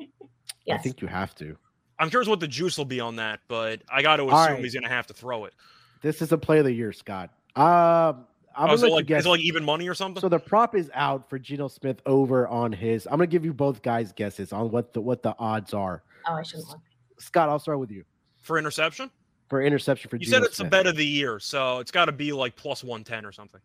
yes. 0.65 0.83
think 0.83 1.01
you 1.01 1.09
have 1.09 1.35
to. 1.37 1.57
I'm 1.99 2.11
curious 2.11 2.29
what 2.29 2.41
the 2.41 2.49
juice 2.49 2.77
will 2.77 2.85
be 2.85 3.01
on 3.01 3.17
that, 3.17 3.41
but 3.49 3.83
I 3.91 4.03
got 4.03 4.17
to 4.17 4.25
assume 4.25 4.35
All 4.35 4.47
right. 4.49 4.63
he's 4.63 4.75
going 4.75 4.83
to 4.85 4.89
have 4.89 5.07
to 5.09 5.15
throw 5.15 5.45
it. 5.47 5.55
This 6.03 6.21
is 6.23 6.31
a 6.33 6.39
play 6.39 6.59
of 6.59 6.65
the 6.67 6.73
year, 6.73 6.93
Scott. 6.93 7.31
Um, 7.57 8.27
I'm 8.59 8.71
Oh, 8.71 8.73
is, 8.75 8.81
gonna 8.81 8.83
let 8.83 8.83
it 8.83 8.89
you 8.91 8.95
like, 8.97 9.07
guess. 9.07 9.21
is 9.21 9.27
it 9.27 9.31
like 9.31 9.41
even 9.41 9.65
money 9.65 9.89
or 9.89 9.95
something? 9.95 10.21
so 10.21 10.29
the 10.29 10.39
prop 10.39 10.75
is 10.75 10.91
out 10.95 11.29
for 11.29 11.39
Geno 11.39 11.69
Smith 11.69 12.01
over 12.07 12.47
on 12.49 12.73
his. 12.73 13.07
I'm 13.07 13.13
gonna 13.13 13.27
give 13.27 13.45
you 13.45 13.53
both 13.53 13.83
guys 13.83 14.13
guesses 14.13 14.53
on 14.53 14.71
what 14.71 14.93
the 14.95 15.01
what 15.01 15.23
the 15.23 15.35
odds 15.39 15.75
are. 15.75 16.03
Oh, 16.27 16.35
I 16.35 16.43
shouldn't 16.43 16.69
look. 16.69 16.81
Scott, 17.19 17.49
I'll 17.51 17.59
start 17.59 17.79
with 17.79 17.91
you 17.91 18.05
for 18.43 18.59
interception? 18.59 19.11
for 19.49 19.63
interception 19.63 20.09
for 20.11 20.17
You 20.17 20.25
Geno 20.27 20.39
said 20.39 20.43
it's 20.45 20.57
Smith. 20.57 20.67
a 20.67 20.71
bet 20.71 20.87
of 20.87 20.97
the 20.97 21.07
year, 21.07 21.39
so 21.39 21.79
it's 21.81 21.91
got 21.91 22.07
to 22.07 22.13
be 22.13 22.33
like 22.33 22.57
plus 22.57 22.83
110 22.83 23.25
or 23.27 23.31
something. 23.33 23.61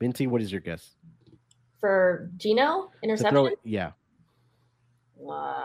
Minty, 0.00 0.26
what 0.26 0.42
is 0.42 0.50
your 0.52 0.60
guess? 0.60 0.90
For 1.80 2.30
Geno 2.36 2.90
To 3.02 3.16
throw 3.16 3.46
interception? 3.46 3.54
yeah, 3.64 3.90
Uh, 5.20 5.62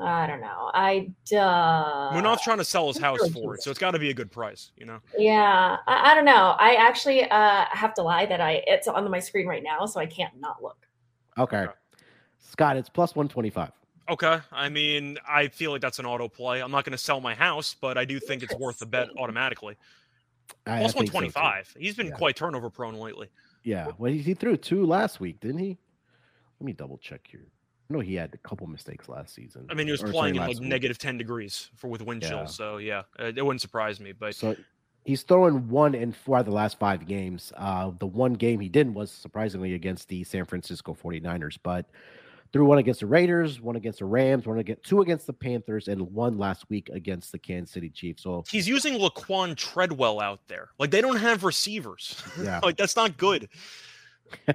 I 0.00 0.26
don't 0.26 0.40
know. 0.40 0.70
I 0.74 1.10
uh, 1.34 2.12
Munaf's 2.14 2.42
trying 2.42 2.58
to 2.58 2.64
sell 2.64 2.86
his 2.88 2.98
house 2.98 3.28
for 3.30 3.54
it, 3.54 3.62
so 3.62 3.70
it's 3.70 3.80
got 3.80 3.92
to 3.92 3.98
be 3.98 4.10
a 4.10 4.14
good 4.14 4.30
price, 4.30 4.70
you 4.76 4.86
know? 4.86 5.00
Yeah, 5.18 5.76
I, 5.86 6.12
I 6.12 6.14
don't 6.14 6.24
know. 6.24 6.54
I 6.58 6.74
actually 6.76 7.28
uh 7.28 7.64
have 7.70 7.94
to 7.94 8.02
lie 8.02 8.26
that 8.26 8.40
I 8.40 8.62
it's 8.66 8.86
on 8.88 9.10
my 9.10 9.18
screen 9.18 9.46
right 9.46 9.62
now, 9.62 9.86
so 9.86 9.98
I 10.00 10.06
can't 10.06 10.32
not 10.40 10.62
look. 10.62 10.86
okay. 11.36 11.62
Okay. 11.64 11.72
Scott, 12.38 12.76
it's 12.76 12.88
plus 12.88 13.14
one 13.16 13.28
twenty 13.28 13.50
five. 13.50 13.72
Okay. 14.08 14.38
I 14.52 14.68
mean, 14.68 15.18
I 15.28 15.48
feel 15.48 15.70
like 15.72 15.82
that's 15.82 15.98
an 15.98 16.06
auto 16.06 16.28
play. 16.28 16.62
I'm 16.62 16.70
not 16.70 16.84
going 16.84 16.92
to 16.92 16.98
sell 16.98 17.20
my 17.20 17.34
house, 17.34 17.74
but 17.78 17.98
I 17.98 18.04
do 18.06 18.18
think 18.18 18.42
it's 18.42 18.54
worth 18.54 18.78
the 18.78 18.86
bet 18.86 19.08
automatically. 19.18 19.76
I, 20.66 20.80
Plus 20.80 20.94
I 20.94 20.98
think 20.98 21.10
so, 21.12 21.18
125. 21.18 21.76
He's 21.78 21.96
been 21.96 22.08
Yeah. 22.08 22.12
quite 22.14 22.36
turnover 22.36 22.70
prone 22.70 22.94
lately. 22.94 23.28
Yeah, 23.64 23.92
well, 23.98 24.10
he, 24.12 24.18
he 24.18 24.34
threw 24.34 24.56
two 24.56 24.86
last 24.86 25.20
week, 25.20 25.40
didn't 25.40 25.58
he? 25.58 25.78
Let 26.60 26.64
me 26.66 26.72
double 26.72 26.98
check 26.98 27.26
here. 27.30 27.46
I 27.90 27.94
know 27.94 28.00
he 28.00 28.14
had 28.14 28.34
a 28.34 28.38
couple 28.38 28.66
mistakes 28.66 29.08
last 29.08 29.34
season. 29.34 29.66
I 29.70 29.74
mean, 29.74 29.86
he 29.86 29.92
was 29.92 30.02
or 30.02 30.10
playing 30.12 30.36
in 30.36 30.40
like 30.42 30.60
negative 30.60 30.98
10 30.98 31.16
degrees 31.18 31.70
for 31.74 31.88
with 31.88 32.02
wind 32.02 32.22
Yeah. 32.22 32.28
chill. 32.30 32.46
So 32.46 32.76
yeah, 32.78 33.02
it, 33.18 33.38
it 33.38 33.42
wouldn't 33.44 33.60
surprise 33.62 33.98
me. 34.00 34.12
But 34.12 34.34
So 34.34 34.56
he's 35.04 35.22
throwing 35.22 35.68
one 35.68 35.94
in 35.94 36.12
four 36.12 36.36
out 36.36 36.40
of 36.40 36.46
the 36.46 36.52
last 36.52 36.78
five 36.78 37.06
games. 37.06 37.52
Uh, 37.56 37.92
the 37.98 38.06
one 38.06 38.34
game 38.34 38.60
he 38.60 38.68
didn't 38.68 38.94
was 38.94 39.10
surprisingly 39.10 39.74
against 39.74 40.08
the 40.08 40.22
San 40.24 40.44
Francisco 40.44 40.94
49ers, 40.94 41.58
but 41.62 41.86
threw 42.52 42.64
one 42.64 42.78
against 42.78 43.00
the 43.00 43.06
Raiders, 43.06 43.60
one 43.60 43.76
against 43.76 43.98
the 43.98 44.04
Rams, 44.04 44.46
one 44.46 44.58
against 44.58 44.84
two 44.84 45.00
against 45.00 45.26
the 45.26 45.32
Panthers, 45.32 45.88
and 45.88 46.00
one 46.12 46.38
last 46.38 46.68
week 46.70 46.88
against 46.92 47.32
the 47.32 47.38
Kansas 47.38 47.72
City 47.72 47.90
Chiefs. 47.90 48.22
So 48.22 48.44
he's 48.48 48.68
using 48.68 48.94
Laquon 48.94 49.56
Treadwell 49.56 50.20
out 50.20 50.40
there. 50.48 50.70
Like 50.78 50.90
they 50.90 51.00
don't 51.00 51.18
have 51.18 51.44
receivers. 51.44 52.22
yeah, 52.42 52.60
like 52.62 52.76
that's 52.76 52.96
not 52.96 53.16
good. 53.16 53.48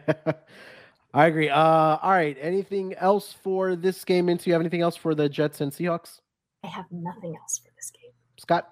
I 1.13 1.27
agree. 1.27 1.49
Uh, 1.49 1.97
all 2.01 2.11
right. 2.11 2.35
Anything 2.39 2.95
else 2.95 3.33
for 3.33 3.75
this 3.75 4.03
game? 4.03 4.29
Into 4.29 4.49
you 4.49 4.53
have 4.53 4.61
anything 4.61 4.81
else 4.81 4.95
for 4.95 5.13
the 5.13 5.29
Jets 5.29 5.61
and 5.61 5.71
Seahawks? 5.71 6.21
I 6.63 6.67
have 6.67 6.85
nothing 6.91 7.35
else 7.39 7.59
for 7.59 7.69
this 7.75 7.91
game. 7.91 8.11
Scott? 8.37 8.69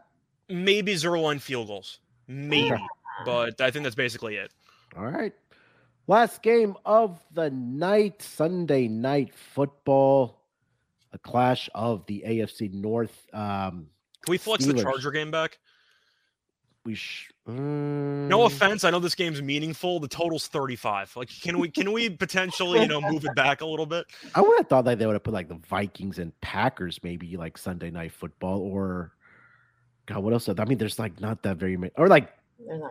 Maybe 0.50 0.96
zero 0.96 1.22
line 1.22 1.40
field 1.40 1.68
goals. 1.68 2.00
Maybe. 2.28 2.84
But 3.26 3.62
I 3.62 3.70
think 3.70 3.84
that's 3.84 3.96
basically 3.96 4.36
it. 4.36 4.52
All 4.98 5.06
right. 5.06 5.34
Last 6.08 6.42
game 6.42 6.76
of 6.86 7.24
the 7.34 7.50
night, 7.52 8.22
Sunday 8.22 8.88
night 8.88 9.34
football, 9.34 10.42
a 11.14 11.18
clash 11.18 11.70
of 11.74 12.06
the 12.08 12.24
AFC 12.26 12.74
North. 12.74 13.26
Um, 13.34 13.88
Can 14.24 14.32
we 14.32 14.38
flex 14.38 14.66
Steelers. 14.66 14.76
the 14.78 14.84
Charger 14.84 15.12
game 15.12 15.32
back? 15.32 15.60
we 16.84 16.96
sh- 16.96 17.30
No 17.46 18.40
Mm, 18.40 18.46
offense, 18.48 18.84
I 18.84 18.90
know 18.90 19.00
this 19.00 19.14
game's 19.14 19.40
meaningful. 19.42 20.00
The 20.00 20.08
total's 20.08 20.48
35. 20.48 21.16
Like, 21.16 21.30
can 21.42 21.60
we 21.60 21.70
can 21.70 21.92
we 21.92 22.10
potentially, 22.10 22.82
you 22.82 22.88
know, 22.88 23.00
move 23.00 23.24
it 23.24 23.36
back 23.36 23.62
a 23.62 23.66
little 23.66 23.86
bit? 23.86 24.08
I 24.34 24.42
would 24.42 24.58
have 24.58 24.68
thought 24.68 24.86
that 24.86 24.98
they 24.98 25.06
would 25.06 25.14
have 25.14 25.24
put 25.24 25.34
like 25.34 25.48
the 25.48 25.60
Vikings 25.70 26.18
and 26.18 26.40
Packers 26.42 27.00
maybe 27.04 27.38
like 27.38 27.58
Sunday 27.58 27.92
night 27.92 28.12
football 28.14 28.60
or 28.62 29.12
God, 30.08 30.24
what 30.24 30.34
else? 30.34 30.50
I 30.50 30.66
mean, 30.66 30.80
there's 30.80 30.98
like 30.98 31.22
not 31.22 31.44
that 31.44 31.58
very 31.58 31.78
many 31.78 31.92
or 31.96 32.08
like 32.08 32.34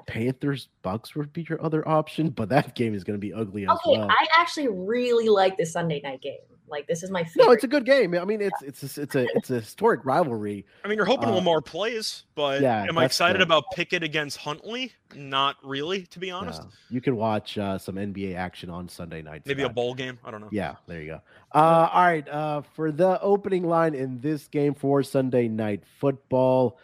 Panthers 0.06 0.68
Bucks 0.82 1.14
would 1.14 1.32
be 1.32 1.46
your 1.48 1.62
other 1.64 1.86
option, 1.88 2.30
but 2.30 2.48
that 2.50 2.74
game 2.74 2.94
is 2.94 3.04
going 3.04 3.18
to 3.18 3.20
be 3.20 3.32
ugly 3.32 3.64
as 3.64 3.70
Okay, 3.70 3.98
well. 3.98 4.08
I 4.10 4.26
actually 4.38 4.68
really 4.68 5.28
like 5.28 5.56
this 5.56 5.72
Sunday 5.72 6.00
night 6.02 6.20
game. 6.22 6.38
Like 6.68 6.86
this 6.86 7.02
is 7.02 7.10
my 7.10 7.24
favorite. 7.24 7.46
no, 7.46 7.50
it's 7.50 7.64
a 7.64 7.68
good 7.68 7.84
game. 7.84 8.14
I 8.14 8.24
mean, 8.24 8.40
it's 8.40 8.62
it's 8.62 8.96
a, 8.96 9.02
it's 9.02 9.16
a 9.16 9.26
it's 9.34 9.50
a 9.50 9.54
historic 9.54 10.04
rivalry. 10.04 10.64
I 10.84 10.88
mean, 10.88 10.98
you're 10.98 11.04
hoping 11.04 11.28
Uh, 11.28 11.32
Lamar 11.32 11.60
plays, 11.60 12.26
but 12.36 12.60
yeah, 12.62 12.84
am 12.88 12.96
I 12.96 13.04
excited 13.06 13.40
the- 13.40 13.42
about 13.42 13.64
Pickett 13.74 14.04
against 14.04 14.36
Huntley? 14.36 14.92
Not 15.16 15.56
really, 15.64 16.02
to 16.06 16.20
be 16.20 16.30
honest. 16.30 16.62
Yeah. 16.62 16.68
you 16.88 17.00
can 17.00 17.16
watch 17.16 17.58
uh, 17.58 17.76
some 17.76 17.96
NBA 17.96 18.36
action 18.36 18.70
on 18.70 18.88
Sunday 18.88 19.20
night. 19.20 19.42
Maybe 19.46 19.62
a 19.64 19.68
bowl 19.68 19.94
game. 19.94 20.20
I 20.24 20.30
don't 20.30 20.40
know. 20.40 20.48
Yeah, 20.52 20.76
there 20.86 21.00
you 21.02 21.08
go. 21.08 21.20
Uh, 21.52 21.88
all 21.92 22.02
right. 22.04 22.28
Uh, 22.28 22.62
for 22.76 22.92
the 22.92 23.20
opening 23.20 23.64
line 23.64 23.96
in 23.96 24.20
this 24.20 24.46
game 24.46 24.74
for 24.74 25.02
Sunday 25.02 25.48
night 25.48 25.82
football, 25.98 26.78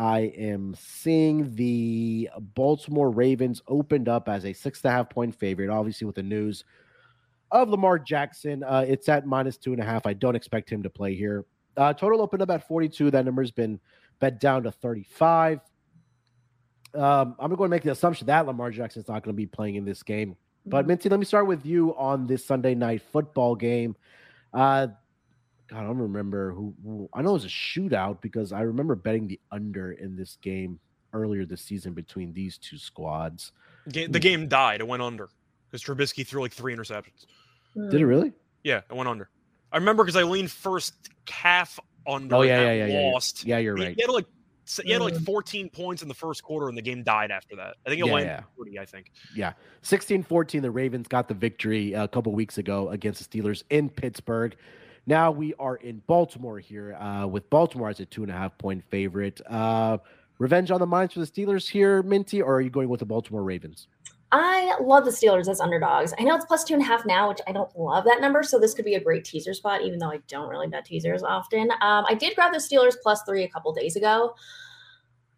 I 0.00 0.32
am 0.38 0.74
seeing 0.80 1.54
the 1.56 2.30
Baltimore 2.38 3.10
Ravens 3.10 3.60
opened 3.68 4.08
up 4.08 4.30
as 4.30 4.46
a 4.46 4.54
six 4.54 4.82
and 4.82 4.90
a 4.90 4.96
half 4.96 5.10
point 5.10 5.34
favorite. 5.34 5.68
Obviously, 5.68 6.06
with 6.06 6.16
the 6.16 6.22
news 6.22 6.64
of 7.50 7.68
Lamar 7.68 7.98
Jackson, 7.98 8.64
uh, 8.64 8.82
it's 8.88 9.10
at 9.10 9.26
minus 9.26 9.58
two 9.58 9.74
and 9.74 9.82
a 9.82 9.84
half. 9.84 10.06
I 10.06 10.14
don't 10.14 10.34
expect 10.34 10.70
him 10.70 10.82
to 10.84 10.88
play 10.88 11.14
here. 11.14 11.44
Uh, 11.76 11.92
total 11.92 12.22
opened 12.22 12.40
up 12.40 12.48
at 12.48 12.66
42. 12.66 13.10
That 13.10 13.26
number's 13.26 13.50
been 13.50 13.78
bet 14.20 14.40
down 14.40 14.62
to 14.62 14.72
35. 14.72 15.60
Um, 16.94 17.36
I'm 17.38 17.54
going 17.54 17.68
to 17.68 17.68
make 17.68 17.82
the 17.82 17.92
assumption 17.92 18.26
that 18.28 18.46
Lamar 18.46 18.70
Jackson's 18.70 19.06
not 19.06 19.22
going 19.22 19.34
to 19.34 19.36
be 19.36 19.44
playing 19.44 19.74
in 19.74 19.84
this 19.84 20.02
game. 20.02 20.34
But 20.64 20.86
Minty, 20.86 21.10
let 21.10 21.20
me 21.20 21.26
start 21.26 21.46
with 21.46 21.66
you 21.66 21.94
on 21.96 22.26
this 22.26 22.46
Sunday 22.46 22.74
night 22.74 23.02
football 23.12 23.54
game. 23.54 23.96
Uh, 24.54 24.88
God, 25.70 25.78
I 25.78 25.86
don't 25.86 25.98
remember 25.98 26.52
who, 26.52 26.74
who. 26.84 27.08
I 27.14 27.22
know 27.22 27.30
it 27.30 27.34
was 27.34 27.44
a 27.44 27.48
shootout 27.48 28.20
because 28.20 28.52
I 28.52 28.62
remember 28.62 28.94
betting 28.96 29.28
the 29.28 29.38
under 29.52 29.92
in 29.92 30.16
this 30.16 30.36
game 30.42 30.80
earlier 31.12 31.44
this 31.44 31.62
season 31.62 31.92
between 31.92 32.32
these 32.32 32.58
two 32.58 32.76
squads. 32.78 33.52
Ga- 33.90 34.06
the 34.08 34.18
game 34.18 34.48
died. 34.48 34.80
It 34.80 34.86
went 34.88 35.02
under 35.02 35.28
because 35.70 35.82
Trubisky 35.84 36.26
threw 36.26 36.42
like 36.42 36.52
three 36.52 36.74
interceptions. 36.74 37.26
Hmm. 37.74 37.88
Did 37.88 38.00
it 38.00 38.06
really? 38.06 38.32
Yeah, 38.64 38.78
it 38.90 38.94
went 38.96 39.08
under. 39.08 39.30
I 39.72 39.76
remember 39.76 40.02
because 40.02 40.16
I 40.16 40.24
leaned 40.24 40.50
first 40.50 40.94
half 41.28 41.78
under 42.06 42.34
Oh, 42.34 42.42
yeah, 42.42 42.58
that 42.58 42.64
yeah, 42.66 42.72
yeah, 42.72 42.86
yeah, 42.86 43.00
yeah. 43.06 43.12
lost. 43.12 43.44
Yeah, 43.44 43.58
you're 43.58 43.76
He- 43.76 43.84
right. 43.84 43.94
He 43.96 44.02
had 44.02 44.10
like 44.10 44.26
he 44.84 44.92
had 44.92 45.02
like 45.02 45.14
Mm. 45.14 45.24
14 45.24 45.68
points 45.70 46.02
in 46.02 46.06
the 46.08 46.14
first 46.14 46.44
quarter, 46.44 46.68
and 46.68 46.78
the 46.78 46.82
game 46.82 47.02
died 47.02 47.32
after 47.32 47.56
that. 47.56 47.74
I 47.84 47.88
think 47.88 48.00
it 48.02 48.06
Yeah, 48.06 48.12
landed 48.12 48.30
yeah. 48.30 48.42
40. 48.54 48.78
I 48.78 48.84
think. 48.84 49.10
Yeah, 49.34 49.52
16 49.82 50.22
14, 50.22 50.62
the 50.62 50.70
Ravens 50.70 51.08
got 51.08 51.26
the 51.26 51.34
victory 51.34 51.92
a 51.92 52.06
couple 52.06 52.32
weeks 52.32 52.56
ago 52.58 52.88
against 52.90 53.28
the 53.30 53.42
Steelers 53.42 53.64
in 53.70 53.88
Pittsburgh. 53.88 54.54
Now 55.10 55.32
we 55.32 55.54
are 55.58 55.74
in 55.74 56.00
Baltimore 56.06 56.60
here 56.60 56.94
uh, 56.94 57.26
with 57.26 57.50
Baltimore 57.50 57.88
as 57.88 57.98
a 57.98 58.06
two 58.06 58.22
and 58.22 58.30
a 58.30 58.34
half 58.34 58.56
point 58.58 58.84
favorite. 58.90 59.40
Uh, 59.44 59.98
revenge 60.38 60.70
on 60.70 60.78
the 60.78 60.86
minds 60.86 61.14
for 61.14 61.18
the 61.18 61.26
Steelers 61.26 61.68
here, 61.68 62.00
Minty, 62.04 62.40
or 62.40 62.54
are 62.54 62.60
you 62.60 62.70
going 62.70 62.88
with 62.88 63.00
the 63.00 63.06
Baltimore 63.06 63.42
Ravens? 63.42 63.88
I 64.30 64.76
love 64.80 65.04
the 65.04 65.10
Steelers 65.10 65.48
as 65.48 65.60
underdogs. 65.60 66.14
I 66.16 66.22
know 66.22 66.36
it's 66.36 66.44
plus 66.44 66.62
two 66.62 66.74
and 66.74 66.82
a 66.84 66.86
half 66.86 67.04
now, 67.06 67.28
which 67.28 67.40
I 67.48 67.50
don't 67.50 67.76
love 67.76 68.04
that 68.04 68.20
number. 68.20 68.44
So 68.44 68.60
this 68.60 68.72
could 68.72 68.84
be 68.84 68.94
a 68.94 69.02
great 69.02 69.24
teaser 69.24 69.52
spot, 69.52 69.82
even 69.82 69.98
though 69.98 70.12
I 70.12 70.20
don't 70.28 70.48
really 70.48 70.68
bet 70.68 70.84
teasers 70.84 71.24
often. 71.24 71.72
Um, 71.80 72.04
I 72.08 72.14
did 72.14 72.36
grab 72.36 72.52
the 72.52 72.58
Steelers 72.58 72.94
plus 73.02 73.24
three 73.24 73.42
a 73.42 73.48
couple 73.48 73.72
days 73.72 73.96
ago. 73.96 74.36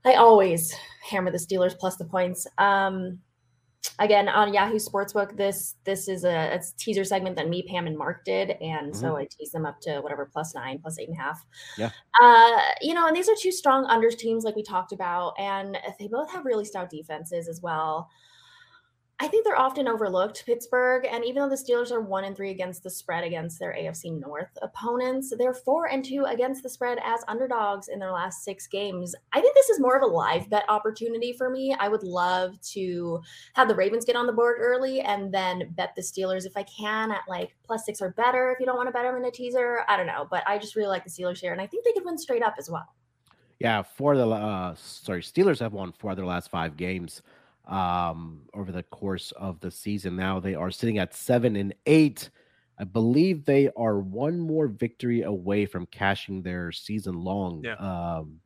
I 0.04 0.16
always 0.16 0.74
hammer 1.02 1.30
the 1.30 1.38
Steelers 1.38 1.78
plus 1.78 1.96
the 1.96 2.04
points. 2.04 2.46
Um, 2.58 3.20
again 3.98 4.28
on 4.28 4.52
Yahoo 4.52 4.78
Sportsbook, 4.78 5.36
this 5.36 5.76
this 5.84 6.08
is 6.08 6.24
a, 6.24 6.54
a 6.54 6.60
teaser 6.78 7.04
segment 7.04 7.36
that 7.36 7.48
me, 7.48 7.62
Pam, 7.62 7.86
and 7.86 7.96
Mark 7.96 8.24
did, 8.24 8.50
and 8.60 8.94
so 8.94 9.16
I 9.16 9.26
teased 9.30 9.52
them 9.52 9.66
up 9.66 9.80
to 9.82 10.00
whatever 10.00 10.28
plus 10.32 10.54
nine, 10.54 10.78
plus 10.78 10.98
eight 10.98 11.08
and 11.08 11.18
a 11.18 11.20
half. 11.20 11.44
Yeah. 11.76 11.90
Uh, 12.20 12.58
you 12.80 12.94
know, 12.94 13.06
and 13.06 13.16
these 13.16 13.28
are 13.28 13.34
two 13.38 13.52
strong 13.52 13.86
unders 13.86 14.16
teams, 14.16 14.44
like 14.44 14.56
we 14.56 14.62
talked 14.62 14.92
about, 14.92 15.34
and 15.38 15.78
they 15.98 16.08
both 16.08 16.30
have 16.30 16.44
really 16.44 16.64
stout 16.64 16.90
defenses 16.90 17.48
as 17.48 17.60
well. 17.62 18.08
I 19.20 19.28
think 19.28 19.44
they're 19.44 19.58
often 19.58 19.86
overlooked, 19.86 20.44
Pittsburgh. 20.44 21.06
And 21.08 21.24
even 21.24 21.42
though 21.42 21.48
the 21.48 21.54
Steelers 21.54 21.92
are 21.92 22.00
one 22.00 22.24
and 22.24 22.36
three 22.36 22.50
against 22.50 22.82
the 22.82 22.90
spread 22.90 23.22
against 23.22 23.60
their 23.60 23.72
AFC 23.72 24.18
North 24.18 24.50
opponents, 24.62 25.32
they're 25.38 25.54
four 25.54 25.86
and 25.86 26.04
two 26.04 26.24
against 26.24 26.64
the 26.64 26.68
spread 26.68 26.98
as 27.04 27.22
underdogs 27.28 27.86
in 27.86 28.00
their 28.00 28.10
last 28.10 28.42
six 28.42 28.66
games. 28.66 29.14
I 29.32 29.40
think 29.40 29.54
this 29.54 29.68
is 29.68 29.78
more 29.78 29.96
of 29.96 30.02
a 30.02 30.06
live 30.06 30.50
bet 30.50 30.64
opportunity 30.68 31.32
for 31.32 31.50
me. 31.50 31.74
I 31.78 31.88
would 31.88 32.02
love 32.02 32.60
to 32.72 33.20
have 33.54 33.68
the 33.68 33.76
Ravens 33.76 34.04
get 34.04 34.16
on 34.16 34.26
the 34.26 34.32
board 34.32 34.56
early 34.58 35.00
and 35.02 35.32
then 35.32 35.72
bet 35.76 35.94
the 35.94 36.02
Steelers 36.02 36.44
if 36.44 36.56
I 36.56 36.64
can 36.64 37.12
at 37.12 37.22
like 37.28 37.54
plus 37.64 37.86
six 37.86 38.02
or 38.02 38.10
better. 38.10 38.50
If 38.50 38.58
you 38.58 38.66
don't 38.66 38.76
want 38.76 38.88
to 38.88 38.92
bet 38.92 39.04
them 39.04 39.16
in 39.16 39.24
a 39.24 39.30
teaser, 39.30 39.84
I 39.86 39.96
don't 39.96 40.06
know. 40.06 40.26
But 40.28 40.42
I 40.48 40.58
just 40.58 40.74
really 40.74 40.88
like 40.88 41.04
the 41.04 41.10
Steelers 41.10 41.38
here. 41.38 41.52
And 41.52 41.60
I 41.60 41.66
think 41.68 41.84
they 41.84 41.92
could 41.92 42.04
win 42.04 42.18
straight 42.18 42.42
up 42.42 42.56
as 42.58 42.68
well. 42.68 42.88
Yeah, 43.60 43.82
for 43.82 44.16
the 44.16 44.26
uh, 44.28 44.74
sorry, 44.74 45.22
Steelers 45.22 45.60
have 45.60 45.72
won 45.72 45.92
four 45.92 46.10
of 46.10 46.16
their 46.16 46.26
last 46.26 46.50
five 46.50 46.76
games 46.76 47.22
um, 47.66 48.42
over 48.54 48.72
the 48.72 48.82
course 48.84 49.32
of 49.32 49.60
the 49.60 49.70
season. 49.70 50.16
Now 50.16 50.40
they 50.40 50.54
are 50.54 50.70
sitting 50.70 50.98
at 50.98 51.14
seven 51.14 51.56
and 51.56 51.74
eight. 51.86 52.30
I 52.78 52.84
believe 52.84 53.44
they 53.44 53.70
are 53.76 54.00
one 54.00 54.40
more 54.40 54.66
victory 54.66 55.22
away 55.22 55.66
from 55.66 55.86
cashing 55.86 56.42
their 56.42 56.72
season 56.72 57.14
long, 57.14 57.62
Yeah. 57.64 57.74
um, 57.74 58.40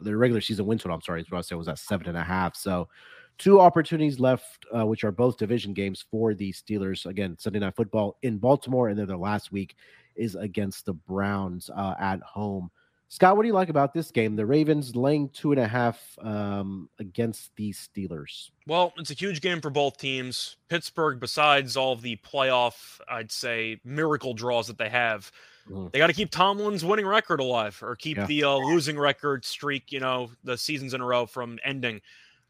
their 0.00 0.16
regular 0.16 0.40
season 0.40 0.66
win 0.66 0.78
total. 0.78 0.94
I'm 0.94 1.02
sorry, 1.02 1.20
is 1.20 1.30
what 1.30 1.38
I 1.38 1.42
said 1.42 1.58
was 1.58 1.68
at 1.68 1.78
seven 1.78 2.08
and 2.08 2.16
a 2.16 2.22
half. 2.22 2.56
So 2.56 2.88
two 3.36 3.60
opportunities 3.60 4.20
left, 4.20 4.64
uh, 4.74 4.86
which 4.86 5.04
are 5.04 5.12
both 5.12 5.36
division 5.36 5.74
games 5.74 6.04
for 6.10 6.34
the 6.34 6.52
Steelers. 6.52 7.04
Again, 7.06 7.36
Sunday 7.38 7.58
Night 7.58 7.76
Football 7.76 8.16
in 8.22 8.38
Baltimore, 8.38 8.88
and 8.88 8.98
then 8.98 9.06
their 9.06 9.16
last 9.16 9.52
week 9.52 9.74
is 10.14 10.36
against 10.36 10.86
the 10.86 10.94
Browns 10.94 11.68
uh, 11.74 11.94
at 11.98 12.22
home. 12.22 12.70
Scott, 13.14 13.36
what 13.36 13.44
do 13.44 13.46
you 13.46 13.54
like 13.54 13.68
about 13.68 13.94
this 13.94 14.10
game? 14.10 14.34
The 14.34 14.44
Ravens 14.44 14.96
laying 14.96 15.28
two 15.28 15.52
and 15.52 15.60
a 15.60 15.68
half 15.68 16.18
um, 16.20 16.88
against 16.98 17.54
the 17.54 17.70
Steelers. 17.70 18.50
Well, 18.66 18.92
it's 18.98 19.12
a 19.12 19.14
huge 19.14 19.40
game 19.40 19.60
for 19.60 19.70
both 19.70 19.98
teams. 19.98 20.56
Pittsburgh, 20.68 21.20
besides 21.20 21.76
all 21.76 21.92
of 21.92 22.02
the 22.02 22.16
playoff, 22.16 23.00
I'd 23.08 23.30
say, 23.30 23.80
miracle 23.84 24.34
draws 24.34 24.66
that 24.66 24.78
they 24.78 24.88
have, 24.88 25.30
Mhm. 25.70 25.92
they 25.92 25.98
got 25.98 26.08
to 26.08 26.12
keep 26.12 26.32
Tomlin's 26.32 26.84
winning 26.84 27.06
record 27.06 27.38
alive 27.38 27.78
or 27.84 27.94
keep 27.94 28.16
Yeah. 28.16 28.26
the 28.26 28.42
uh, 28.42 28.56
losing 28.56 28.98
record 28.98 29.44
streak, 29.44 29.92
you 29.92 30.00
know, 30.00 30.32
the 30.42 30.58
seasons 30.58 30.92
in 30.92 31.00
a 31.00 31.04
row 31.06 31.24
from 31.24 31.60
ending. 31.62 32.00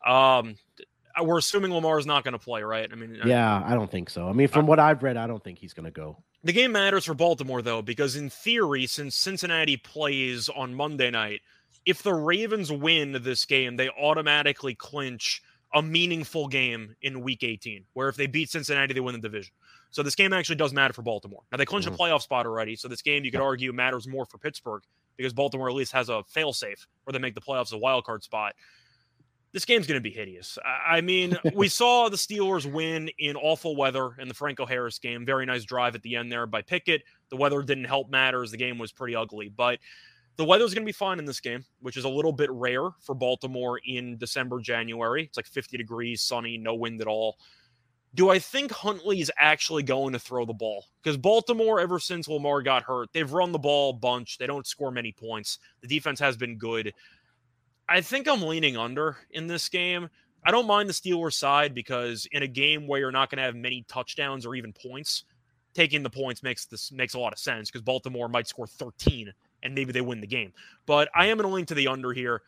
Um, 0.07 0.57
we're 1.21 1.37
assuming 1.39 1.75
Lamar's 1.75 2.07
not 2.07 2.25
going 2.25 2.33
to 2.33 2.39
play, 2.39 2.63
right? 2.63 2.91
I 2.91 2.95
mean, 2.95 3.21
uh, 3.23 3.27
Yeah, 3.27 3.63
I 3.67 3.75
don't 3.75 3.91
think 3.91 4.09
so. 4.09 4.31
I 4.31 4.33
mean, 4.33 4.49
from 4.49 4.67
what 4.67 4.79
I've 4.79 5.03
read, 5.03 5.19
I 5.19 5.27
don't 5.27 5.45
think 5.45 5.59
he's 5.59 5.75
going 5.75 5.85
to 5.85 5.91
go. 5.91 6.25
The 6.45 6.53
game 6.53 6.73
matters 6.73 7.07
for 7.07 7.15
Baltimore, 7.15 7.63
though, 7.63 7.81
because 7.81 8.17
in 8.17 8.29
theory, 8.29 8.87
since 8.87 9.17
Cincinnati 9.17 9.79
plays 9.79 10.51
on 10.51 10.75
Monday 10.75 11.11
night, 11.11 11.41
if 11.87 12.03
the 12.03 12.13
Ravens 12.13 12.71
win 12.71 13.13
this 13.23 13.47
game, 13.47 13.77
they 13.77 13.89
automatically 13.89 14.75
clinch 14.75 15.43
a 15.73 15.83
meaningful 15.83 16.47
game 16.49 16.95
in 17.01 17.23
week 17.23 17.43
18, 17.43 17.85
where 17.95 18.09
if 18.09 18.17
they 18.17 18.27
beat 18.27 18.51
Cincinnati, 18.51 18.93
they 18.93 19.01
win 19.01 19.15
the 19.15 19.21
division. 19.21 19.53
So 19.91 20.03
this 20.03 20.15
game 20.15 20.35
actually 20.35 20.57
does 20.57 20.73
matter 20.75 20.93
for 20.93 21.03
Baltimore. 21.03 21.43
Now, 21.51 21.57
they 21.57 21.65
clinched 21.65 21.89
Mhm. 21.89 21.95
a 21.95 21.97
playoff 21.97 22.23
spot 22.23 22.47
already. 22.47 22.77
So 22.77 22.89
this 22.89 23.03
game, 23.03 23.25
you 23.25 23.31
could 23.31 23.41
argue, 23.41 23.73
matters 23.73 24.07
more 24.07 24.27
for 24.27 24.37
Pittsburgh 24.39 24.83
because 25.17 25.33
Baltimore 25.33 25.69
at 25.71 25.75
least 25.75 25.93
has 25.93 26.11
a 26.11 26.25
failsafe 26.35 26.87
where 27.05 27.13
they 27.13 27.19
make 27.19 27.35
the 27.35 27.41
playoffs 27.41 27.73
a 27.73 27.79
wild 27.79 28.05
card 28.05 28.23
spot. 28.23 28.55
This 29.55 29.65
game's 29.65 29.87
going 29.87 29.99
to 29.99 30.03
be 30.03 30.11
hideous. 30.11 30.59
I 30.65 31.01
mean, 31.01 31.39
we 31.55 31.69
saw 31.69 32.09
the 32.09 32.17
Steelers 32.17 32.71
win 32.71 33.09
in 33.21 33.37
awful 33.37 33.77
weather 33.77 34.11
in 34.19 34.27
the 34.27 34.35
Franco 34.35 34.67
Harris 34.67 34.99
game. 34.99 35.25
Very 35.25 35.47
nice 35.47 35.63
drive 35.63 35.95
at 35.95 36.03
the 36.03 36.17
end 36.17 36.33
there 36.33 36.45
by 36.45 36.61
Pickett. 36.61 37.05
The 37.31 37.37
weather 37.37 37.63
didn't 37.63 37.85
help 37.85 38.11
matters. 38.11 38.51
The 38.51 38.57
game 38.57 38.79
was 38.79 38.91
pretty 38.91 39.15
ugly, 39.15 39.49
but 39.49 39.79
the 40.35 40.45
weather's 40.45 40.75
going 40.75 40.83
to 40.83 40.89
be 40.89 40.93
fine 40.93 41.21
in 41.21 41.25
this 41.25 41.39
game, 41.39 41.65
which 41.79 41.97
is 41.97 42.03
a 42.03 42.09
little 42.09 42.33
bit 42.33 42.51
rare 42.51 42.89
for 43.01 43.15
Baltimore 43.15 43.79
in 43.87 44.17
December, 44.17 44.59
January. 44.59 45.23
It's 45.23 45.39
like 45.39 45.47
50 45.47 45.77
degrees, 45.77 46.21
sunny, 46.21 46.59
no 46.59 46.75
wind 46.75 47.01
at 47.01 47.07
all. 47.07 47.39
Do 48.15 48.31
I 48.31 48.41
think 48.41 48.73
Huntley 48.73 49.21
is 49.21 49.31
actually 49.39 49.83
going 49.85 50.13
to 50.15 50.19
throw 50.19 50.45
the 50.45 50.53
ball? 50.53 50.87
Because 51.03 51.17
Baltimore, 51.17 51.81
ever 51.81 51.99
since 52.01 52.29
Lamar 52.29 52.63
got 52.63 52.85
hurt, 52.85 53.09
they've 53.13 53.33
run 53.33 53.53
the 53.53 53.59
ball 53.59 53.91
a 53.91 53.95
bunch. 53.95 54.39
They 54.39 54.47
don't 54.47 54.67
score 54.67 54.91
many 54.91 55.13
points. 55.13 55.59
The 55.81 55.89
defense 55.89 56.21
has 56.21 56.37
been 56.37 56.57
good. 56.57 56.93
I 57.89 58.01
think 58.01 58.29
I'm 58.29 58.43
leaning 58.43 58.77
under 58.77 59.17
in 59.31 59.47
this 59.47 59.69
game. 59.69 60.09
I 60.47 60.51
don't 60.51 60.67
mind 60.67 60.89
the 60.89 60.93
Steelers 60.93 61.35
side 61.35 61.75
because 61.75 62.27
in 62.33 62.43
a 62.43 62.47
game 62.47 62.87
where 62.87 63.01
you're 63.01 63.13
not 63.13 63.31
going 63.31 63.39
to 63.39 63.45
have 63.45 63.57
many 63.57 63.85
touchdowns 63.89 64.45
or 64.45 64.55
even 64.55 64.73
points, 64.73 65.25
taking 65.75 66.03
the 66.03 66.11
points 66.11 66.43
makes 66.43 66.67
this 66.67 66.93
makes 66.93 67.15
a 67.15 67.19
lot 67.19 67.33
of 67.33 67.39
sense 67.39 67.71
because 67.71 67.83
Baltimore 67.83 68.29
might 68.29 68.47
score 68.47 68.67
13 68.67 69.33
and 69.63 69.75
maybe 69.75 69.93
they 69.93 70.01
win 70.01 70.21
the 70.21 70.27
game. 70.27 70.53
But 70.87 71.09
I 71.15 71.27
am 71.27 71.39
going 71.39 71.49
to 71.49 71.55
lean 71.55 71.67
to 71.67 71.75
the 71.75 71.89
under 71.89 72.13
here. 72.13 72.43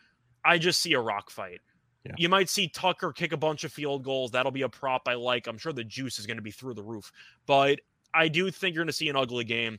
I 0.45 0.59
just 0.59 0.81
see 0.81 0.93
a 0.93 1.01
rock 1.01 1.31
fight. 1.31 1.61
Yeah. 2.05 2.13
You 2.17 2.29
might 2.29 2.49
see 2.49 2.69
Tucker 2.69 3.13
kick 3.13 3.33
a 3.33 3.37
bunch 3.37 3.65
of 3.65 3.73
field 3.73 4.05
goals. 4.05 4.31
That'll 4.31 4.53
be 4.53 4.63
a 4.63 4.69
prop 4.69 5.03
I 5.09 5.15
like. 5.15 5.49
I'm 5.49 5.59
sure 5.59 5.73
the 5.73 5.83
juice 5.83 6.19
is 6.19 6.27
going 6.27 6.37
to 6.37 6.43
be 6.43 6.53
through 6.53 6.75
the 6.75 6.83
roof. 6.83 7.11
But 7.47 7.81
I 8.15 8.29
do 8.29 8.51
think 8.51 8.75
you're 8.75 8.85
going 8.85 8.89
to 8.89 8.93
see 8.93 9.09
an 9.09 9.17
ugly 9.17 9.45
game. 9.45 9.79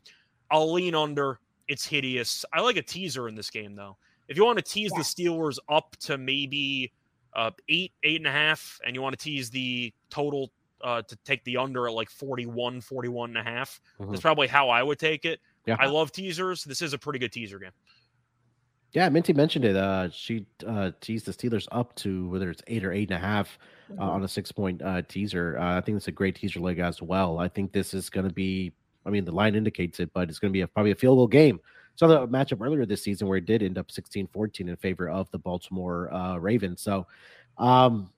I'll 0.51 0.73
lean 0.73 0.93
under. 0.93 1.39
It's 1.67 1.85
hideous. 1.85 2.43
I 2.51 2.61
like 2.61 2.75
a 2.75 2.81
teaser 2.81 3.29
in 3.29 3.35
this 3.35 3.49
game, 3.49 3.75
though. 3.75 3.97
If 4.27 4.37
you 4.37 4.45
want 4.45 4.57
to 4.57 4.63
tease 4.63 4.91
the 4.91 5.03
Steelers 5.03 5.57
up 5.69 5.95
to 6.01 6.17
maybe 6.17 6.91
uh, 7.33 7.51
eight, 7.69 7.93
eight 8.03 8.17
and 8.17 8.27
a 8.27 8.31
half, 8.31 8.79
and 8.85 8.95
you 8.95 9.01
want 9.01 9.17
to 9.17 9.23
tease 9.23 9.49
the 9.49 9.93
total 10.09 10.51
uh, 10.83 11.01
to 11.03 11.15
take 11.25 11.43
the 11.43 11.57
under 11.57 11.87
at 11.87 11.93
like 11.93 12.09
41, 12.09 12.81
41 12.81 13.29
and 13.29 13.37
a 13.37 13.43
half, 13.43 13.79
that's 13.99 14.21
probably 14.21 14.47
how 14.47 14.69
I 14.69 14.83
would 14.83 14.99
take 14.99 15.25
it. 15.25 15.39
Yeah. 15.65 15.77
I 15.79 15.87
love 15.87 16.11
teasers. 16.11 16.63
This 16.63 16.81
is 16.81 16.93
a 16.93 16.97
pretty 16.97 17.19
good 17.19 17.31
teaser 17.31 17.59
game. 17.59 17.71
Yeah, 18.93 19.09
Minty 19.09 19.33
mentioned 19.33 19.65
it. 19.65 19.75
Uh, 19.75 20.09
she 20.09 20.45
uh, 20.65 20.91
teased 21.01 21.25
the 21.25 21.33
Steelers 21.33 21.67
up 21.71 21.93
to 21.97 22.29
whether 22.29 22.49
it's 22.49 22.63
eight 22.67 22.85
or 22.85 22.93
eight 22.93 23.11
and 23.11 23.17
a 23.17 23.25
half 23.25 23.59
uh, 23.99 24.03
on 24.03 24.23
a 24.23 24.27
six 24.27 24.51
point 24.51 24.81
uh, 24.81 25.01
teaser. 25.07 25.57
Uh, 25.59 25.77
I 25.77 25.81
think 25.81 25.97
it's 25.97 26.07
a 26.07 26.11
great 26.11 26.35
teaser 26.35 26.59
leg 26.59 26.79
as 26.79 27.01
well. 27.01 27.37
I 27.37 27.49
think 27.49 27.73
this 27.73 27.93
is 27.93 28.09
going 28.09 28.27
to 28.27 28.33
be, 28.33 28.71
I 29.05 29.09
mean, 29.09 29.25
the 29.25 29.33
line 29.33 29.55
indicates 29.55 29.99
it, 29.99 30.11
but 30.13 30.29
it's 30.29 30.39
going 30.39 30.51
to 30.51 30.53
be 30.53 30.61
a, 30.61 30.67
probably 30.67 30.91
a 30.91 30.95
field 30.95 31.17
goal 31.17 31.27
game. 31.27 31.59
Saw 31.97 32.07
the 32.07 32.27
matchup 32.27 32.63
earlier 32.63 32.85
this 32.85 33.01
season 33.01 33.27
where 33.27 33.39
it 33.39 33.45
did 33.45 33.63
end 33.63 33.77
up 33.77 33.91
16 33.91 34.27
14 34.27 34.69
in 34.69 34.75
favor 34.77 35.09
of 35.09 35.29
the 35.31 35.39
Baltimore 35.39 36.13
uh, 36.13 36.37
Ravens. 36.37 36.79
So, 36.79 37.07
um, 37.57 38.11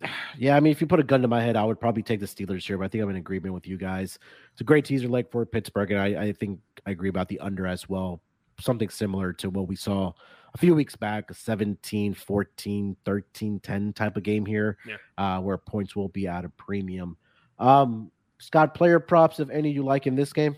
yeah, 0.38 0.56
I 0.56 0.60
mean, 0.60 0.72
if 0.72 0.80
you 0.82 0.86
put 0.86 1.00
a 1.00 1.04
gun 1.04 1.22
to 1.22 1.28
my 1.28 1.42
head, 1.42 1.56
I 1.56 1.64
would 1.64 1.80
probably 1.80 2.02
take 2.02 2.20
the 2.20 2.26
Steelers 2.26 2.66
here, 2.66 2.76
but 2.76 2.84
I 2.84 2.88
think 2.88 3.02
I'm 3.02 3.10
in 3.10 3.16
agreement 3.16 3.54
with 3.54 3.66
you 3.66 3.78
guys. 3.78 4.18
It's 4.52 4.60
a 4.60 4.64
great 4.64 4.84
teaser 4.84 5.08
leg 5.08 5.30
for 5.30 5.44
Pittsburgh, 5.46 5.90
and 5.90 6.00
I, 6.00 6.24
I 6.24 6.32
think 6.32 6.60
I 6.86 6.90
agree 6.90 7.08
about 7.08 7.28
the 7.28 7.40
under 7.40 7.66
as 7.66 7.88
well. 7.88 8.20
Something 8.60 8.90
similar 8.90 9.32
to 9.34 9.48
what 9.48 9.68
we 9.68 9.76
saw 9.76 10.12
a 10.54 10.58
few 10.58 10.74
weeks 10.74 10.96
back, 10.96 11.30
a 11.30 11.34
17, 11.34 12.12
14, 12.14 12.96
13, 13.04 13.60
10 13.60 13.92
type 13.94 14.16
of 14.18 14.22
game 14.22 14.44
here, 14.46 14.76
Yeah. 14.86 14.96
uh, 15.16 15.40
where 15.40 15.58
points 15.58 15.96
will 15.96 16.08
be 16.08 16.26
at 16.26 16.44
a 16.44 16.48
premium. 16.50 17.16
Um, 17.58 18.10
Scott, 18.38 18.74
player 18.74 19.00
props, 19.00 19.40
if 19.40 19.48
any 19.48 19.70
you 19.70 19.82
like 19.82 20.06
in 20.06 20.14
this 20.14 20.32
game? 20.34 20.56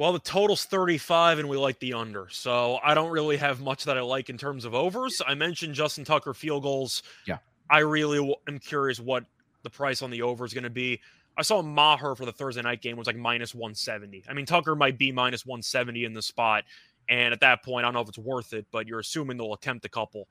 Well, 0.00 0.14
the 0.14 0.18
total's 0.18 0.64
35 0.64 1.40
and 1.40 1.48
we 1.50 1.58
like 1.58 1.78
the 1.78 1.92
under. 1.92 2.26
So 2.30 2.78
I 2.82 2.94
don't 2.94 3.10
really 3.10 3.36
have 3.36 3.60
much 3.60 3.84
that 3.84 3.98
I 3.98 4.00
like 4.00 4.30
in 4.30 4.38
terms 4.38 4.64
of 4.64 4.74
overs. 4.74 5.20
I 5.26 5.34
mentioned 5.34 5.74
Justin 5.74 6.06
Tucker 6.06 6.32
field 6.32 6.62
goals. 6.62 7.02
Yeah. 7.26 7.36
I 7.68 7.80
really 7.80 8.16
w- 8.16 8.34
am 8.48 8.58
curious 8.60 8.98
what 8.98 9.26
the 9.62 9.68
price 9.68 10.00
on 10.00 10.10
the 10.10 10.22
over 10.22 10.46
is 10.46 10.54
going 10.54 10.64
to 10.64 10.70
be. 10.70 11.02
I 11.36 11.42
saw 11.42 11.60
Maher 11.60 12.14
for 12.14 12.24
the 12.24 12.32
Thursday 12.32 12.62
night 12.62 12.80
game 12.80 12.96
was 12.96 13.06
like 13.06 13.16
minus 13.16 13.54
170. 13.54 14.24
I 14.26 14.32
mean, 14.32 14.46
Tucker 14.46 14.74
might 14.74 14.96
be 14.96 15.12
minus 15.12 15.44
170 15.44 16.06
in 16.06 16.14
the 16.14 16.22
spot. 16.22 16.64
And 17.10 17.34
at 17.34 17.40
that 17.40 17.62
point, 17.62 17.84
I 17.84 17.88
don't 17.88 17.92
know 17.92 18.00
if 18.00 18.08
it's 18.08 18.16
worth 18.16 18.54
it, 18.54 18.64
but 18.70 18.86
you're 18.86 19.00
assuming 19.00 19.36
they'll 19.36 19.52
attempt 19.52 19.84
a 19.84 19.90
couple. 19.90 20.28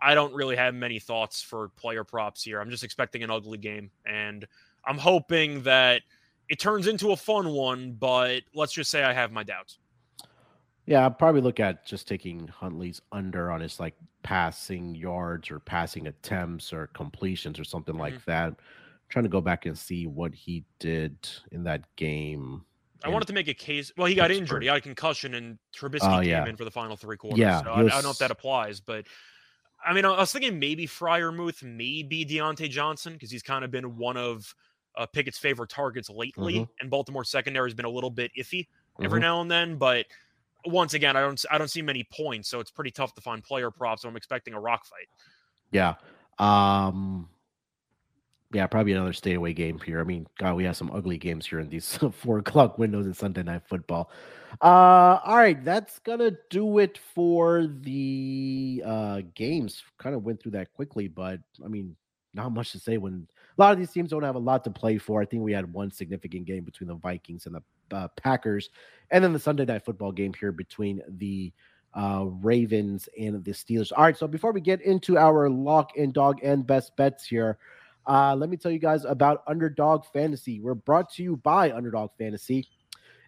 I 0.00 0.14
don't 0.14 0.32
really 0.32 0.54
have 0.54 0.76
many 0.76 1.00
thoughts 1.00 1.42
for 1.42 1.70
player 1.70 2.04
props 2.04 2.44
here. 2.44 2.60
I'm 2.60 2.70
just 2.70 2.84
expecting 2.84 3.24
an 3.24 3.32
ugly 3.32 3.58
game. 3.58 3.90
And 4.06 4.46
I'm 4.86 4.98
hoping 4.98 5.64
that 5.64 6.02
it 6.52 6.58
turns 6.58 6.86
into 6.86 7.12
a 7.12 7.16
fun 7.16 7.48
one, 7.48 7.92
but 7.94 8.42
let's 8.54 8.74
just 8.74 8.90
say 8.90 9.02
I 9.02 9.14
have 9.14 9.32
my 9.32 9.42
doubts. 9.42 9.78
Yeah, 10.84 11.02
I'll 11.04 11.10
probably 11.10 11.40
look 11.40 11.60
at 11.60 11.86
just 11.86 12.06
taking 12.06 12.46
Huntley's 12.46 13.00
under 13.10 13.50
on 13.50 13.62
his 13.62 13.80
like 13.80 13.94
passing 14.22 14.94
yards 14.94 15.50
or 15.50 15.60
passing 15.60 16.08
attempts 16.08 16.70
or 16.74 16.88
completions 16.88 17.58
or 17.58 17.64
something 17.64 17.96
like 17.96 18.14
Mhm. 18.14 18.24
that. 18.26 18.54
trying 19.08 19.24
to 19.24 19.28
go 19.28 19.42
back 19.42 19.66
and 19.66 19.78
see 19.78 20.06
what 20.06 20.34
he 20.34 20.64
did 20.78 21.28
in 21.50 21.62
that 21.64 21.84
game. 21.96 22.64
I 23.04 23.10
wanted 23.10 23.26
to 23.26 23.34
make 23.34 23.46
a 23.48 23.52
case. 23.52 23.92
Well, 23.94 24.06
he 24.06 24.14
got 24.14 24.30
injured. 24.30 24.62
He 24.62 24.66
got 24.66 24.78
a 24.78 24.80
concussion, 24.80 25.34
and 25.34 25.58
Trubisky 25.74 26.18
Oh, 26.18 26.22
came 26.22 26.46
in 26.46 26.56
for 26.56 26.64
the 26.64 26.70
final 26.70 26.96
three 26.96 27.18
quarters. 27.18 27.38
Yeah, 27.38 27.62
so 27.62 27.74
he 27.74 27.80
I, 27.80 27.82
I 27.82 27.88
don't 27.88 28.04
know 28.04 28.10
if 28.10 28.18
that 28.18 28.30
applies, 28.30 28.80
but 28.80 29.06
I 29.84 29.92
mean, 29.92 30.06
I 30.06 30.16
was 30.18 30.32
thinking 30.32 30.58
maybe 30.58 30.86
Freiermuth, 30.86 31.62
maybe 31.62 32.24
Diontae 32.24 32.70
Johnson, 32.70 33.12
because 33.12 33.30
he's 33.30 33.42
kind 33.42 33.64
of 33.66 33.70
been 33.70 33.96
one 33.98 34.16
of 34.16 34.54
uh, 34.96 35.06
Pickett's 35.06 35.38
favorite 35.38 35.70
targets 35.70 36.10
lately, 36.10 36.60
Mhm. 36.60 36.68
and 36.80 36.90
Baltimore 36.90 37.24
secondary 37.24 37.68
has 37.68 37.74
been 37.74 37.86
a 37.86 37.90
little 37.90 38.10
bit 38.10 38.30
iffy 38.38 38.66
every 39.02 39.18
Mhm. 39.20 39.22
now 39.22 39.40
and 39.40 39.50
then. 39.50 39.76
But 39.76 40.06
once 40.66 40.94
again, 40.94 41.16
I 41.16 41.20
don't 41.22 41.42
I 41.50 41.58
don't 41.58 41.68
see 41.68 41.82
many 41.82 42.04
points, 42.04 42.48
so 42.48 42.60
it's 42.60 42.70
pretty 42.70 42.90
tough 42.90 43.14
to 43.14 43.20
find 43.20 43.42
player 43.42 43.70
props. 43.70 44.02
So 44.02 44.08
I'm 44.08 44.16
expecting 44.16 44.54
a 44.54 44.60
rock 44.60 44.84
fight. 44.84 45.08
Yeah. 45.70 45.94
Um 46.38 47.28
yeah, 48.54 48.66
probably 48.66 48.92
another 48.92 49.14
stay 49.14 49.32
away 49.32 49.54
game 49.54 49.80
here. 49.80 49.98
I 49.98 50.04
mean, 50.04 50.26
God, 50.38 50.56
we 50.56 50.64
have 50.64 50.76
some 50.76 50.90
ugly 50.92 51.16
games 51.16 51.46
here 51.46 51.58
in 51.58 51.70
these 51.70 51.96
four 52.12 52.38
o'clock 52.38 52.76
windows 52.78 53.06
in 53.06 53.14
Sunday 53.14 53.42
night 53.42 53.62
football. 53.66 54.10
Uh 54.60 55.18
all 55.24 55.36
right, 55.38 55.64
that's 55.64 55.98
gonna 56.00 56.32
do 56.50 56.78
it 56.78 56.98
for 57.14 57.66
the 57.66 58.82
uh 58.84 59.22
games. 59.34 59.82
Kind 59.98 60.14
of 60.14 60.22
went 60.24 60.42
through 60.42 60.52
that 60.52 60.72
quickly, 60.74 61.08
but 61.08 61.40
I 61.64 61.68
mean, 61.68 61.96
not 62.34 62.52
much 62.52 62.72
to 62.72 62.78
say 62.78 62.98
when 62.98 63.26
a 63.56 63.60
lot 63.60 63.72
of 63.72 63.78
these 63.78 63.90
teams 63.90 64.10
don't 64.10 64.22
have 64.22 64.34
a 64.34 64.40
lot 64.40 64.64
to 64.64 64.70
play 64.70 64.98
for. 64.98 65.20
I 65.20 65.24
think 65.24 65.42
we 65.42 65.52
had 65.52 65.72
one 65.72 65.90
significant 65.90 66.46
game 66.46 66.64
between 66.64 66.88
the 66.88 66.94
Vikings 66.94 67.46
and 67.46 67.54
the 67.56 67.96
uh, 67.96 68.08
Packers, 68.16 68.70
and 69.10 69.22
then 69.22 69.32
the 69.32 69.38
Sunday 69.38 69.64
night 69.64 69.84
football 69.84 70.12
game 70.12 70.32
here 70.38 70.52
between 70.52 71.02
the 71.08 71.52
uh, 71.94 72.24
Ravens 72.40 73.08
and 73.18 73.44
the 73.44 73.50
Steelers. 73.52 73.92
All 73.94 74.04
right, 74.04 74.16
so 74.16 74.26
before 74.26 74.52
we 74.52 74.60
get 74.60 74.80
into 74.80 75.18
our 75.18 75.50
lock 75.50 75.92
and 75.96 76.12
dog 76.12 76.38
and 76.42 76.66
best 76.66 76.96
bets 76.96 77.26
here, 77.26 77.58
uh, 78.06 78.34
let 78.34 78.48
me 78.48 78.56
tell 78.56 78.72
you 78.72 78.78
guys 78.78 79.04
about 79.04 79.42
Underdog 79.46 80.04
Fantasy. 80.12 80.60
We're 80.60 80.74
brought 80.74 81.12
to 81.14 81.22
you 81.22 81.36
by 81.36 81.70
Underdog 81.70 82.10
Fantasy. 82.18 82.66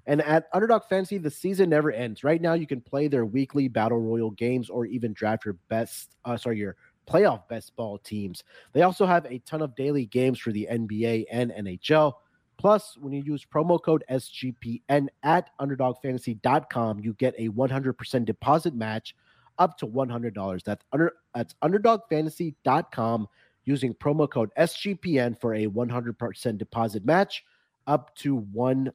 And 0.06 0.20
at 0.20 0.48
Underdog 0.52 0.82
Fantasy, 0.88 1.18
the 1.18 1.30
season 1.30 1.70
never 1.70 1.90
ends. 1.90 2.24
Right 2.24 2.40
now, 2.40 2.54
you 2.54 2.66
can 2.66 2.80
play 2.80 3.08
their 3.08 3.24
weekly 3.24 3.68
battle 3.68 3.98
royal 4.00 4.30
games 4.30 4.68
or 4.68 4.84
even 4.84 5.14
draft 5.14 5.46
your 5.46 5.56
best, 5.68 6.10
uh, 6.24 6.36
sorry, 6.36 6.58
your 6.58 6.76
playoff 7.06 7.48
best 7.48 7.74
ball 7.76 7.98
teams. 7.98 8.44
They 8.72 8.82
also 8.82 9.06
have 9.06 9.26
a 9.26 9.38
ton 9.40 9.62
of 9.62 9.74
daily 9.74 10.06
games 10.06 10.38
for 10.38 10.52
the 10.52 10.68
NBA 10.70 11.26
and 11.30 11.50
NHL. 11.50 12.14
Plus, 12.56 12.96
when 13.00 13.12
you 13.12 13.22
use 13.22 13.44
promo 13.44 13.82
code 13.82 14.04
SGPN 14.10 15.08
at 15.22 15.50
underdogfantasy.com, 15.60 17.00
you 17.00 17.14
get 17.14 17.34
a 17.36 17.48
100% 17.48 18.24
deposit 18.24 18.74
match 18.74 19.14
up 19.58 19.76
to 19.78 19.86
$100. 19.86 20.62
That's 20.62 20.84
under 20.92 21.12
that's 21.34 21.54
underdogfantasy.com 21.62 23.28
using 23.64 23.94
promo 23.94 24.30
code 24.30 24.50
SGPN 24.58 25.40
for 25.40 25.54
a 25.54 25.66
100% 25.66 26.58
deposit 26.58 27.04
match 27.04 27.44
up 27.86 28.14
to 28.16 28.40
$100. 28.54 28.90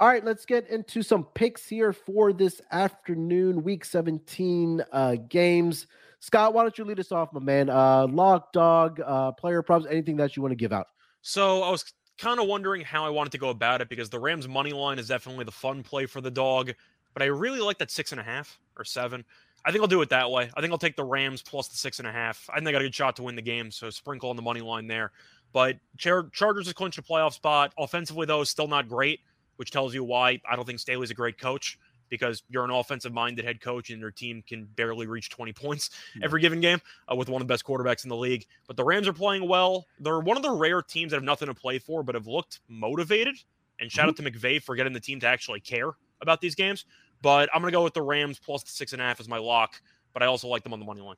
All 0.00 0.08
right, 0.08 0.24
let's 0.24 0.46
get 0.46 0.66
into 0.70 1.02
some 1.02 1.24
picks 1.34 1.68
here 1.68 1.92
for 1.92 2.32
this 2.32 2.62
afternoon, 2.72 3.62
week 3.62 3.84
17 3.84 4.82
uh, 4.90 5.16
games. 5.28 5.88
Scott, 6.20 6.54
why 6.54 6.62
don't 6.62 6.78
you 6.78 6.86
lead 6.86 6.98
us 6.98 7.12
off, 7.12 7.34
my 7.34 7.40
man? 7.40 7.68
Uh, 7.68 8.06
lock 8.06 8.50
dog, 8.54 8.98
uh, 9.04 9.32
player 9.32 9.60
props, 9.60 9.84
anything 9.90 10.16
that 10.16 10.34
you 10.34 10.42
want 10.42 10.52
to 10.52 10.56
give 10.56 10.72
out? 10.72 10.86
So 11.20 11.62
I 11.62 11.70
was 11.70 11.92
kind 12.16 12.40
of 12.40 12.48
wondering 12.48 12.80
how 12.80 13.04
I 13.04 13.10
wanted 13.10 13.32
to 13.32 13.38
go 13.38 13.50
about 13.50 13.82
it 13.82 13.90
because 13.90 14.08
the 14.08 14.18
Rams 14.18 14.48
money 14.48 14.72
line 14.72 14.98
is 14.98 15.08
definitely 15.08 15.44
the 15.44 15.52
fun 15.52 15.82
play 15.82 16.06
for 16.06 16.22
the 16.22 16.30
dog, 16.30 16.72
but 17.12 17.22
I 17.22 17.26
really 17.26 17.60
like 17.60 17.76
that 17.76 17.90
six 17.90 18.12
and 18.12 18.20
a 18.22 18.24
half 18.24 18.58
or 18.78 18.86
seven. 18.86 19.22
I 19.66 19.70
think 19.70 19.82
I'll 19.82 19.88
do 19.88 20.00
it 20.00 20.08
that 20.08 20.30
way. 20.30 20.50
I 20.56 20.62
think 20.62 20.72
I'll 20.72 20.78
take 20.78 20.96
the 20.96 21.04
Rams 21.04 21.42
plus 21.42 21.68
the 21.68 21.76
six 21.76 21.98
and 21.98 22.08
a 22.08 22.12
half. 22.12 22.48
I 22.48 22.54
think 22.54 22.64
they 22.64 22.72
got 22.72 22.80
a 22.80 22.84
good 22.86 22.94
shot 22.94 23.16
to 23.16 23.22
win 23.22 23.36
the 23.36 23.42
game, 23.42 23.70
so 23.70 23.90
sprinkle 23.90 24.30
on 24.30 24.36
the 24.36 24.40
money 24.40 24.62
line 24.62 24.86
there. 24.86 25.12
But 25.52 25.76
Char- 25.98 26.30
Chargers 26.32 26.64
has 26.68 26.72
clinched 26.72 26.96
a 26.96 27.02
playoff 27.02 27.34
spot. 27.34 27.74
Offensively, 27.76 28.24
though, 28.24 28.40
is 28.40 28.48
still 28.48 28.68
not 28.68 28.88
great, 28.88 29.20
which 29.60 29.70
tells 29.70 29.92
you 29.92 30.02
why 30.02 30.40
I 30.50 30.56
don't 30.56 30.64
think 30.64 30.78
Staley's 30.80 31.10
a 31.10 31.14
great 31.14 31.36
coach 31.36 31.78
because 32.08 32.42
you're 32.48 32.64
an 32.64 32.70
offensive 32.70 33.12
minded 33.12 33.44
head 33.44 33.60
coach 33.60 33.90
and 33.90 34.00
your 34.00 34.10
team 34.10 34.42
can 34.48 34.64
barely 34.64 35.06
reach 35.06 35.28
20 35.28 35.52
points 35.52 35.90
every 36.22 36.40
given 36.40 36.62
game 36.62 36.80
uh, 37.12 37.14
with 37.14 37.28
one 37.28 37.42
of 37.42 37.46
the 37.46 37.52
best 37.52 37.62
quarterbacks 37.66 38.02
in 38.04 38.08
the 38.08 38.16
league. 38.16 38.46
But 38.66 38.78
the 38.78 38.84
Rams 38.84 39.06
are 39.06 39.12
playing 39.12 39.46
well. 39.46 39.86
They're 39.98 40.18
one 40.20 40.38
of 40.38 40.42
the 40.42 40.50
rare 40.50 40.80
teams 40.80 41.10
that 41.10 41.18
have 41.18 41.24
nothing 41.24 41.48
to 41.48 41.52
play 41.54 41.78
for, 41.78 42.02
but 42.02 42.14
have 42.14 42.26
looked 42.26 42.60
motivated. 42.68 43.34
And 43.80 43.92
shout 43.92 44.08
out 44.08 44.16
to 44.16 44.22
McVay 44.22 44.62
for 44.62 44.74
getting 44.74 44.94
the 44.94 45.00
team 45.00 45.20
to 45.20 45.26
actually 45.26 45.60
care 45.60 45.90
about 46.22 46.40
these 46.40 46.54
games. 46.54 46.86
But 47.20 47.50
I'm 47.54 47.60
going 47.60 47.70
to 47.70 47.76
go 47.76 47.84
with 47.84 47.92
the 47.92 48.00
Rams 48.00 48.38
plus 48.38 48.62
the 48.62 48.70
six 48.70 48.94
and 48.94 49.02
a 49.02 49.04
half 49.04 49.20
as 49.20 49.28
my 49.28 49.36
lock. 49.36 49.82
But 50.14 50.22
I 50.22 50.26
also 50.26 50.48
like 50.48 50.62
them 50.62 50.72
on 50.72 50.80
the 50.80 50.86
money 50.86 51.02
line. 51.02 51.16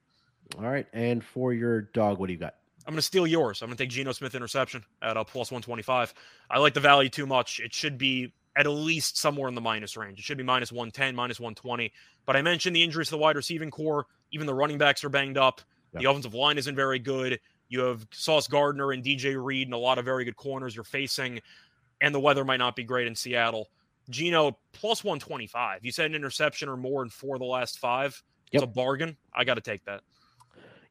All 0.58 0.64
right, 0.64 0.88
and 0.92 1.22
for 1.22 1.52
your 1.52 1.82
dog, 1.82 2.18
what 2.18 2.26
do 2.26 2.32
you 2.32 2.40
got? 2.40 2.56
I'm 2.86 2.92
going 2.92 2.98
to 2.98 3.02
steal 3.02 3.26
yours. 3.26 3.62
I'm 3.62 3.68
going 3.68 3.76
to 3.76 3.84
take 3.84 3.90
Geno 3.90 4.12
Smith 4.12 4.34
interception 4.34 4.84
at 5.02 5.16
a 5.16 5.24
plus 5.24 5.50
125. 5.50 6.14
I 6.50 6.58
like 6.58 6.74
the 6.74 6.80
value 6.80 7.08
too 7.08 7.26
much. 7.26 7.60
It 7.60 7.72
should 7.72 7.96
be 7.96 8.32
at 8.56 8.66
least 8.66 9.16
somewhere 9.16 9.48
in 9.48 9.54
the 9.54 9.60
minus 9.60 9.96
range. 9.96 10.18
It 10.18 10.24
should 10.24 10.36
be 10.36 10.44
minus 10.44 10.72
110, 10.72 11.14
minus 11.14 11.40
120. 11.40 11.92
But 12.26 12.36
I 12.36 12.42
mentioned 12.42 12.74
the 12.74 12.82
injuries 12.82 13.08
to 13.08 13.12
the 13.12 13.18
wide 13.18 13.36
receiving 13.36 13.70
corps. 13.70 14.06
Even 14.32 14.46
the 14.46 14.54
running 14.54 14.78
backs 14.78 15.04
are 15.04 15.08
banged 15.08 15.38
up. 15.38 15.60
The 15.94 16.08
offensive 16.08 16.34
line 16.34 16.58
isn't 16.58 16.74
very 16.74 16.98
good. 16.98 17.38
You 17.68 17.80
have 17.80 18.06
Sauce 18.12 18.48
Gardner 18.48 18.92
and 18.92 19.04
DJ 19.04 19.42
Reed 19.42 19.68
and 19.68 19.74
a 19.74 19.78
lot 19.78 19.98
of 19.98 20.04
very 20.04 20.24
good 20.24 20.36
corners 20.36 20.74
you're 20.74 20.84
facing. 20.84 21.40
And 22.00 22.14
the 22.14 22.20
weather 22.20 22.44
might 22.44 22.58
not 22.58 22.76
be 22.76 22.84
great 22.84 23.06
in 23.06 23.14
Seattle. 23.14 23.68
Geno 24.10 24.58
plus 24.72 25.04
125. 25.04 25.84
You 25.84 25.92
said 25.92 26.06
an 26.06 26.14
interception 26.14 26.68
or 26.68 26.76
more 26.76 27.02
in 27.02 27.10
four 27.10 27.36
of 27.36 27.40
the 27.40 27.46
last 27.46 27.78
five. 27.78 28.20
It's 28.50 28.62
a 28.62 28.66
bargain. 28.66 29.16
I 29.34 29.44
got 29.44 29.54
to 29.54 29.60
take 29.60 29.84
that. 29.84 30.02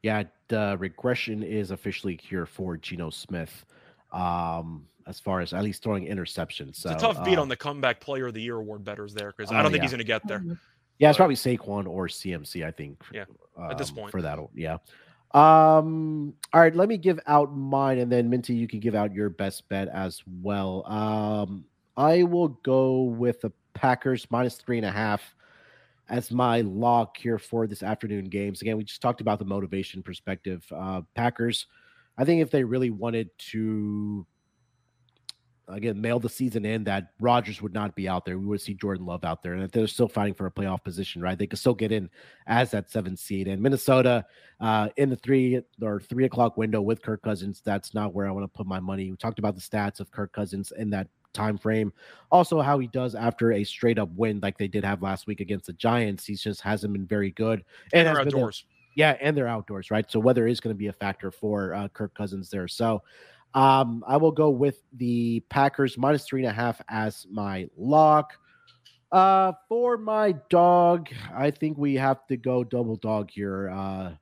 Yeah, 0.02 0.24
the 0.48 0.76
regression 0.78 1.42
is 1.42 1.70
officially 1.70 2.18
here 2.22 2.46
for 2.46 2.76
Geno 2.76 3.10
Smith. 3.10 3.64
Um, 4.12 4.86
as 5.06 5.18
far 5.18 5.40
as 5.40 5.52
at 5.52 5.62
least 5.64 5.82
throwing 5.82 6.06
interceptions. 6.06 6.76
So, 6.76 6.90
It's 6.90 7.02
a 7.02 7.06
tough 7.06 7.24
beat 7.24 7.38
uh, 7.38 7.42
on 7.42 7.48
the 7.48 7.56
comeback 7.56 8.00
player 8.00 8.26
of 8.28 8.34
the 8.34 8.42
year 8.42 8.56
award 8.56 8.84
bettors 8.84 9.14
there 9.14 9.32
because 9.36 9.50
Oh, 9.52 9.56
I 9.56 9.62
don't 9.62 9.72
think 9.72 9.80
yeah. 9.80 9.84
he's 9.84 9.90
going 9.90 9.98
to 9.98 10.04
get 10.04 10.26
there. 10.28 10.44
Yeah, 10.98 11.08
it's 11.08 11.16
probably 11.16 11.34
Saquon 11.34 11.88
or 11.88 12.06
CMC. 12.06 12.64
I 12.64 12.70
think. 12.70 13.02
Yeah, 13.12 13.24
at 13.70 13.78
this 13.78 13.90
um, 13.90 13.96
point. 13.96 14.10
for 14.12 14.22
that. 14.22 14.38
Yeah. 14.54 14.78
Um. 15.34 16.34
All 16.52 16.60
right. 16.60 16.74
Let 16.74 16.88
me 16.88 16.98
give 16.98 17.18
out 17.26 17.56
mine, 17.56 17.98
and 17.98 18.12
then 18.12 18.28
Minty, 18.30 18.54
you 18.54 18.68
can 18.68 18.78
give 18.80 18.94
out 18.94 19.12
your 19.12 19.30
best 19.30 19.68
bet 19.68 19.88
as 19.88 20.22
well. 20.42 20.86
Um. 20.86 21.64
I 21.96 22.22
will 22.22 22.48
go 22.48 23.02
with 23.02 23.40
the 23.40 23.50
Packers 23.74 24.26
minus 24.30 24.54
three 24.56 24.78
and 24.78 24.86
a 24.86 24.90
half 24.90 25.34
as 26.12 26.30
my 26.30 26.60
lock 26.60 27.16
here 27.16 27.38
for 27.38 27.66
this 27.66 27.82
afternoon 27.82 28.26
games. 28.26 28.60
Again, 28.60 28.76
we 28.76 28.84
just 28.84 29.00
talked 29.00 29.22
about 29.22 29.38
the 29.38 29.46
motivation 29.46 30.02
perspective. 30.02 30.64
Uh, 30.70 31.00
Packers. 31.16 31.66
I 32.18 32.26
think 32.26 32.42
if 32.42 32.50
they 32.50 32.62
really 32.62 32.90
wanted 32.90 33.30
to 33.50 34.26
again 35.68 35.98
mail 35.98 36.20
the 36.20 36.28
season 36.28 36.66
in 36.66 36.84
that 36.84 37.12
Rodgers 37.18 37.62
would 37.62 37.72
not 37.72 37.94
be 37.94 38.08
out 38.08 38.26
there. 38.26 38.38
We 38.38 38.44
would 38.44 38.60
see 38.60 38.74
Jordan 38.74 39.06
Love 39.06 39.24
out 39.24 39.42
there, 39.42 39.54
and 39.54 39.62
that 39.62 39.72
they're 39.72 39.86
still 39.86 40.08
fighting 40.08 40.34
for 40.34 40.44
a 40.44 40.50
playoff 40.50 40.84
position, 40.84 41.22
right? 41.22 41.38
They 41.38 41.46
could 41.46 41.58
still 41.58 41.74
get 41.74 41.92
in 41.92 42.10
as 42.46 42.72
that 42.72 42.90
seventh 42.90 43.18
seed. 43.18 43.48
And 43.48 43.62
Minnesota 43.62 44.26
uh, 44.60 44.90
in 44.98 45.08
the 45.08 45.16
three 45.16 45.62
or 45.80 45.98
three 45.98 46.26
o'clock 46.26 46.58
window 46.58 46.82
with 46.82 47.00
Kirk 47.00 47.22
Cousins, 47.22 47.62
that's 47.64 47.94
not 47.94 48.12
where 48.12 48.28
I 48.28 48.32
want 48.32 48.44
to 48.44 48.54
put 48.54 48.66
my 48.66 48.80
money. 48.80 49.10
We 49.10 49.16
talked 49.16 49.38
about 49.38 49.54
the 49.54 49.62
stats 49.62 49.98
of 49.98 50.10
Kirk 50.10 50.32
Cousins 50.34 50.74
in 50.76 50.90
that 50.90 51.08
time 51.32 51.58
frame. 51.58 51.92
Also, 52.30 52.60
how 52.60 52.78
he 52.78 52.86
does 52.86 53.14
after 53.14 53.52
a 53.52 53.64
straight 53.64 53.98
up 53.98 54.08
win 54.16 54.40
like 54.42 54.58
they 54.58 54.68
did 54.68 54.84
have 54.84 55.02
last 55.02 55.26
week 55.26 55.40
against 55.40 55.66
the 55.66 55.72
Giants. 55.74 56.24
He 56.24 56.34
just 56.34 56.60
hasn't 56.60 56.92
been 56.92 57.06
very 57.06 57.30
good. 57.32 57.64
And 57.92 58.06
they're 58.06 58.20
outdoors. 58.20 58.64
yeah, 58.96 59.16
and 59.20 59.36
they're 59.36 59.48
outdoors, 59.48 59.90
right? 59.90 60.10
So 60.10 60.20
weather 60.20 60.46
is 60.46 60.60
going 60.60 60.74
to 60.74 60.78
be 60.78 60.88
a 60.88 60.92
factor 60.92 61.30
for 61.30 61.74
uh, 61.74 61.88
Kirk 61.88 62.14
Cousins 62.14 62.50
there. 62.50 62.68
So 62.68 63.02
um, 63.54 64.02
I 64.06 64.16
will 64.16 64.32
go 64.32 64.50
with 64.50 64.82
the 64.94 65.40
Packers 65.50 65.98
minus 65.98 66.24
three 66.24 66.42
and 66.42 66.50
a 66.50 66.54
half 66.54 66.80
as 66.88 67.26
my 67.30 67.68
lock. 67.76 68.34
Uh, 69.10 69.52
for 69.68 69.98
my 69.98 70.34
dog, 70.48 71.08
I 71.34 71.50
think 71.50 71.76
we 71.76 71.94
have 71.96 72.26
to 72.28 72.38
go 72.38 72.64
double 72.64 72.96
dog 72.96 73.30
here. 73.30 73.68
Uh, 73.68 74.12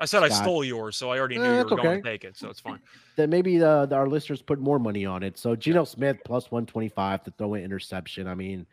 I 0.00 0.06
said 0.06 0.22
I 0.22 0.28
stole 0.30 0.64
yours, 0.64 0.96
so 0.96 1.10
I 1.10 1.18
already 1.18 1.36
knew 1.36 1.44
Eh, 1.44 1.46
you 1.58 1.64
were 1.64 1.70
that's 1.70 1.82
going 1.82 2.02
to 2.02 2.08
take 2.08 2.24
it, 2.24 2.36
so 2.36 2.48
it's 2.48 2.58
fine. 2.60 2.80
then 3.16 3.28
maybe 3.30 3.58
the, 3.58 3.86
the- 3.86 3.96
our 3.96 4.08
listeners 4.08 4.40
put 4.40 4.58
more 4.58 4.78
money 4.78 5.04
on 5.04 5.22
it. 5.22 5.36
So 5.38 5.54
Geno 5.54 5.84
Smith 5.84 6.16
plus 6.24 6.50
125 6.50 7.24
to 7.24 7.30
throw 7.32 7.54
an 7.54 7.62
interception. 7.62 8.26
I 8.26 8.34
mean, 8.34 8.66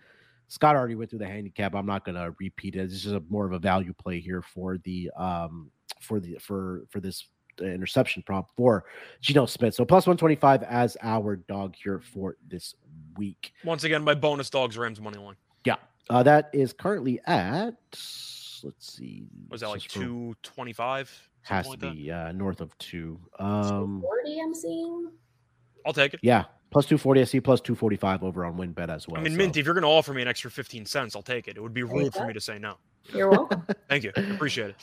Scott 0.48 0.76
already 0.78 0.96
went 0.96 1.10
through 1.10 1.20
the 1.20 1.28
handicap. 1.28 1.76
I'm 1.76 1.86
not 1.86 2.06
going 2.06 2.16
to 2.16 2.34
repeat 2.40 2.76
it. 2.78 2.90
This 2.90 3.06
is 3.06 3.12
a 3.12 3.22
more 3.30 3.46
of 3.46 3.52
a 3.52 3.60
value 3.60 3.94
play 3.94 4.20
here 4.22 4.42
for 4.42 4.78
the 4.78 5.12
um 5.18 5.70
for 6.00 6.20
the 6.22 6.38
for 6.40 6.86
for 6.90 7.02
this 7.02 7.26
uh, 7.62 7.66
interception 7.66 8.24
prop 8.26 8.50
for 8.56 8.86
Geno 9.20 9.46
Smith. 9.48 9.74
So 9.76 9.84
plus 9.84 10.08
125 10.08 10.64
as 10.64 10.96
our 11.02 11.36
dog 11.36 11.76
here 11.76 12.00
for 12.00 12.38
this 12.48 12.76
week. 13.18 13.52
Once 13.66 13.84
again, 13.84 14.04
my 14.04 14.14
bonus 14.14 14.50
dogs 14.50 14.78
Rams 14.78 15.02
money 15.02 15.18
line. 15.18 15.36
Yeah. 15.66 15.76
Uh, 16.10 16.24
that 16.24 16.50
is 16.54 16.72
currently 16.72 17.20
at 17.28 17.74
let's 18.64 18.94
see. 18.94 19.26
Was 19.50 19.62
that 19.62 19.70
like 19.70 19.82
two 19.84 20.36
twenty 20.44 20.74
five? 20.74 21.12
Has 21.44 21.68
to 21.70 21.78
be 21.78 22.12
uh, 22.12 22.32
north 22.34 22.60
of 22.62 22.78
two. 22.78 23.20
Um, 23.40 24.02
Forty, 24.02 24.40
I'm 24.42 24.54
seeing. 24.54 25.12
I'll 25.86 25.94
take 25.94 26.14
it. 26.14 26.20
Yeah, 26.22 26.44
Plus 26.72 26.86
240. 26.86 27.22
I 27.22 27.24
see 27.24 27.40
plus 27.40 27.62
245 27.62 28.24
over 28.24 28.44
on 28.46 28.58
WynnBET 28.58 28.90
as 28.90 29.08
well. 29.08 29.22
I 29.22 29.24
mean, 29.24 29.34
so- 29.34 29.38
Minty, 29.38 29.60
if 29.62 29.66
you're 29.66 29.74
going 29.74 29.84
to 29.84 29.88
offer 29.88 30.14
me 30.14 30.22
an 30.22 30.28
extra 30.28 30.52
15 30.52 30.86
cents, 30.86 31.16
I'll 31.16 31.22
take 31.22 31.48
it. 31.48 31.56
It 31.56 31.62
would 31.62 31.74
be 31.74 31.84
rude 31.84 32.14
for 32.14 32.28
me 32.28 32.34
to 32.34 32.42
say 32.42 32.60
no. 32.60 32.76
You're 33.14 33.30
welcome. 33.30 33.66
Thank 33.90 34.04
you. 34.04 34.12
Appreciate 34.16 34.72
it. 34.72 34.76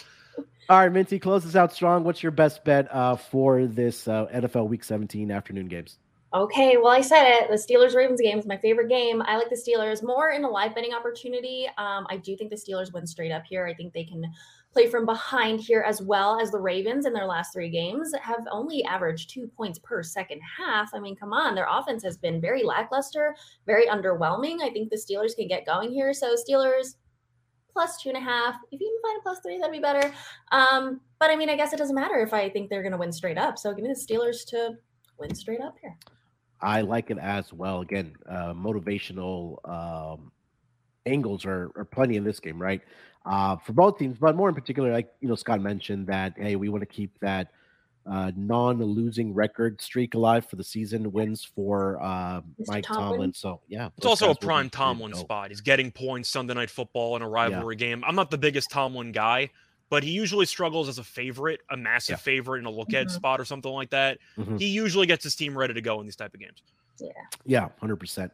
All 0.71 0.79
right, 0.79 0.91
Minty, 0.91 1.19
close 1.19 1.45
us 1.45 1.57
out 1.57 1.75
strong. 1.75 2.05
What's 2.05 2.23
your 2.23 2.33
best 2.33 2.65
bet 2.65 2.93
uh, 2.93 3.17
for 3.17 3.67
this 3.67 4.09
uh, 4.09 4.27
NFL 4.33 4.69
Week 4.69 4.83
17 4.83 5.31
afternoon 5.31 5.67
games? 5.67 5.99
Okay, 6.35 6.79
well, 6.79 6.89
I 6.89 7.01
said 7.01 7.29
it. 7.29 7.49
The 7.49 7.55
Steelers 7.55 7.95
Ravens 7.95 8.21
game 8.21 8.41
is 8.41 8.45
my 8.45 8.57
favorite 8.57 8.89
game. 8.89 9.23
I 9.23 9.37
like 9.37 9.51
the 9.51 9.55
Steelers 9.55 10.03
more 10.03 10.31
in 10.31 10.43
a 10.43 10.51
live 10.51 10.75
betting 10.75 10.93
opportunity. 10.93 11.69
Um, 11.79 12.09
I 12.11 12.17
do 12.17 12.37
think 12.37 12.51
the 12.51 12.57
Steelers 12.57 12.93
win 12.93 13.07
straight 13.07 13.31
up 13.31 13.45
here. 13.45 13.65
I 13.69 13.73
think 13.73 13.93
they 13.93 14.03
can 14.03 14.25
play 14.73 14.89
from 14.89 15.07
behind 15.07 15.61
here 15.61 15.85
as 15.87 16.03
well 16.03 16.41
as 16.41 16.51
the 16.51 16.59
Ravens 16.59 17.07
in 17.07 17.13
their 17.13 17.27
last 17.27 17.53
three 17.53 17.71
games 17.71 18.13
have 18.21 18.45
only 18.51 18.83
averaged 18.83 19.31
two 19.31 19.47
points 19.47 19.79
per 19.79 20.03
second 20.03 20.41
half. 20.59 20.91
I 20.93 20.99
mean, 20.99 21.15
come 21.15 21.33
on, 21.33 21.55
their 21.55 21.69
offense 21.71 22.03
has 22.03 22.17
been 22.17 22.41
very 22.41 22.65
lackluster, 22.65 23.37
very 23.65 23.87
underwhelming. 23.87 24.61
I 24.61 24.71
think 24.71 24.91
the 24.91 24.97
Steelers 24.97 25.37
can 25.37 25.47
get 25.47 25.65
going 25.65 25.93
here. 25.93 26.13
So, 26.13 26.35
Steelers 26.35 26.97
plus 27.73 28.03
two 28.03 28.09
and 28.09 28.19
a 28.19 28.21
half. 28.21 28.57
If 28.73 28.81
you 28.81 28.89
can 28.89 29.09
find 29.09 29.21
a 29.21 29.23
plus 29.23 29.39
three, 29.39 29.59
that'd 29.59 29.73
be 29.73 29.79
better. 29.79 30.13
Um, 30.51 31.01
but 31.21 31.31
I 31.31 31.37
mean, 31.37 31.49
I 31.49 31.55
guess 31.55 31.73
it 31.73 31.77
doesn't 31.77 31.95
matter 31.95 32.19
if 32.19 32.35
I 32.35 32.51
think 32.51 32.71
they're 32.71 32.83
going 32.83 32.91
to 32.91 32.99
win 32.99 33.13
straight 33.13 33.39
up. 33.39 33.57
So, 33.57 33.73
give 33.73 33.85
me 33.85 33.95
the 33.95 33.95
Steelers 33.95 34.45
to 34.47 34.77
win 35.17 35.33
straight 35.33 35.61
up 35.61 35.77
here. 35.81 35.97
I 36.65 36.81
like 36.81 37.11
it 37.11 37.19
as 37.19 37.53
well. 37.53 37.83
Again, 37.83 38.17
uh, 38.29 38.55
motivational 38.55 39.59
um, 39.69 40.33
angles 41.05 41.45
are, 41.45 41.71
are 41.77 41.85
plenty 41.85 42.17
in 42.17 42.25
this 42.25 42.41
game, 42.41 42.61
right? 42.61 42.81
Uh, 43.27 43.57
for 43.57 43.73
both 43.73 43.99
teams, 43.99 44.17
but 44.19 44.35
more 44.35 44.49
in 44.49 44.55
particular, 44.55 44.93
like 44.93 45.13
you 45.21 45.29
know, 45.29 45.35
Scott 45.35 45.61
mentioned 45.61 46.07
that 46.07 46.35
hey, 46.37 46.57
we 46.57 46.69
want 46.69 46.83
to 46.83 46.87
keep 46.87 47.19
that 47.21 47.49
uh, 48.07 48.33
non-losing 48.37 49.33
record 49.33 49.81
streak 49.81 50.15
alive 50.15 50.47
for 50.47 50.57
the 50.57 50.65
season. 50.65 51.11
Wins 51.11 51.45
for 51.45 52.03
uh, 52.03 52.43
Mike 52.67 52.85
Tomlin. 52.85 53.11
Tomlin. 53.11 53.33
So 53.35 53.61
yeah, 53.69 53.89
It's 53.97 54.07
also 54.07 54.27
a 54.27 54.29
guys 54.29 54.37
will 54.37 54.41
be 54.41 54.47
prime 54.47 54.71
Tomlin 54.71 55.15
spot. 55.15 55.51
He's 55.51 55.63
getting 55.63 55.91
points 55.91 56.29
Sunday 56.29 56.55
night 56.55 56.71
football 56.71 57.17
in 57.17 57.23
a 57.23 57.29
rivalry 57.29 57.77
game. 57.77 58.05
I'm 58.07 58.15
not 58.15 58.31
the 58.31 58.39
biggest 58.39 58.71
Tomlin 58.71 59.13
guy, 59.13 59.51
but 59.91 60.03
he 60.03 60.11
usually 60.11 60.47
struggles 60.47 60.89
as 60.89 60.99
a 60.99 61.05
favorite, 61.05 61.61
a 61.71 61.77
massive 61.77 62.15
Yeah. 62.15 62.17
favorite 62.17 62.59
in 62.61 62.67
a 62.67 62.71
look 62.71 62.93
ahead 62.93 63.09
Mhm. 63.09 63.13
spot 63.13 63.41
or 63.41 63.45
something 63.45 63.73
like 63.73 63.91
that. 63.91 64.19
Mhm. 64.39 64.59
He 64.59 64.67
usually 64.67 65.07
gets 65.07 65.23
his 65.25 65.35
team 65.37 65.57
ready 65.57 65.75
to 65.75 65.81
go 65.81 66.01
in 66.01 66.07
these 66.07 66.17
type 66.17 66.35
of 66.35 66.41
games. 66.41 66.63
Yeah, 67.01 67.09
Yeah, 67.45 67.69
hundred 67.81 67.97
percent. 67.97 68.33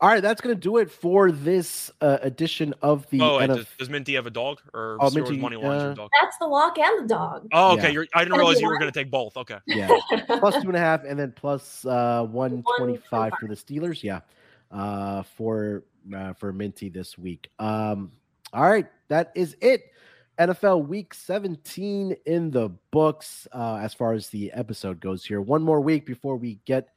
All 0.00 0.08
right, 0.08 0.20
that's 0.22 0.40
gonna 0.40 0.54
do 0.54 0.76
it 0.76 0.92
for 0.92 1.32
this 1.32 1.90
uh, 2.00 2.18
edition 2.22 2.72
of 2.82 3.04
the 3.10 3.20
oh, 3.20 3.38
wait, 3.38 3.50
NFL. 3.50 3.56
does, 3.56 3.66
does 3.80 3.90
Minty 3.90 4.14
have 4.14 4.26
a 4.28 4.30
dog 4.30 4.60
or 4.72 4.96
Oh, 5.00 5.10
Minty, 5.10 5.36
money 5.38 5.56
lines 5.56 5.82
uh, 5.82 5.94
dog? 5.94 6.10
That's 6.22 6.38
the 6.38 6.46
lock 6.46 6.78
and 6.78 7.02
the 7.02 7.08
dog. 7.12 7.48
Oh, 7.52 7.72
okay. 7.72 7.82
yeah. 7.82 7.88
You're, 7.88 8.06
I 8.14 8.22
didn't 8.22 8.38
realize 8.38 8.60
you 8.60 8.68
were 8.68 8.74
one. 8.74 8.80
going 8.82 8.92
to 8.92 8.96
take 9.00 9.10
both. 9.10 9.36
Okay. 9.36 9.58
yeah, 9.66 9.88
plus 10.38 10.54
two 10.62 10.68
and 10.68 10.76
a 10.76 10.78
half, 10.78 11.02
and 11.04 11.18
then 11.18 11.32
plus 11.32 11.84
uh, 11.84 12.24
one 12.30 12.62
twenty-five 12.78 13.32
for 13.40 13.48
the 13.48 13.56
Steelers. 13.56 14.04
Yeah, 14.04 14.20
uh, 14.70 15.24
for 15.24 15.82
uh, 16.14 16.32
for 16.34 16.52
Minty 16.52 16.88
this 16.90 17.18
week. 17.18 17.50
Um, 17.58 18.12
all 18.52 18.70
right, 18.70 18.86
that 19.08 19.32
is 19.34 19.56
it. 19.60 19.82
NFL 20.38 20.86
Week 20.86 21.12
17 21.14 22.16
in 22.26 22.50
the 22.50 22.68
books. 22.90 23.46
Uh, 23.52 23.76
as 23.82 23.92
far 23.94 24.12
as 24.12 24.28
the 24.28 24.52
episode 24.52 25.00
goes 25.00 25.24
here, 25.24 25.40
one 25.40 25.62
more 25.62 25.80
week 25.80 26.06
before 26.06 26.36
we 26.36 26.60
get 26.64 26.88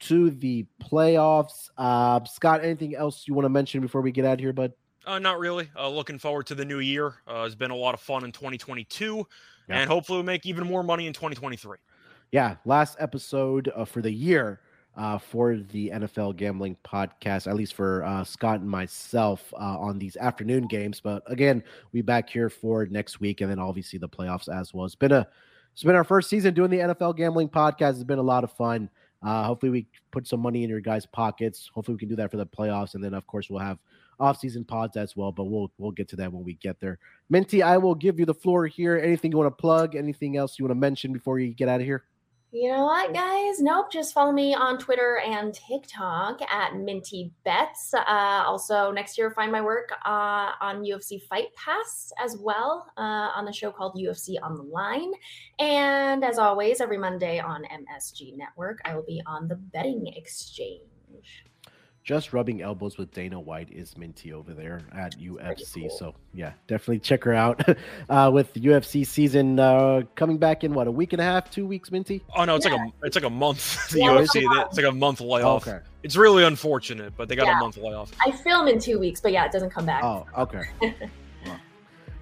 to 0.00 0.30
the 0.30 0.66
playoffs. 0.82 1.70
Uh, 1.76 2.22
Scott, 2.24 2.62
anything 2.64 2.94
else 2.94 3.26
you 3.28 3.34
want 3.34 3.44
to 3.44 3.50
mention 3.50 3.80
before 3.80 4.00
we 4.00 4.12
get 4.12 4.24
out 4.24 4.34
of 4.34 4.40
here, 4.40 4.52
bud? 4.52 4.72
Uh, 5.06 5.18
not 5.18 5.38
really. 5.38 5.68
Uh, 5.78 5.88
looking 5.88 6.18
forward 6.18 6.46
to 6.46 6.54
the 6.54 6.64
new 6.64 6.80
year. 6.80 7.14
Uh, 7.28 7.44
it's 7.46 7.54
been 7.54 7.70
a 7.70 7.76
lot 7.76 7.94
of 7.94 8.00
fun 8.00 8.24
in 8.24 8.32
2022, 8.32 9.26
Yeah. 9.68 9.78
and 9.80 9.88
hopefully 9.90 10.16
we'll 10.18 10.24
make 10.26 10.44
even 10.46 10.66
more 10.66 10.82
money 10.82 11.06
in 11.06 11.12
2023. 11.12 11.78
yeah, 12.32 12.56
last 12.64 12.96
episode 12.98 13.70
uh, 13.76 13.84
for 13.84 14.02
the 14.02 14.10
year 14.10 14.60
uh, 14.96 15.18
for 15.18 15.56
the 15.56 15.90
NFL 15.90 16.36
gambling 16.36 16.76
podcast, 16.84 17.46
at 17.46 17.54
least 17.54 17.74
for 17.74 18.02
uh, 18.04 18.24
Scott 18.24 18.60
and 18.60 18.68
myself 18.68 19.52
uh, 19.54 19.78
on 19.78 19.98
these 19.98 20.16
afternoon 20.16 20.66
games. 20.66 21.00
But 21.00 21.22
again, 21.26 21.62
we 21.92 22.02
back 22.02 22.30
here 22.30 22.48
for 22.48 22.86
next 22.86 23.20
week, 23.20 23.40
and 23.40 23.50
then 23.50 23.58
obviously 23.58 23.98
the 23.98 24.08
playoffs 24.08 24.48
as 24.48 24.72
well. 24.72 24.86
It's 24.86 24.94
been 24.94 25.12
a 25.12 25.28
it's 25.72 25.82
been 25.82 25.94
our 25.94 26.04
first 26.04 26.30
season 26.30 26.54
doing 26.54 26.70
the 26.70 26.78
NFL 26.78 27.16
gambling 27.16 27.50
podcast. 27.50 27.90
It's 27.94 28.04
been 28.04 28.18
a 28.18 28.22
lot 28.22 28.44
of 28.44 28.52
fun. 28.52 28.88
Uh, 29.22 29.44
hopefully, 29.44 29.70
we 29.70 29.86
put 30.10 30.26
some 30.26 30.40
money 30.40 30.64
in 30.64 30.70
your 30.70 30.80
guys' 30.80 31.04
pockets. 31.04 31.70
Hopefully, 31.74 31.96
we 31.96 31.98
can 31.98 32.08
do 32.08 32.16
that 32.16 32.30
for 32.30 32.38
the 32.38 32.46
playoffs, 32.46 32.94
and 32.94 33.04
then 33.04 33.12
of 33.12 33.26
course 33.26 33.50
we'll 33.50 33.60
have 33.60 33.78
off-season 34.18 34.64
pods 34.64 34.96
as 34.96 35.14
well. 35.14 35.32
But 35.32 35.44
we'll 35.44 35.70
we'll 35.76 35.90
get 35.90 36.08
to 36.10 36.16
that 36.16 36.32
when 36.32 36.44
we 36.44 36.54
get 36.54 36.80
there. 36.80 36.98
Minty, 37.28 37.62
I 37.62 37.76
will 37.76 37.94
give 37.94 38.18
you 38.18 38.24
the 38.24 38.32
floor 38.32 38.66
here. 38.66 38.96
Anything 38.96 39.32
you 39.32 39.36
want 39.36 39.54
to 39.54 39.60
plug? 39.60 39.94
Anything 39.94 40.38
else 40.38 40.58
you 40.58 40.64
want 40.64 40.70
to 40.70 40.80
mention 40.80 41.12
before 41.12 41.38
you 41.38 41.52
get 41.52 41.68
out 41.68 41.80
of 41.80 41.86
here? 41.86 42.04
You 42.52 42.70
know 42.70 42.84
what, 42.84 43.12
guys? 43.12 43.60
Nope. 43.60 43.90
Just 43.90 44.14
follow 44.14 44.30
me 44.30 44.54
on 44.54 44.78
Twitter 44.78 45.18
and 45.18 45.52
TikTok 45.52 46.40
at 46.42 46.76
Minty 46.76 47.32
Bets. 47.44 47.92
Uh, 47.92 48.44
also, 48.46 48.92
next 48.92 49.18
year, 49.18 49.32
find 49.32 49.50
my 49.50 49.60
work 49.60 49.90
uh, 50.04 50.52
on 50.60 50.84
UFC 50.84 51.20
Fight 51.22 51.48
Pass 51.56 52.12
as 52.22 52.36
well 52.38 52.86
uh, 52.96 53.30
on 53.34 53.44
the 53.44 53.52
show 53.52 53.72
called 53.72 53.96
UFC 53.96 54.36
on 54.40 54.54
the 54.54 54.62
Line. 54.62 55.10
And 55.58 56.24
as 56.24 56.38
always, 56.38 56.80
every 56.80 56.98
Monday 56.98 57.40
on 57.40 57.64
MSG 57.64 58.36
Network, 58.36 58.78
I 58.84 58.94
will 58.94 59.04
be 59.04 59.20
on 59.26 59.48
the 59.48 59.56
Betting 59.56 60.06
Exchange. 60.06 61.46
Just 62.06 62.32
rubbing 62.32 62.62
elbows 62.62 62.96
with 62.96 63.10
Dana 63.12 63.38
White 63.38 63.68
is 63.72 63.96
Minty 63.98 64.32
over 64.32 64.54
there 64.54 64.80
at 64.92 65.18
UFC. 65.18 65.80
cool. 65.88 65.90
So 65.90 66.14
yeah, 66.32 66.52
definitely 66.68 67.00
check 67.00 67.24
her 67.24 67.34
out 67.34 67.60
uh, 68.08 68.30
with 68.32 68.52
the 68.52 68.60
UFC 68.60 69.04
season 69.04 69.58
uh, 69.58 70.02
coming 70.14 70.38
back 70.38 70.62
in 70.62 70.72
what 70.72 70.86
a 70.86 70.90
week 70.90 71.12
and 71.12 71.20
a 71.20 71.24
half, 71.24 71.50
two 71.50 71.66
weeks, 71.66 71.90
Minty. 71.90 72.22
Oh 72.36 72.44
no, 72.44 72.54
it's 72.54 72.64
like 72.64 72.78
a 72.78 72.92
it's 73.02 73.16
like 73.16 73.24
a 73.24 73.30
month. 73.30 73.90
The 73.90 73.98
Yeah, 73.98 74.18
it's 74.20 74.32
UFC, 74.36 74.66
it's 74.66 74.76
like 74.76 74.86
a 74.86 74.92
month 74.92 75.20
layoff. 75.20 75.66
Okay. 75.66 75.80
It's 76.04 76.14
really 76.14 76.44
unfortunate, 76.44 77.12
but 77.16 77.28
they 77.28 77.34
got 77.34 77.46
Yeah. 77.48 77.58
a 77.58 77.60
month 77.60 77.76
layoff. 77.76 78.12
I 78.24 78.30
film 78.30 78.68
in 78.68 78.78
two 78.78 79.00
weeks, 79.00 79.20
but 79.20 79.32
yeah, 79.32 79.44
it 79.44 79.50
doesn't 79.50 79.70
come 79.70 79.84
back. 79.86 80.04
Oh, 80.04 80.26
okay. 80.38 80.62
Well, 81.44 81.58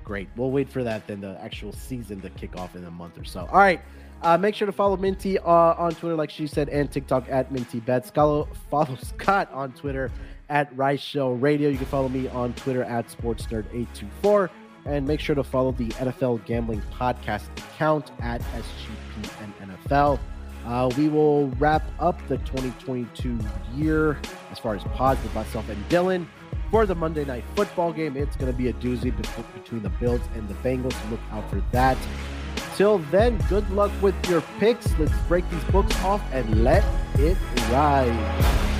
great. 0.03 0.28
We'll 0.35 0.51
wait 0.51 0.70
for 0.70 0.82
that 0.82 1.07
then 1.07 1.20
the 1.20 1.39
actual 1.43 1.72
season 1.72 2.22
to 2.22 2.30
kick 2.30 2.57
off 2.57 2.74
in 2.74 2.87
a 2.87 2.91
month 2.91 3.18
or 3.18 3.24
so. 3.24 3.41
All 3.53 3.59
right. 3.59 3.82
Uh, 4.23 4.39
make 4.39 4.55
sure 4.55 4.67
to 4.67 4.73
follow 4.73 4.97
Minty 4.97 5.39
uh, 5.39 5.45
on 5.45 5.95
Twitter, 5.95 6.17
like 6.17 6.31
she 6.31 6.47
said, 6.47 6.69
and 6.71 6.91
TikTok 6.91 7.27
at 7.29 7.53
Minty 7.53 7.81
Bets. 7.81 8.11
Follow, 8.11 8.49
follow 8.71 8.95
Scott 9.03 9.51
on 9.53 9.73
Twitter 9.73 10.11
at 10.49 10.75
Rice 10.77 11.01
Show 11.01 11.33
Radio. 11.33 11.69
You 11.69 11.77
can 11.77 11.87
follow 11.87 12.09
me 12.09 12.29
on 12.29 12.55
Twitter 12.55 12.85
at 12.85 13.09
SportsNerd824. 13.09 14.51
And 14.87 15.07
make 15.07 15.21
sure 15.21 15.35
to 15.35 15.43
follow 15.45 15.73
the 15.73 15.89
NFL 15.89 16.45
Gambling 16.45 16.83
Podcast 16.93 17.47
account 17.57 18.11
at 18.21 18.43
SGPN 18.43 20.19
Uh, 20.67 20.91
we 20.97 21.09
will 21.09 21.49
wrap 21.59 21.83
up 22.01 22.19
the 22.29 22.37
2022 22.39 23.39
year 23.75 24.19
as 24.51 24.59
far 24.59 24.75
as 24.75 24.83
pods 24.85 25.23
with 25.23 25.35
myself 25.35 25.69
and 25.69 25.89
Dylan 25.89 26.27
for 26.71 26.87
the 26.87 26.95
Monday 26.95 27.25
Night 27.25 27.45
Football 27.55 27.93
game. 27.93 28.17
It's 28.17 28.37
going 28.37 28.51
to 28.51 28.57
be 28.57 28.69
a 28.69 28.73
doozy 28.75 29.15
between 29.55 29.83
the 29.83 29.91
Bills 29.91 30.21
and 30.35 30.49
the 30.49 30.55
Bengals. 30.55 30.95
Look 31.11 31.21
out 31.31 31.49
for 31.49 31.62
that. 31.73 31.97
Till 32.77 32.99
then, 33.11 33.39
good 33.49 33.68
luck 33.70 33.93
with 34.03 34.16
your 34.29 34.41
picks. 34.59 34.99
Let's 34.99 35.16
break 35.29 35.49
these 35.49 35.64
books 35.64 35.95
off 36.03 36.20
and 36.33 36.64
let 36.64 36.85
it 37.14 37.39
ride. 37.70 38.74